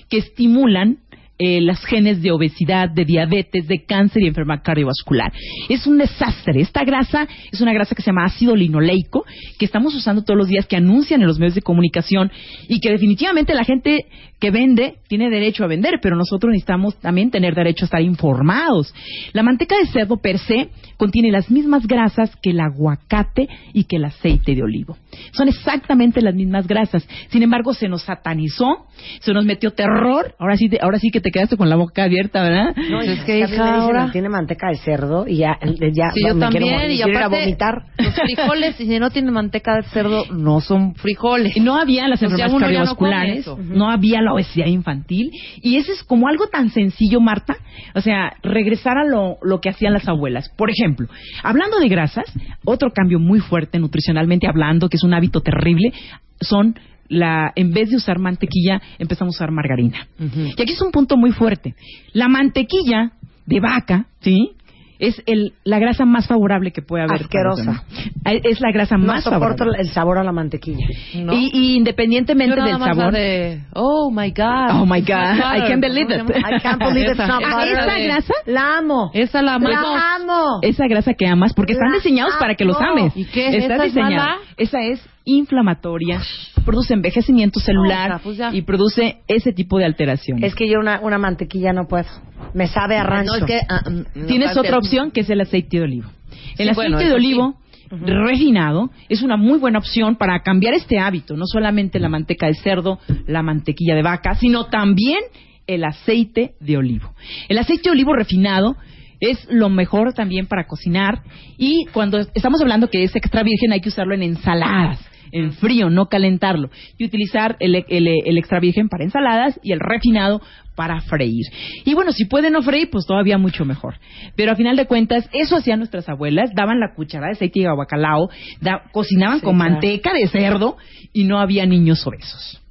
que 0.10 0.18
estimulan 0.18 0.98
eh, 1.38 1.60
las 1.62 1.84
genes 1.86 2.22
de 2.22 2.32
obesidad, 2.32 2.90
de 2.90 3.04
diabetes, 3.04 3.68
de 3.68 3.84
cáncer 3.84 4.24
y 4.24 4.28
enfermedad 4.28 4.62
cardiovascular. 4.64 5.34
Es 5.68 5.86
un 5.86 5.98
desastre. 5.98 6.62
Esta 6.62 6.84
grasa 6.84 7.28
es 7.52 7.60
una 7.60 7.74
grasa 7.74 7.94
que 7.94 8.02
se 8.02 8.12
llama 8.12 8.26
ácido 8.26 8.56
linoleico, 8.56 9.26
que 9.60 9.66
estamos 9.66 9.94
usando 9.96 10.24
todos 10.24 10.38
los 10.38 10.48
días, 10.48 10.66
que 10.66 10.78
anuncian 10.78 11.22
en 11.22 11.28
los 11.28 11.38
medios 11.38 11.56
de 11.56 11.62
comunicación 11.62 12.32
y 12.70 12.80
que 12.80 12.92
definitivamente 12.92 13.54
la 13.54 13.66
gente 13.66 14.06
que 14.46 14.52
vende 14.52 14.96
tiene 15.08 15.30
derecho 15.32 15.64
a 15.64 15.68
vender, 15.68 15.96
pero 16.02 16.16
nosotros 16.16 16.52
necesitamos 16.52 16.96
también 17.00 17.32
tener 17.32 17.56
derecho 17.56 17.86
a 17.86 17.88
estar 17.88 18.02
informados. 18.02 18.94
La 19.34 19.42
manteca 19.44 19.76
de 19.78 19.86
cerdo 19.88 20.18
per 20.18 20.38
se 20.40 20.70
contiene 20.98 21.32
las 21.32 21.50
mismas 21.50 21.88
grasas 21.88 22.36
que 22.42 22.52
el 22.52 22.60
aguacate 22.60 23.48
y 23.74 23.86
que 23.86 23.96
el 23.98 24.06
aceite 24.06 24.54
de 24.56 24.62
olivo. 24.64 24.98
Son 25.32 25.48
exactamente 25.48 26.22
las 26.22 26.36
mismas 26.36 26.68
grasas. 26.68 27.08
Sin 27.30 27.42
embargo, 27.44 27.74
se 27.74 27.88
nos 27.90 28.04
satanizó, 28.04 28.86
se 29.20 29.34
nos 29.34 29.46
metió 29.46 29.72
terror. 29.72 30.36
Ahora 30.40 30.58
sí, 30.58 30.70
te- 30.70 30.80
ahora 30.82 31.00
sí 31.00 31.10
que 31.12 31.22
te 31.22 31.32
quedaste 31.32 31.58
con 31.58 31.70
la 31.70 31.76
boca 31.76 32.04
abierta, 32.04 32.44
¿verdad? 32.44 32.76
No, 32.76 32.98
Pues 32.98 33.10
es 33.10 33.20
que 33.26 33.44
a 33.44 33.48
mí 33.48 33.58
me 33.58 33.88
dicen, 33.88 34.12
tiene 34.12 34.30
manteca 34.30 34.68
de 34.70 34.76
cerdo 34.78 35.26
y 35.28 35.38
ya, 35.38 35.58
ya 35.92 36.12
Sí, 36.12 36.22
yo 36.22 36.36
me 36.36 36.40
quiero 36.40 36.40
también. 36.40 36.74
morir, 36.74 36.92
Y 36.92 36.96
quiero 36.98 37.10
ir 37.12 37.18
a 37.18 37.26
aparte, 37.26 37.46
vomitar. 37.46 37.74
los 37.98 38.14
frijoles, 38.16 38.80
y 38.82 38.86
si 38.86 39.00
no 39.00 39.10
tienen 39.10 39.34
manteca 39.34 39.76
de 39.76 39.84
cerdo, 39.90 40.26
no 40.32 40.62
son 40.62 40.94
frijoles. 40.96 41.56
Y 41.58 41.60
no 41.62 41.76
había 41.76 42.08
las 42.08 42.18
O 42.18 42.20
sea, 42.20 42.26
enfermedades 42.28 42.54
no 42.54 42.60
cardiovasculares, 42.60 43.40
eso. 43.40 43.58
no, 43.62 43.90
había 43.90 44.22
la 44.22 44.34
obesidad 44.36 44.68
infantil. 44.68 45.32
Y 45.62 45.78
eso 45.78 45.92
es 45.92 46.04
como 46.04 46.28
algo 46.28 46.48
tan 46.48 46.70
sencillo, 46.70 47.20
Marta. 47.20 47.58
O 47.94 48.02
sea, 48.02 48.34
regresar 48.44 48.98
a 48.98 49.06
lo, 49.06 49.38
lo 49.42 49.60
que 49.62 49.70
hacían 49.70 49.94
las 49.94 50.08
abuelas. 50.08 50.50
Por 50.50 50.70
ejemplo, 50.70 51.08
hablando 51.44 51.80
de 51.80 51.90
grasas, 51.90 52.26
otro 52.64 52.92
cambio 52.92 53.20
muy 53.20 53.40
fuerte 53.40 53.80
nutricionalmente 53.80 54.48
hablando, 54.48 54.90
que 54.90 54.98
es 54.98 55.04
un 55.04 55.14
hábito 55.14 55.42
terrible, 55.42 55.94
son 56.42 56.76
la, 57.08 57.52
en 57.56 57.72
vez 57.72 57.90
de 57.90 57.98
usar 57.98 58.20
mantequilla, 58.20 58.82
empezamos 58.98 59.36
a 59.36 59.38
usar 59.38 59.52
margarina. 59.52 60.08
Y 60.20 60.62
aquí 60.62 60.74
es 60.74 60.82
un 60.82 60.92
punto 60.92 61.18
muy 61.18 61.32
fuerte. 61.32 61.76
La 62.14 62.28
mantequilla 62.28 63.12
de 63.46 63.60
vaca, 63.60 64.08
¿sí? 64.22 64.52
Es 65.00 65.22
el, 65.26 65.54
la 65.64 65.80
grasa 65.80 66.06
más 66.06 66.28
favorable 66.28 66.72
que 66.72 66.82
puede 66.82 67.04
haber. 67.04 67.22
Asquerosa. 67.22 67.84
Es 68.26 68.62
la 68.62 68.72
grasa 68.72 68.98
No 68.98 69.08
más 69.08 69.24
soporto 69.24 69.58
favorable. 69.66 69.82
el 69.82 69.90
sabor 69.90 70.18
a 70.20 70.24
la 70.24 70.32
mantequilla. 70.32 70.86
Y, 71.14 71.50
y 71.54 71.76
independientemente 71.76 72.56
Yo 72.56 72.62
nada 72.62 72.72
del 72.72 72.80
más 72.80 72.90
la 72.90 72.96
sabor. 73.04 73.14
de, 73.14 73.60
oh 73.74 74.10
my 74.12 74.30
God. 74.32 74.82
Oh 74.82 74.86
my 74.86 75.02
God, 75.02 75.38
I 75.56 75.68
can't 75.68 75.82
believe 75.82 76.10
it. 76.14 76.22
I 76.36 76.60
can't 76.62 76.80
believe 76.80 77.08
it's 77.12 77.18
not 77.18 77.42
butter. 77.42 77.74
esa 77.74 77.98
grasa, 78.00 78.34
La 78.46 78.78
amo. 78.78 79.12
Esa 79.14 79.42
la 79.42 79.56
amamos. 79.56 79.80
La 79.96 80.16
amo. 80.16 80.60
esa 80.62 80.88
grasa 80.88 81.14
que 81.14 81.28
amas, 81.28 81.54
porque 81.54 81.74
están 81.74 81.90
La 81.90 81.96
diseñados 81.98 82.36
para 82.40 82.56
que 82.56 82.66
los 82.66 82.78
amo. 82.80 82.86
ames. 83.02 83.18
¿Y 83.18 83.26
qué? 83.26 83.58
Está 83.58 83.76
¿Esa 83.76 83.86
es 83.86 83.94
diseñada. 83.94 84.16
mala? 84.26 84.38
Esa 84.58 84.82
es 84.82 85.10
inflamatoria, 85.26 86.22
produce 86.64 86.94
envejecimiento 86.94 87.60
celular 87.60 88.22
pues 88.24 88.40
y 88.54 88.62
produce 88.62 89.18
ese 89.28 89.52
tipo 89.54 89.78
de 89.78 89.86
alteraciones. 89.86 90.44
Es 90.44 90.56
que 90.56 90.70
yo 90.70 90.80
una, 90.80 91.00
una 91.02 91.18
mantequilla 91.18 91.74
no 91.74 91.88
puedo. 91.88 92.08
Me 92.54 92.68
sabe 92.68 92.98
a 92.98 93.04
rancho. 93.04 93.34
No, 93.34 93.38
es 93.38 93.44
que, 93.46 93.60
ah, 93.68 93.82
mm, 93.90 94.28
Tienes 94.28 94.56
otra 94.56 94.78
opción 94.78 95.12
que 95.12 95.22
es 95.22 95.30
el 95.30 95.42
aceite 95.42 95.78
de 95.78 95.84
olivo. 95.84 96.10
El 96.58 96.68
Sí, 96.68 96.70
aceite 96.70 96.76
bueno, 96.76 96.98
de 97.00 97.14
olivo 97.14 97.58
refinado 97.90 98.90
es 99.10 99.22
una 99.22 99.38
muy 99.38 99.60
buena 99.60 99.80
opción 99.80 100.16
para 100.16 100.42
cambiar 100.42 100.74
este 100.74 101.00
hábito, 101.00 101.36
no 101.36 101.46
solamente 101.46 102.00
la 102.00 102.10
manteca 102.10 102.48
de 102.48 102.56
cerdo, 102.56 103.00
la 103.28 103.44
mantequilla 103.44 103.96
de 103.96 104.02
vaca, 104.02 104.36
sino 104.36 104.66
también 104.66 105.20
el 105.68 105.84
aceite 105.84 106.56
de 106.60 106.78
olivo. 106.78 107.14
El 107.48 107.58
aceite 107.58 107.84
de 107.86 107.92
olivo 107.92 108.14
refinado 108.14 108.76
es 109.20 109.48
lo 109.50 109.70
mejor 109.70 110.14
también 110.14 110.48
para 110.48 110.68
cocinar 110.68 111.22
y 111.58 111.86
cuando 111.94 112.20
estamos 112.20 112.62
hablando 112.62 112.90
que 112.90 113.04
es 113.04 113.16
extra 113.16 113.44
virgen 113.44 113.72
hay 113.72 113.82
que 113.82 113.90
usarlo 113.90 114.14
en 114.14 114.24
ensaladas, 114.24 115.00
en 115.36 115.52
frío, 115.54 115.90
no 115.90 116.08
calentarlo 116.08 116.70
y 116.98 117.06
utilizar 117.06 117.56
el, 117.60 117.76
el- 117.88 118.08
el 118.26 118.38
extra 118.38 118.60
virgen 118.60 118.90
para 118.90 119.04
ensaladas 119.04 119.60
y 119.64 119.72
el 119.72 119.80
refinado 119.80 120.42
para 120.76 121.00
freír. 121.02 121.46
Y 121.86 121.94
bueno, 121.94 122.12
si 122.12 122.26
pueden 122.26 122.54
no 122.54 122.62
freír, 122.62 122.90
pues 122.90 123.06
todavía 123.06 123.38
mucho 123.38 123.64
mejor. 123.66 123.96
Pero 124.36 124.52
a 124.52 124.56
final 124.56 124.76
de 124.76 124.86
cuentas, 124.88 125.30
eso 125.32 125.56
hacían 125.56 125.80
nuestras 125.80 126.10
abuelas, 126.10 126.52
daban 126.54 126.80
la 126.80 126.94
cucharada 126.96 127.28
de 127.28 127.34
aceite 127.38 127.62
de 127.62 127.68
bacalao, 127.76 128.30
da- 128.62 128.84
cocinaban 128.92 129.40
Sí, 129.40 129.46
con 129.46 129.56
claro. 129.56 129.72
manteca 129.72 130.14
de 130.14 130.28
cerdo 130.28 130.78
y 131.14 131.24
no 131.24 131.40
había 131.40 131.66
niños 131.66 132.06
obesos. 132.06 132.62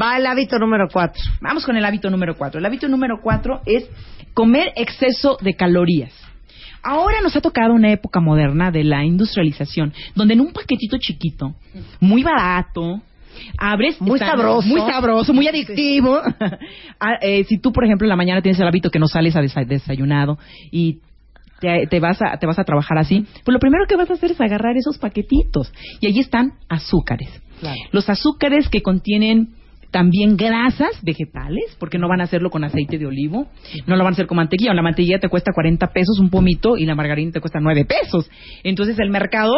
Va 0.00 0.16
el 0.18 0.26
hábito 0.26 0.58
número 0.58 0.88
cuatro. 0.92 1.22
Vamos 1.40 1.64
con 1.64 1.76
el 1.76 1.84
hábito 1.84 2.10
número 2.10 2.36
cuatro. 2.36 2.58
El 2.60 2.66
hábito 2.66 2.86
número 2.88 3.20
cuatro 3.22 3.62
es 3.64 3.88
comer 4.34 4.72
exceso 4.76 5.38
de 5.40 5.54
calorías. 5.54 6.12
Ahora 6.82 7.20
nos 7.22 7.34
ha 7.36 7.40
tocado 7.40 7.74
una 7.74 7.90
época 7.92 8.20
moderna 8.20 8.70
de 8.70 8.84
la 8.84 9.04
industrialización, 9.04 9.92
donde 10.14 10.34
en 10.34 10.40
un 10.40 10.52
paquetito 10.52 10.96
chiquito, 10.98 11.54
muy 12.00 12.22
barato, 12.22 13.00
abres... 13.58 14.00
Muy 14.00 14.14
está- 14.18 14.32
sabroso. 14.32 14.68
Muy 14.68 14.80
sabroso, 14.80 15.32
muy 15.34 15.48
adictivo. 15.48 16.20
Ah, 17.00 17.14
eh, 17.20 17.44
si 17.44 17.58
tú, 17.58 17.72
por 17.72 17.84
ejemplo, 17.84 18.06
en 18.06 18.08
la 18.08 18.16
mañana 18.16 18.42
tienes 18.42 18.58
el 18.58 18.66
hábito 18.66 18.90
que 18.90 18.98
no 18.98 19.06
sales 19.06 19.36
a 19.36 19.40
desa- 19.40 19.64
desayunado 19.64 20.36
y 20.72 20.98
te, 21.60 21.86
te 21.86 22.00
vas 22.00 22.20
a, 22.20 22.38
te 22.38 22.46
vas 22.46 22.58
a 22.58 22.64
trabajar 22.64 22.98
así, 22.98 23.24
pues 23.44 23.52
lo 23.52 23.60
primero 23.60 23.84
que 23.88 23.94
vas 23.94 24.10
a 24.10 24.14
hacer 24.14 24.32
es 24.32 24.40
agarrar 24.40 24.76
esos 24.76 24.98
paquetitos. 24.98 25.72
Y 26.00 26.08
allí 26.08 26.18
están 26.18 26.54
azúcares. 26.68 27.28
Los 27.92 28.08
azúcares 28.10 28.68
que 28.68 28.82
contienen 28.82 29.50
también 29.90 30.36
grasas 30.36 31.02
vegetales, 31.02 31.76
porque 31.78 31.98
no 31.98 32.08
van 32.08 32.20
a 32.20 32.24
hacerlo 32.24 32.50
con 32.50 32.64
aceite 32.64 32.98
de 32.98 33.06
olivo, 33.06 33.48
no 33.86 33.96
lo 33.96 34.04
van 34.04 34.12
a 34.12 34.14
hacer 34.14 34.26
con 34.26 34.36
mantequilla. 34.36 34.74
La 34.74 34.82
mantequilla 34.82 35.18
te 35.18 35.28
cuesta 35.28 35.52
40 35.52 35.86
pesos 35.88 36.18
un 36.18 36.30
pomito 36.30 36.76
y 36.76 36.84
la 36.84 36.94
margarina 36.94 37.32
te 37.32 37.40
cuesta 37.40 37.60
9 37.60 37.84
pesos. 37.84 38.30
Entonces 38.64 38.98
el 38.98 39.10
mercado, 39.10 39.54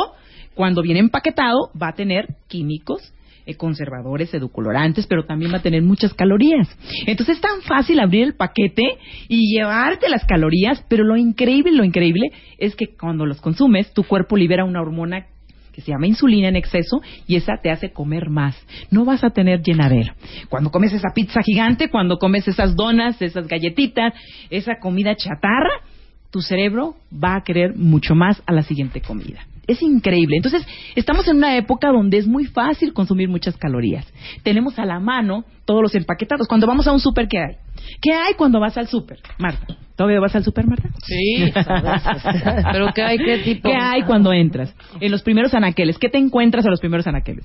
cuando 0.55 0.83
viene 0.83 1.01
empaquetado, 1.01 1.70
va 1.81 1.89
a 1.89 1.95
tener 1.95 2.37
químicos, 2.49 3.12
eh, 3.47 3.57
conservadores, 3.57 4.33
edulcorantes, 4.33 5.07
pero 5.07 5.24
también 5.24 5.53
va 5.53 5.57
a 5.57 5.62
tener 5.62 5.83
muchas 5.83 6.14
calorías. 6.14 6.68
Entonces 7.07 7.37
es 7.37 7.41
tan 7.41 7.62
fácil 7.62 7.99
abrir 7.99 8.22
el 8.22 8.35
paquete 8.35 8.85
y 9.28 9.57
llevarte 9.57 10.09
las 10.09 10.24
calorías, 10.24 10.85
pero 10.89 11.05
lo 11.05 11.16
increíble, 11.16 11.72
lo 11.72 11.85
increíble 11.85 12.28
es 12.59 12.76
que 12.76 12.95
cuando 12.95 13.26
los 13.26 13.41
consumes, 13.41 13.93
tu 13.93 14.05
cuerpo 14.05 14.37
libera 14.37 14.64
una 14.64 14.81
hormona 14.81 15.26
se 15.81 15.93
llama 15.93 16.07
insulina 16.07 16.49
en 16.49 16.57
exceso 16.57 17.01
y 17.26 17.37
esa 17.37 17.57
te 17.62 17.70
hace 17.70 17.93
comer 17.93 18.31
más. 18.31 18.57
No 18.91 19.05
vas 19.05 19.24
a 19.24 19.31
tener 19.31 19.62
llenadera. 19.62 20.14
Cuando 20.49 20.70
comes 20.70 20.93
esa 20.93 21.11
pizza 21.14 21.41
gigante, 21.43 21.91
cuando 21.91 22.18
comes 22.18 22.47
esas 22.49 22.76
donas, 22.76 23.20
esas 23.22 23.47
galletitas, 23.47 24.14
esa 24.51 24.78
comida 24.81 25.14
chatarra, 25.14 25.70
tu 26.31 26.41
cerebro 26.41 26.97
va 27.12 27.37
a 27.37 27.43
querer 27.43 27.74
mucho 27.76 28.14
más 28.14 28.43
a 28.47 28.53
la 28.53 28.62
siguiente 28.62 29.01
comida. 29.01 29.47
Es 29.66 29.82
increíble. 29.82 30.36
Entonces, 30.36 30.66
estamos 30.96 31.28
en 31.28 31.36
una 31.36 31.56
época 31.56 31.88
donde 31.92 32.18
es 32.18 32.26
muy 32.26 32.46
fácil 32.46 32.92
consumir 32.92 33.28
muchas 33.28 33.56
calorías. 33.56 34.06
Tenemos 34.42 34.78
a 34.78 34.84
la 34.84 34.98
mano 34.98 35.44
todos 35.64 35.82
los 35.82 35.94
empaquetados. 35.94 36.48
Cuando 36.48 36.66
vamos 36.66 36.86
a 36.86 36.92
un 36.92 37.00
súper, 37.00 37.28
¿qué 37.28 37.38
hay? 37.38 37.56
¿Qué 38.00 38.12
hay 38.12 38.34
cuando 38.34 38.58
vas 38.58 38.76
al 38.76 38.88
súper, 38.88 39.18
Marta? 39.38 39.76
¿Todavía 39.96 40.20
vas 40.20 40.34
al 40.34 40.44
súper, 40.44 40.66
Marta? 40.66 40.88
Sí. 41.04 41.52
¿Pero 42.72 42.88
qué 42.94 43.02
hay? 43.02 43.18
¿Qué 43.18 43.38
tipo? 43.38 43.68
¿Qué 43.68 43.76
hay 43.76 44.02
cuando 44.02 44.32
entras? 44.32 44.74
En 45.00 45.11
los 45.11 45.22
primeros 45.22 45.54
anaqueles. 45.54 45.98
¿Qué 45.98 46.08
te 46.08 46.18
encuentras 46.18 46.66
a 46.66 46.70
los 46.70 46.80
primeros 46.80 47.06
anaqueles? 47.06 47.44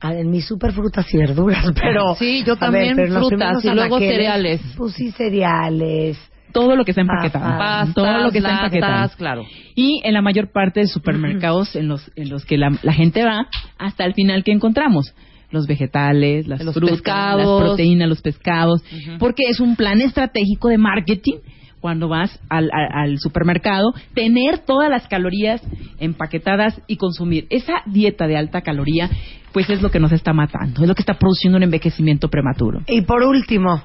Ah, 0.00 0.14
En 0.14 0.30
mis 0.30 0.46
super 0.46 0.72
frutas 0.72 1.06
y 1.14 1.16
verduras, 1.16 1.64
pero... 1.80 2.16
Sí, 2.16 2.42
yo 2.44 2.54
a 2.54 2.58
también 2.58 2.96
los 3.14 3.28
frutas 3.28 3.64
y 3.64 3.70
luego 3.70 3.98
cereales. 4.00 4.60
Pues 4.76 4.94
sí, 4.94 5.12
cereales. 5.12 6.18
Todo 6.52 6.76
lo 6.76 6.84
que 6.84 6.90
está 6.92 7.00
empaquetado. 7.02 7.58
Pastas, 7.58 7.94
todo 7.94 8.18
lo 8.18 8.30
que 8.30 8.38
está 8.38 8.50
latas, 8.50 8.64
empaquetado. 8.74 9.10
claro. 9.16 9.44
Y 9.74 10.00
en 10.04 10.14
la 10.14 10.22
mayor 10.22 10.52
parte 10.52 10.80
de 10.80 10.86
supermercados 10.86 11.74
en 11.76 11.88
los, 11.88 12.10
en 12.16 12.28
los 12.30 12.44
que 12.44 12.58
la, 12.58 12.70
la 12.82 12.92
gente 12.92 13.24
va, 13.24 13.46
hasta 13.78 14.04
el 14.04 14.14
final, 14.14 14.44
¿qué 14.44 14.52
encontramos? 14.52 15.14
Los 15.50 15.66
vegetales, 15.66 16.46
las 16.48 16.62
Los 16.64 16.74
frutas, 16.74 16.96
pescados. 16.96 17.60
las 17.60 17.68
proteínas, 17.68 18.08
los 18.08 18.22
pescados. 18.22 18.82
Porque 19.18 19.42
es 19.50 19.60
un 19.60 19.76
plan 19.76 20.00
estratégico 20.00 20.68
de 20.68 20.78
marketing 20.78 21.34
cuando 21.80 22.08
vas 22.08 22.38
al, 22.48 22.70
al- 22.72 22.92
al 23.10 23.18
supermercado, 23.18 23.92
tener 24.14 24.58
todas 24.58 24.88
las 24.88 25.08
calorías 25.08 25.60
empaquetadas 25.98 26.80
y 26.86 26.96
consumir. 26.96 27.46
Esa 27.50 27.82
dieta 27.86 28.26
de 28.26 28.36
alta 28.36 28.60
caloría, 28.62 29.10
pues 29.52 29.68
es 29.68 29.82
lo 29.82 29.90
que 29.90 30.00
nos 30.00 30.12
está 30.12 30.32
matando, 30.32 30.82
es 30.82 30.88
lo 30.88 30.94
que 30.94 31.02
está 31.02 31.14
produciendo 31.18 31.56
un 31.58 31.64
envejecimiento 31.64 32.28
prematuro. 32.28 32.80
Y 32.86 33.02
por 33.02 33.22
último, 33.24 33.82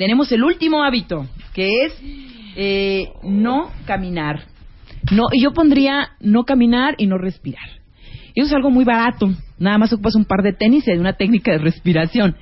Tenemos 0.00 0.32
el 0.32 0.42
último 0.42 0.82
hábito, 0.82 1.26
que 1.52 1.84
es 1.84 1.92
eh, 2.56 3.10
no 3.22 3.70
caminar. 3.84 4.44
No, 5.12 5.24
y 5.30 5.42
yo 5.42 5.52
pondría 5.52 6.12
no 6.20 6.44
caminar 6.44 6.94
y 6.96 7.06
no 7.06 7.18
respirar. 7.18 7.68
Eso 8.34 8.46
es 8.46 8.52
algo 8.54 8.70
muy 8.70 8.86
barato. 8.86 9.30
Nada 9.58 9.76
más 9.76 9.92
ocupas 9.92 10.14
un 10.14 10.24
par 10.24 10.42
de 10.42 10.54
tenis 10.54 10.88
y 10.88 10.92
una 10.92 11.12
técnica 11.12 11.52
de 11.52 11.58
respiración. 11.58 12.34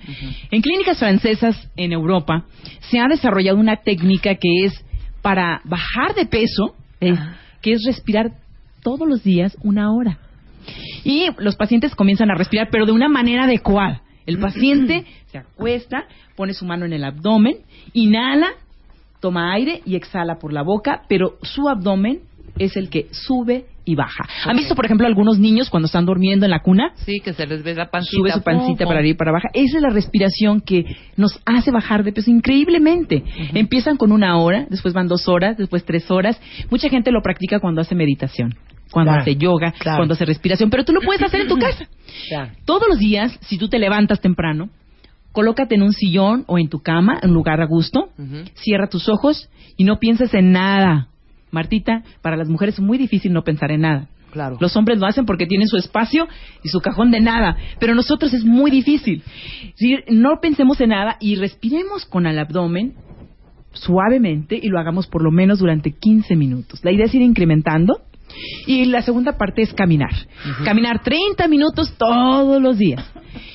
En 0.53 0.63
clínicas 0.63 1.01
francesas 1.01 1.69
en 1.75 1.91
Europa 1.91 2.45
se 2.91 3.01
ha 3.01 3.09
desarrollado 3.09 3.59
una 3.59 3.79
técnica 3.79 4.37
que 4.37 4.65
es 4.65 4.85
para 5.21 5.61
bajar 5.65 6.15
de 6.15 6.27
peso, 6.27 6.77
eh, 7.01 7.17
que 7.61 7.73
es 7.73 7.83
respirar 7.85 8.35
todos 8.85 9.09
los 9.09 9.25
días 9.25 9.57
una 9.65 9.93
hora. 9.93 10.21
Y 11.03 11.27
los 11.39 11.57
pacientes 11.57 11.97
comienzan 11.97 12.31
a 12.31 12.37
respirar, 12.37 12.69
pero 12.71 12.87
de 12.87 12.93
una 12.93 13.09
manera 13.09 13.47
adecuada. 13.47 14.03
El 14.29 14.39
paciente 14.39 15.07
se 15.33 15.39
acuesta, 15.39 16.05
pone 16.37 16.53
su 16.53 16.67
mano 16.67 16.85
en 16.85 16.93
el 16.93 17.03
abdomen, 17.03 17.57
inhala, 17.95 18.49
toma 19.21 19.55
aire 19.55 19.81
y 19.87 19.97
exhala 19.97 20.39
por 20.39 20.53
la 20.53 20.61
boca, 20.61 21.01
pero 21.09 21.39
su 21.43 21.67
abdomen 21.67 22.21
es 22.59 22.77
el 22.77 22.91
que 22.91 23.07
sube 23.11 23.65
y 23.87 23.95
baja. 23.95 24.29
¿Han 24.45 24.59
visto, 24.59 24.75
por 24.75 24.85
ejemplo, 24.85 25.07
algunos 25.07 25.39
niños 25.39 25.71
cuando 25.71 25.87
están 25.87 26.05
durmiendo 26.05 26.45
en 26.45 26.51
la 26.51 26.61
cuna? 26.61 26.93
Sí, 27.07 27.21
que 27.21 27.33
se 27.33 27.47
les 27.47 27.63
ve 27.63 27.75
la 27.75 27.91
pancita. 27.91 28.19
Sube 28.19 28.31
su 28.33 28.43
pancita 28.43 28.85
Pum, 28.85 28.89
para 28.89 28.99
arriba 28.99 29.15
y 29.15 29.17
para 29.17 29.31
abajo. 29.31 29.49
Esa 29.55 29.79
es 29.79 29.83
la 29.83 29.89
respiración 29.89 30.61
que 30.61 30.85
nos 31.17 31.41
hace 31.47 31.71
bajar 31.71 32.05
de 32.05 32.13
peso 32.13 32.31
increíblemente. 32.31 33.25
Empiezan 33.55 33.97
con 33.97 34.13
una 34.13 34.37
hora, 34.37 34.67
después 34.69 34.93
van 34.93 35.09
dos 35.09 35.27
horas, 35.27 35.57
después 35.57 35.87
tres 35.87 36.11
horas. 36.11 36.39
Mucha 36.71 36.91
gente 36.91 37.13
lo 37.13 37.23
practica 37.23 37.61
cuando 37.61 37.81
hace 37.81 37.95
meditación, 37.95 38.55
cuando 38.91 39.11
Claro, 39.11 39.23
hace 39.23 39.37
yoga, 39.37 39.73
claro. 39.79 39.99
cuando 39.99 40.15
hace 40.15 40.25
respiración, 40.25 40.71
pero 40.71 40.85
tú 40.85 40.93
lo 40.93 41.01
puedes 41.01 41.23
hacer 41.23 41.43
en 41.43 41.49
tu 41.49 41.59
casa. 41.59 41.87
Todos 42.65 42.89
los 42.89 42.99
días, 42.99 43.39
si 43.43 43.59
tú 43.59 43.69
te 43.69 43.79
levantas 43.79 44.21
temprano, 44.21 44.71
colócate 45.33 45.75
en 45.75 45.83
un 45.83 45.93
sillón 45.93 46.45
o 46.47 46.59
en 46.59 46.69
tu 46.69 46.81
cama, 46.81 47.19
en 47.23 47.31
un 47.31 47.35
lugar 47.35 47.61
a 47.61 47.67
gusto, 47.67 48.09
cierra 48.55 48.89
tus 48.89 49.09
ojos 49.09 49.49
y 49.77 49.85
no 49.85 49.99
pienses 49.99 50.35
en 50.35 50.53
nada. 50.53 51.09
Martita, 51.51 52.03
para 52.23 52.37
las 52.37 52.49
mujeres 52.49 52.75
es 52.75 52.81
muy 52.81 52.99
difícil 52.99 53.33
no 53.33 53.43
pensar 53.43 53.71
en 53.71 53.83
nada. 53.83 54.09
Claro. 54.33 54.59
Los 54.61 54.77
hombres 54.77 54.99
lo 54.99 55.07
hacen 55.07 55.25
porque 55.25 55.47
tienen 55.47 55.69
su 55.69 55.79
espacio 55.79 56.29
y 56.63 56.69
su 56.69 56.81
cajón 56.81 57.11
de 57.11 57.21
nada, 57.21 57.57
pero 57.81 57.95
nosotros 57.95 58.35
es 58.35 58.45
muy 58.45 58.71
difícil. 58.71 59.23
Si 59.77 59.97
no 60.11 60.41
pensemos 60.43 60.81
en 60.83 60.91
nada 60.91 61.17
y 61.21 61.37
respiremos 61.37 62.05
con 62.05 62.27
el 62.27 62.39
abdomen 62.39 62.95
suavemente 63.73 64.59
y 64.61 64.69
lo 64.69 64.79
hagamos 64.79 65.07
por 65.07 65.23
lo 65.23 65.31
menos 65.31 65.59
durante 65.61 65.93
15 65.93 66.37
minutos. 66.37 66.81
La 66.85 66.93
idea 66.93 67.07
es 67.07 67.15
ir 67.15 67.23
incrementando 67.23 68.01
y 68.67 68.85
la 68.87 69.03
segunda 69.03 69.37
parte 69.37 69.63
es 69.63 69.73
caminar. 69.73 70.13
Caminar 70.65 71.03
30 71.03 71.49
minutos 71.49 71.95
todos 71.97 72.61
los 72.61 72.79
días. 72.79 73.05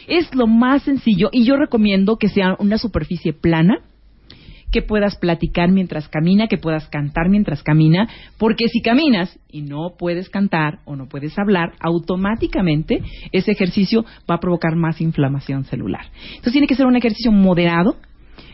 Es 0.08 0.34
lo 0.36 0.48
más 0.48 0.84
sencillo 0.84 1.30
y 1.32 1.46
yo 1.46 1.56
recomiendo 1.56 2.18
que 2.18 2.30
sea 2.30 2.56
una 2.60 2.78
superficie 2.78 3.34
plana 3.34 3.80
que 4.74 4.82
puedas 4.82 5.16
platicar 5.18 5.72
mientras 5.72 6.10
camina, 6.10 6.48
que 6.48 6.58
puedas 6.58 6.88
cantar 6.90 7.30
mientras 7.30 7.62
camina, 7.62 8.10
porque 8.40 8.68
si 8.68 8.82
caminas 8.82 9.40
y 9.52 9.62
no 9.62 9.94
puedes 9.98 10.30
cantar 10.30 10.80
o 10.86 10.96
no 10.96 11.08
puedes 11.08 11.38
hablar, 11.38 11.74
automáticamente 11.80 13.04
ese 13.32 13.52
ejercicio 13.52 14.04
va 14.30 14.36
a 14.36 14.40
provocar 14.40 14.76
más 14.76 15.00
inflamación 15.00 15.66
celular. 15.66 16.08
Entonces 16.26 16.54
tiene 16.54 16.68
que 16.68 16.76
ser 16.76 16.88
un 16.88 16.98
ejercicio 16.98 17.32
moderado 17.32 17.96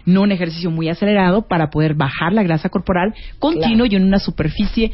no 0.05 0.21
un 0.21 0.31
ejercicio 0.31 0.71
muy 0.71 0.89
acelerado 0.89 1.47
para 1.47 1.69
poder 1.69 1.93
bajar 1.93 2.33
la 2.33 2.43
grasa 2.43 2.69
corporal 2.69 3.13
continuo 3.37 3.85
y 3.85 3.95
en 3.95 4.03
una 4.03 4.19
superficie 4.19 4.91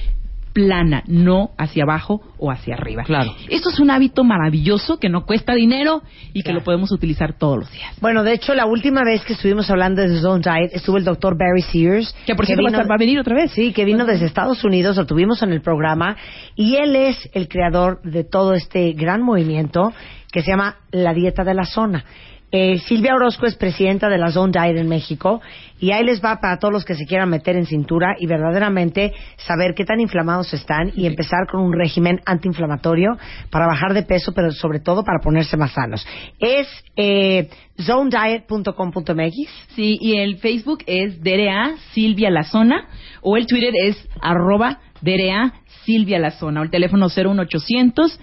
plana, 0.55 1.03
no 1.05 1.49
hacia 1.57 1.83
abajo 1.83 2.21
o 2.39 2.49
hacia 2.49 2.75
arriba. 2.75 3.03
Claro. 3.03 3.35
Esto 3.49 3.69
es 3.69 3.79
un 3.81 3.91
hábito 3.91 4.23
maravilloso 4.23 4.97
que 4.99 5.09
no 5.09 5.25
cuesta 5.25 5.53
dinero 5.53 6.01
y 6.31 6.43
que 6.43 6.53
lo 6.53 6.63
podemos 6.63 6.93
utilizar 6.93 7.37
todos 7.37 7.57
los 7.59 7.71
días. 7.73 7.93
Bueno, 7.99 8.23
de 8.23 8.31
hecho, 8.31 8.55
la 8.55 8.65
última 8.65 9.03
vez 9.03 9.21
que 9.25 9.33
estuvimos 9.33 9.69
hablando 9.69 10.01
de 10.01 10.17
Zone 10.21 10.41
Diet 10.41 10.71
estuvo 10.73 10.95
el 10.97 11.03
doctor 11.03 11.37
Barry 11.37 11.61
Sears. 11.61 12.15
Que 12.25 12.35
por 12.35 12.45
cierto 12.45 12.63
va 12.63 12.69
a 12.69 12.71
estar- 12.71 12.89
va 12.89 12.95
a 12.95 12.97
venir 12.97 13.19
otra 13.19 13.35
vez. 13.35 13.51
Sí, 13.51 13.73
que 13.73 13.83
vino 13.83 14.05
desde 14.05 14.25
Estados 14.27 14.63
Unidos, 14.63 14.95
lo 14.95 15.05
tuvimos 15.05 15.43
en 15.43 15.51
el 15.51 15.59
programa. 15.61 16.15
Y 16.55 16.77
él 16.77 16.95
es 16.95 17.29
el 17.33 17.49
creador 17.49 18.01
de 18.03 18.23
todo 18.23 18.53
este 18.53 18.93
gran 18.93 19.21
movimiento 19.23 19.91
que 20.31 20.41
se 20.41 20.51
llama 20.51 20.77
la 20.91 21.13
dieta 21.13 21.43
de 21.43 21.53
la 21.53 21.65
zona. 21.65 22.05
Eh, 22.51 22.77
Silvia 22.79 23.15
Orozco 23.15 23.47
es 23.47 23.55
presidenta 23.55 24.07
de 24.07 24.17
la 24.17 24.31
Zone 24.31 24.53
Diet 24.53 24.77
en 24.77 24.87
México 24.87 25.41
y 25.79 25.91
ahí 25.91 26.03
les 26.03 26.23
va 26.23 26.39
para 26.39 26.57
todos 26.57 26.73
los 26.73 26.85
que 26.85 26.95
se 26.95 27.05
quieran 27.05 27.29
meter 27.29 27.55
en 27.57 27.65
cintura 27.65 28.15
y 28.17 28.27
verdaderamente 28.27 29.11
saber 29.37 29.73
qué 29.75 29.83
tan 29.83 29.99
inflamados 29.99 30.53
están 30.53 30.91
y 30.95 31.05
empezar 31.05 31.47
con 31.51 31.61
un 31.61 31.73
régimen 31.73 32.21
antiinflamatorio 32.25 33.17
para 33.49 33.67
bajar 33.67 33.93
de 33.93 34.03
peso, 34.03 34.31
pero 34.33 34.51
sobre 34.51 34.79
todo 34.79 35.03
para 35.03 35.19
ponerse 35.19 35.57
más 35.57 35.73
sanos. 35.73 36.07
Es 36.39 36.67
eh, 36.95 37.49
zonediet.com.mx. 37.81 39.49
Sí, 39.75 39.97
y 39.99 40.17
el 40.17 40.37
Facebook 40.37 40.83
es 40.87 41.21
DRA 41.21 41.75
Silvia 41.93 42.29
La 42.29 42.43
Zona 42.43 42.87
o 43.21 43.35
el 43.35 43.45
Twitter 43.47 43.73
es 43.83 43.97
arroba 44.21 44.79
DRA 45.01 45.53
Silvia 45.83 46.19
La 46.19 46.31
Zona 46.31 46.61
o 46.61 46.63
el 46.63 46.69
teléfono 46.69 47.07
01800 47.07 48.19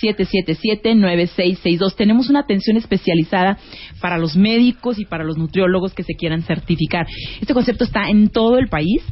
777-9662. 0.00 1.96
Tenemos 1.96 2.30
una 2.30 2.40
atención 2.40 2.76
especializada 2.76 3.58
para 4.00 4.18
los 4.18 4.36
médicos 4.36 4.98
y 4.98 5.04
para 5.04 5.24
los 5.24 5.36
nutriólogos 5.36 5.94
que 5.94 6.02
se 6.04 6.14
quieran 6.14 6.42
certificar. 6.42 6.91
Este 7.40 7.54
concepto 7.54 7.84
está 7.84 8.08
en 8.08 8.28
todo 8.28 8.58
el 8.58 8.68
país 8.68 9.02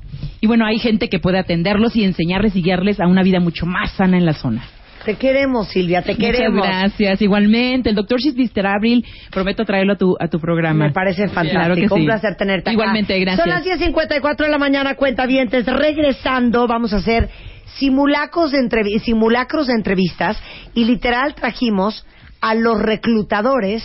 y 0.41 0.47
bueno, 0.47 0.67
hay 0.67 0.79
gente 0.79 1.09
que 1.09 1.19
puede 1.19 1.39
atenderlos 1.39 1.97
y 1.97 2.05
enseñarles 2.05 2.55
y 2.57 2.63
guiarles 2.63 3.01
a 3.01 3.07
una 3.07 3.23
vida 3.23 3.41
mucho 3.41 3.67
más 3.67 3.93
sana 3.93 4.17
en 4.19 4.27
la 4.27 4.35
zona. 4.35 4.63
Te 5.05 5.15
queremos, 5.15 5.69
Silvia, 5.69 6.03
te 6.03 6.15
queremos. 6.15 6.59
Muchas 6.59 6.79
gracias. 6.79 7.23
Igualmente, 7.23 7.89
el 7.89 7.97
doctor 7.97 8.21
Sister 8.21 8.67
Abril, 8.67 9.03
prometo 9.31 9.65
traerlo 9.65 9.95
a 9.95 9.97
tu, 9.97 10.15
a 10.21 10.29
tu 10.29 10.39
programa. 10.39 10.89
Me 10.89 10.93
parece 10.93 11.27
fantástico. 11.29 11.59
Claro 11.59 11.75
que 11.75 11.89
sí. 11.89 11.95
Un 11.95 12.05
placer 12.05 12.37
tenerte 12.37 12.69
acá. 12.69 12.73
Igualmente, 12.73 13.19
gracias. 13.19 13.41
Son 13.47 13.49
las 13.49 13.65
10.54 13.65 14.37
de 14.45 14.51
la 14.51 14.59
mañana, 14.59 14.97
cuenta 14.97 15.25
vientes. 15.25 15.65
Regresando, 15.65 16.67
vamos 16.67 16.93
a 16.93 16.99
hacer 16.99 17.31
simulacros 17.79 18.53
de, 18.53 18.59
entrevi- 18.59 18.99
simulacros 19.01 19.69
de 19.69 19.73
entrevistas 19.75 20.39
y 20.75 20.85
literal 20.85 21.35
trajimos 21.35 22.05
a 22.43 22.55
los 22.55 22.79
reclutadores 22.83 23.83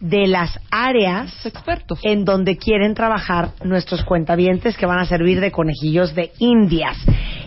de 0.00 0.26
las 0.26 0.58
áreas 0.70 1.32
en 2.02 2.24
donde 2.24 2.56
quieren 2.56 2.94
trabajar 2.94 3.50
nuestros 3.62 4.02
cuentavientes 4.04 4.76
que 4.76 4.86
van 4.86 4.98
a 4.98 5.04
servir 5.04 5.40
de 5.40 5.52
conejillos 5.52 6.14
de 6.14 6.32
indias. 6.38 6.96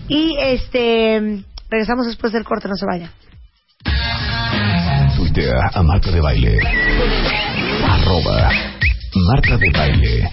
Y 0.08 0.36
este 0.40 1.44
regresamos 1.70 2.06
después 2.06 2.32
del 2.32 2.44
corte, 2.44 2.68
no 2.68 2.76
se 2.76 2.86
vaya. 2.86 3.12
Tuitea 5.16 5.70
a 5.74 5.84
Marta 5.84 6.12
de 6.12 6.22
Baile. 6.22 6.60
Arroba 7.88 8.50
Marta 9.16 9.58
de 9.58 9.70
Baile. 9.72 10.30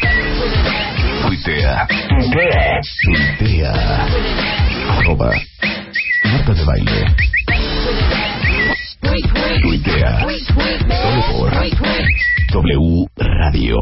Tuitea. 1.22 1.86
Tuitea. 3.38 4.06
Arroba 4.90 5.32
Marta 6.24 6.54
de 6.54 6.64
Baile. 6.64 8.19
Tuitea. 9.01 10.26
Solo 10.51 11.22
por 11.32 11.51
W 12.53 13.07
Radio. 13.16 13.78